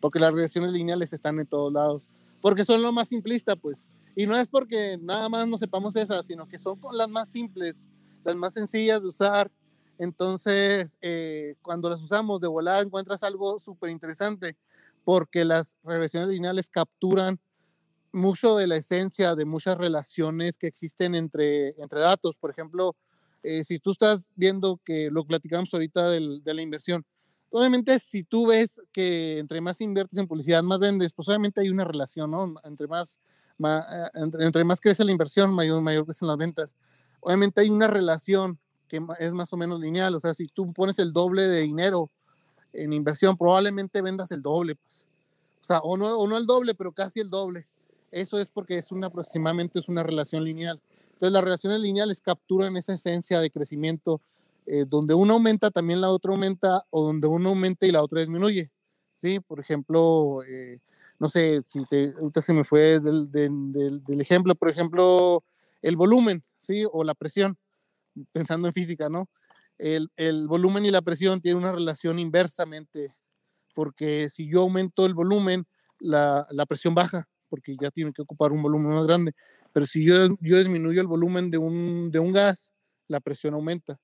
[0.00, 2.08] porque las regresiones lineales están en todos lados,
[2.40, 3.88] porque son lo más simplista, pues.
[4.16, 7.88] Y no es porque nada más no sepamos esas, sino que son las más simples,
[8.24, 9.50] las más sencillas de usar.
[9.98, 14.56] Entonces, eh, cuando las usamos de volada, encuentras algo súper interesante,
[15.04, 17.38] porque las regresiones lineales capturan
[18.12, 22.36] mucho de la esencia de muchas relaciones que existen entre, entre datos.
[22.36, 22.96] Por ejemplo,
[23.42, 27.04] eh, si tú estás viendo que lo platicamos ahorita del, de la inversión,
[27.50, 31.68] obviamente si tú ves que entre más inviertes en publicidad, más vendes, pues obviamente hay
[31.68, 32.54] una relación, ¿no?
[32.64, 33.18] Entre más,
[33.64, 36.74] eh, entre, más crece la inversión, mayor, mayor crecen las ventas.
[37.20, 38.58] Obviamente hay una relación
[38.88, 42.10] que es más o menos lineal, o sea, si tú pones el doble de dinero
[42.72, 45.06] en inversión, probablemente vendas el doble, pues.
[45.60, 47.66] O sea, o no, o no el doble, pero casi el doble.
[48.10, 50.80] Eso es porque es una, aproximadamente es una relación lineal.
[51.12, 54.22] Entonces las relaciones lineales capturan esa esencia de crecimiento
[54.72, 58.20] eh, donde uno aumenta, también la otra aumenta, o donde uno aumenta y la otra
[58.20, 58.70] disminuye.
[59.16, 59.40] ¿sí?
[59.40, 60.78] Por ejemplo, eh,
[61.18, 65.42] no sé, si te, ahorita se me fue del, del, del, ejemplo, por ejemplo,
[65.82, 66.84] el volumen, ¿sí?
[66.92, 67.58] O la presión,
[68.32, 69.28] pensando en física, ¿no?
[69.76, 73.16] El, el, volumen y la presión tienen una relación inversamente,
[73.74, 75.66] porque si yo aumento el volumen,
[75.98, 79.32] la, la presión baja porque ya tiene que ocupar un volumen más grande.
[79.72, 82.72] Pero si yo, yo disminuyo el volumen de un, de un gas,
[83.08, 83.98] la presión aumenta.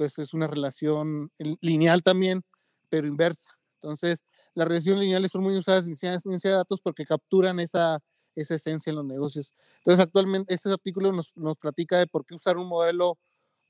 [0.00, 2.42] Entonces es una relación lineal también,
[2.88, 3.50] pero inversa.
[3.82, 4.24] Entonces,
[4.54, 7.98] las relaciones lineales son muy usadas en ciencia de datos porque capturan esa,
[8.34, 9.52] esa esencia en los negocios.
[9.80, 13.18] Entonces, actualmente, este artículo nos, nos platica de por qué usar un modelo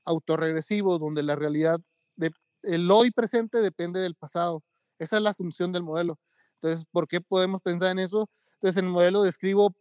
[0.05, 1.81] autorregresivo donde la realidad,
[2.15, 2.31] de,
[2.63, 4.63] el hoy presente depende del pasado.
[4.99, 6.17] Esa es la asunción del modelo.
[6.61, 8.29] Entonces, ¿por qué podemos pensar en eso?
[8.53, 9.75] Entonces, en el modelo describo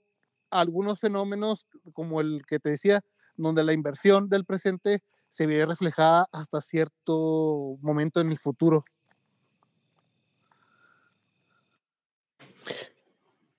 [0.50, 3.02] algunos fenómenos como el que te decía,
[3.36, 8.84] donde la inversión del presente se ve reflejada hasta cierto momento en el futuro.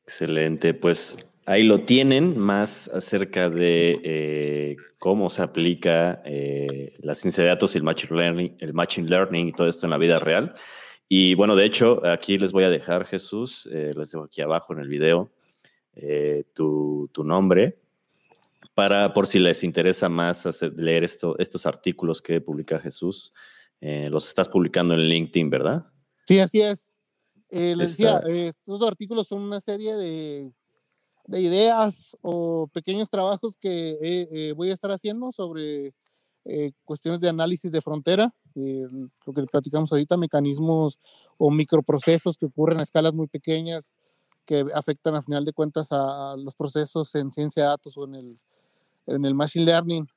[0.04, 7.44] Excelente, pues ahí lo tienen, más acerca de eh, cómo se aplica eh, la ciencia
[7.44, 10.20] de datos y el machine, learning, el machine learning y todo esto en la vida
[10.20, 10.54] real.
[11.08, 14.74] Y bueno, de hecho, aquí les voy a dejar, Jesús, eh, les dejo aquí abajo
[14.74, 15.32] en el video
[16.54, 17.81] tu, tu, nombre,
[18.74, 23.34] para por si les interesa más hacer, leer esto, estos artículos que publica Jesús.
[23.82, 25.88] los estás publicando en LinkedIn, ¿verdad?
[26.26, 26.90] Sí, así es.
[27.50, 30.52] les decía, estos artículos son una serie de
[31.32, 35.94] de ideas o pequeños trabajos que eh, eh, voy a estar haciendo sobre
[36.46, 41.00] eh, cuestiones de análisis de frontera, lo que platicamos ahorita, mecanismos
[41.38, 43.94] o microprocesos que ocurren a escalas muy pequeñas
[44.46, 48.16] que afectan a final de cuentas a, los procesos en ciencia de datos o en
[48.16, 48.40] el,
[49.16, 50.08] en el machine learning,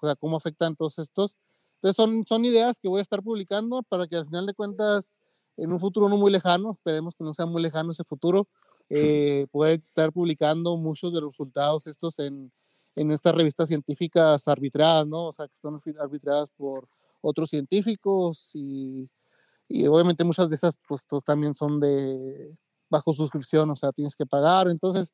[0.00, 1.36] o sea, cómo afectan todos estos.
[1.76, 5.18] Entonces son, son ideas que voy a estar publicando para que al final de cuentas,
[5.56, 8.48] en un futuro no muy lejano, esperemos que no sea muy lejano ese futuro,
[8.90, 12.52] eh, poder estar publicando muchos de los resultados estos en,
[12.96, 15.26] en estas revistas científicas arbitradas, ¿no?
[15.26, 16.88] O sea, que están arbitradas por
[17.20, 19.08] otros científicos y,
[19.68, 22.56] y obviamente muchas de esas pues también son de
[22.90, 24.68] bajo suscripción, o sea, tienes que pagar.
[24.68, 25.12] Entonces,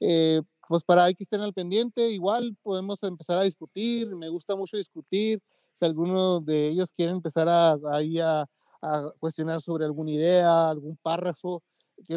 [0.00, 0.40] eh,
[0.70, 4.76] pues para ahí que estén al pendiente, igual podemos empezar a discutir, me gusta mucho
[4.76, 5.42] discutir,
[5.74, 8.46] si alguno de ellos quiere empezar a, a,
[8.82, 11.60] a cuestionar sobre alguna idea, algún párrafo,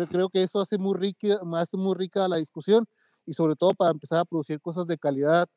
[0.09, 2.85] Creo, que eso hace muy, rica, hace muy rica la discusión
[3.25, 5.47] y sobre todo para empezar a producir cosas de calidad.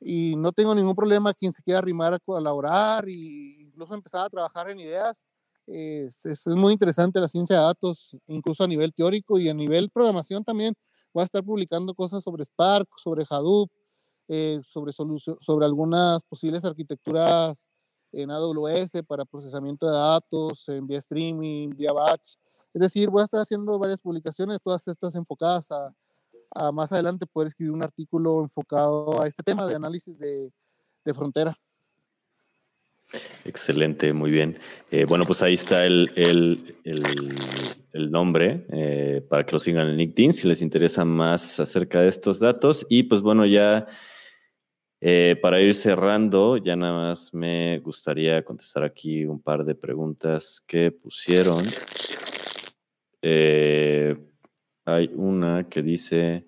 [0.00, 3.12] Y no tengo ningún problema quien se quiera arrimar a colaborar e
[3.60, 5.26] incluso empezar a trabajar en ideas.
[5.66, 9.90] Es, es, muy interesante la ciencia de datos, incluso a nivel teórico y a nivel
[9.90, 10.74] programación también.
[11.18, 13.68] Voy a estar publicando cosas sobre Spark, sobre Hadoop,
[14.28, 17.68] eh, sobre, sobre algunas posibles arquitecturas
[18.12, 22.36] en AWS para procesamiento de datos, en vía streaming, vía batch.
[22.72, 27.48] Es decir, voy a estar haciendo varias publicaciones, todas estas enfocadas a, más adelante poder
[27.48, 30.52] escribir un artículo enfocado a este tema de análisis de,
[31.16, 31.52] frontera.
[33.44, 34.56] Excelente, muy bien.
[34.92, 36.76] Eh, bueno, pues ahí está el, el,
[37.92, 42.38] nombre eh, para que lo sigan en LinkedIn si les interesa más acerca de estos
[42.38, 42.86] datos.
[42.88, 43.86] Y pues bueno, ya
[45.00, 50.62] eh, para ir cerrando, ya nada más me gustaría contestar aquí un par de preguntas
[50.66, 51.64] que pusieron.
[53.22, 54.16] Eh,
[54.84, 56.46] hay una que dice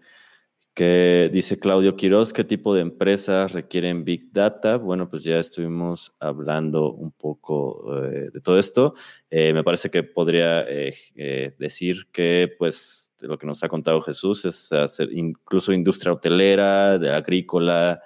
[0.74, 4.76] que dice Claudio Quiroz, ¿qué tipo de empresas requieren Big Data?
[4.76, 8.94] Bueno, pues ya estuvimos hablando un poco eh, de todo esto.
[9.30, 10.64] Eh, me parece que podría
[11.58, 17.10] decir que, pues, lo que nos ha contado Jesús es hacer incluso industria hotelera, de
[17.10, 18.00] agrícola,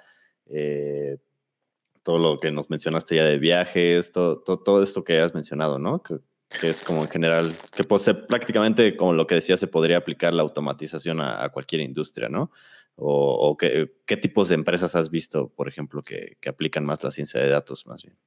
[2.05, 6.03] todo lo que nos mencionaste ya de viajes, todo, todo, esto que has mencionado, ¿no?
[6.03, 6.19] que
[6.49, 10.43] es como en general, que pues, prácticamente, como lo que decía, se podría aplicar la
[10.43, 12.51] automatización a, cualquier industria, ¿no?
[12.97, 17.49] O, qué, tipos de empresas has visto, por ejemplo, que, aplican más la ciencia de
[17.49, 18.17] datos, más bien.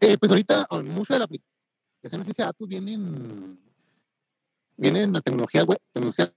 [0.00, 3.58] Eh, pues ahorita, mucho de la aplicación de ciencia de datos vienen,
[4.76, 6.32] vienen la tecnología web, tecnología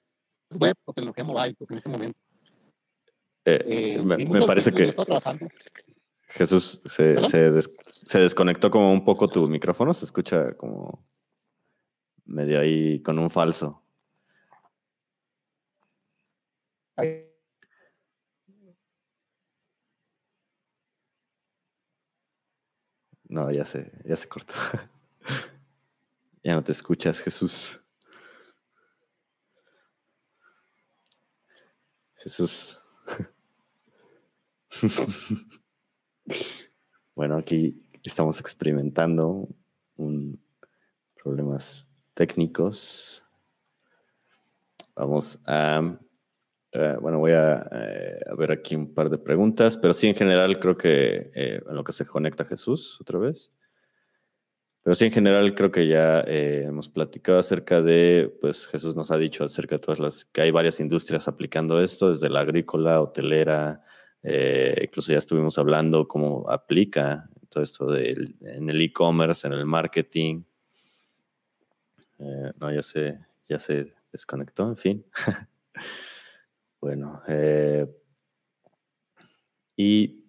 [0.51, 2.19] web o tecnología mobile, pues en este momento.
[3.45, 4.93] Eh, eh, me, me parece que...
[6.27, 11.05] Jesús, se, se, desconectó como un poco tu micrófono, se escucha como
[12.25, 13.81] medio ahí con un falso.
[23.29, 24.53] No, ya se, ya se cortó.
[26.43, 27.79] ya no te escuchas, Jesús.
[32.15, 32.79] Jesús.
[37.15, 39.47] Bueno, aquí estamos experimentando
[41.21, 43.23] problemas técnicos.
[44.95, 45.97] Vamos a,
[46.71, 50.59] eh, bueno, voy eh, a, ver aquí un par de preguntas, pero sí en general
[50.59, 53.51] creo que eh, en lo que se conecta Jesús otra vez.
[54.83, 59.17] Pero sí en general creo que ya hemos platicado acerca de, pues Jesús nos ha
[59.17, 63.83] dicho acerca de todas las, que hay varias industrias aplicando esto, desde la agrícola, hotelera,
[64.29, 70.43] eh, incluso ya estuvimos hablando cómo aplica todo esto en el e-commerce, en el marketing.
[72.19, 75.05] Eh, no, ya se, ya se desconectó, en fin.
[76.81, 77.87] bueno, eh,
[79.77, 80.25] y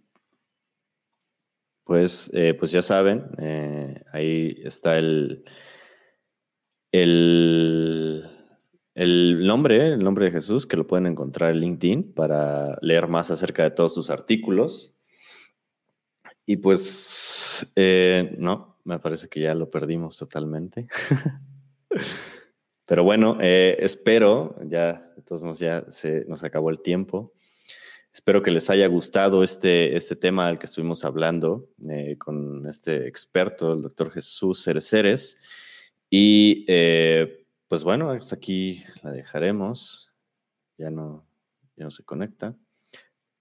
[1.83, 3.25] pues, pues ya saben,
[4.12, 5.43] ahí está el,
[6.93, 8.27] el,
[8.99, 13.31] el nombre, el nombre de Jesús, que lo pueden encontrar en LinkedIn para leer más
[13.31, 14.93] acerca de todos sus artículos.
[16.45, 20.89] Y pues, eh, no, me parece que ya lo perdimos totalmente.
[22.87, 27.33] Pero bueno, eh, espero, ya, todos modos, ya se nos acabó el tiempo.
[28.12, 33.07] Espero que les haya gustado este, este tema del que estuvimos hablando eh, con este
[33.07, 35.37] experto, el doctor Jesús Cereceres.
[36.11, 36.65] Y
[37.69, 40.11] pues bueno, hasta aquí la dejaremos.
[40.78, 41.27] Ya no,
[41.77, 42.57] ya no se conecta.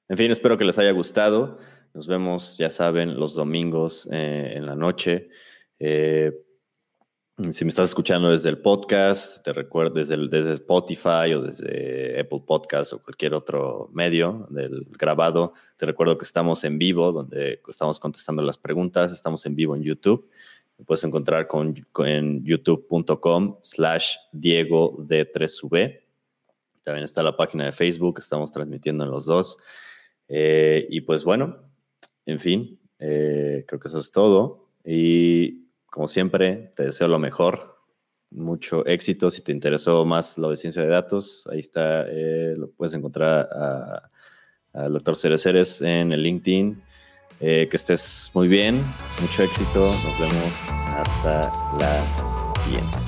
[0.10, 1.60] En fin, espero que les haya gustado.
[1.94, 5.30] Nos vemos, ya saben, los domingos eh, en la noche.
[5.80, 6.32] Eh,
[7.52, 12.42] si me estás escuchando desde el podcast, te recuerdo desde, desde, Spotify o desde Apple
[12.48, 18.00] Podcast o cualquier otro medio del grabado, te recuerdo que estamos en vivo, donde estamos
[18.00, 20.28] contestando las preguntas, estamos en vivo en YouTube.
[20.78, 21.74] Me puedes encontrar con,
[22.06, 26.02] en youtube.com slash Diego de 3V.
[26.84, 29.58] También está la página de Facebook, estamos transmitiendo en los dos.
[30.28, 31.58] Eh, y pues bueno,
[32.26, 34.70] en fin, eh, creo que eso es todo.
[34.86, 37.76] Y como siempre, te deseo lo mejor.
[38.30, 39.32] Mucho éxito.
[39.32, 43.50] Si te interesó más lo de ciencia de datos, ahí está, eh, lo puedes encontrar
[44.74, 46.84] al doctor Ceres en el LinkedIn.
[47.40, 48.80] Eh, que estés muy bien,
[49.22, 49.92] mucho éxito.
[49.92, 50.66] Nos vemos
[50.98, 51.42] hasta
[51.78, 53.07] la siguiente.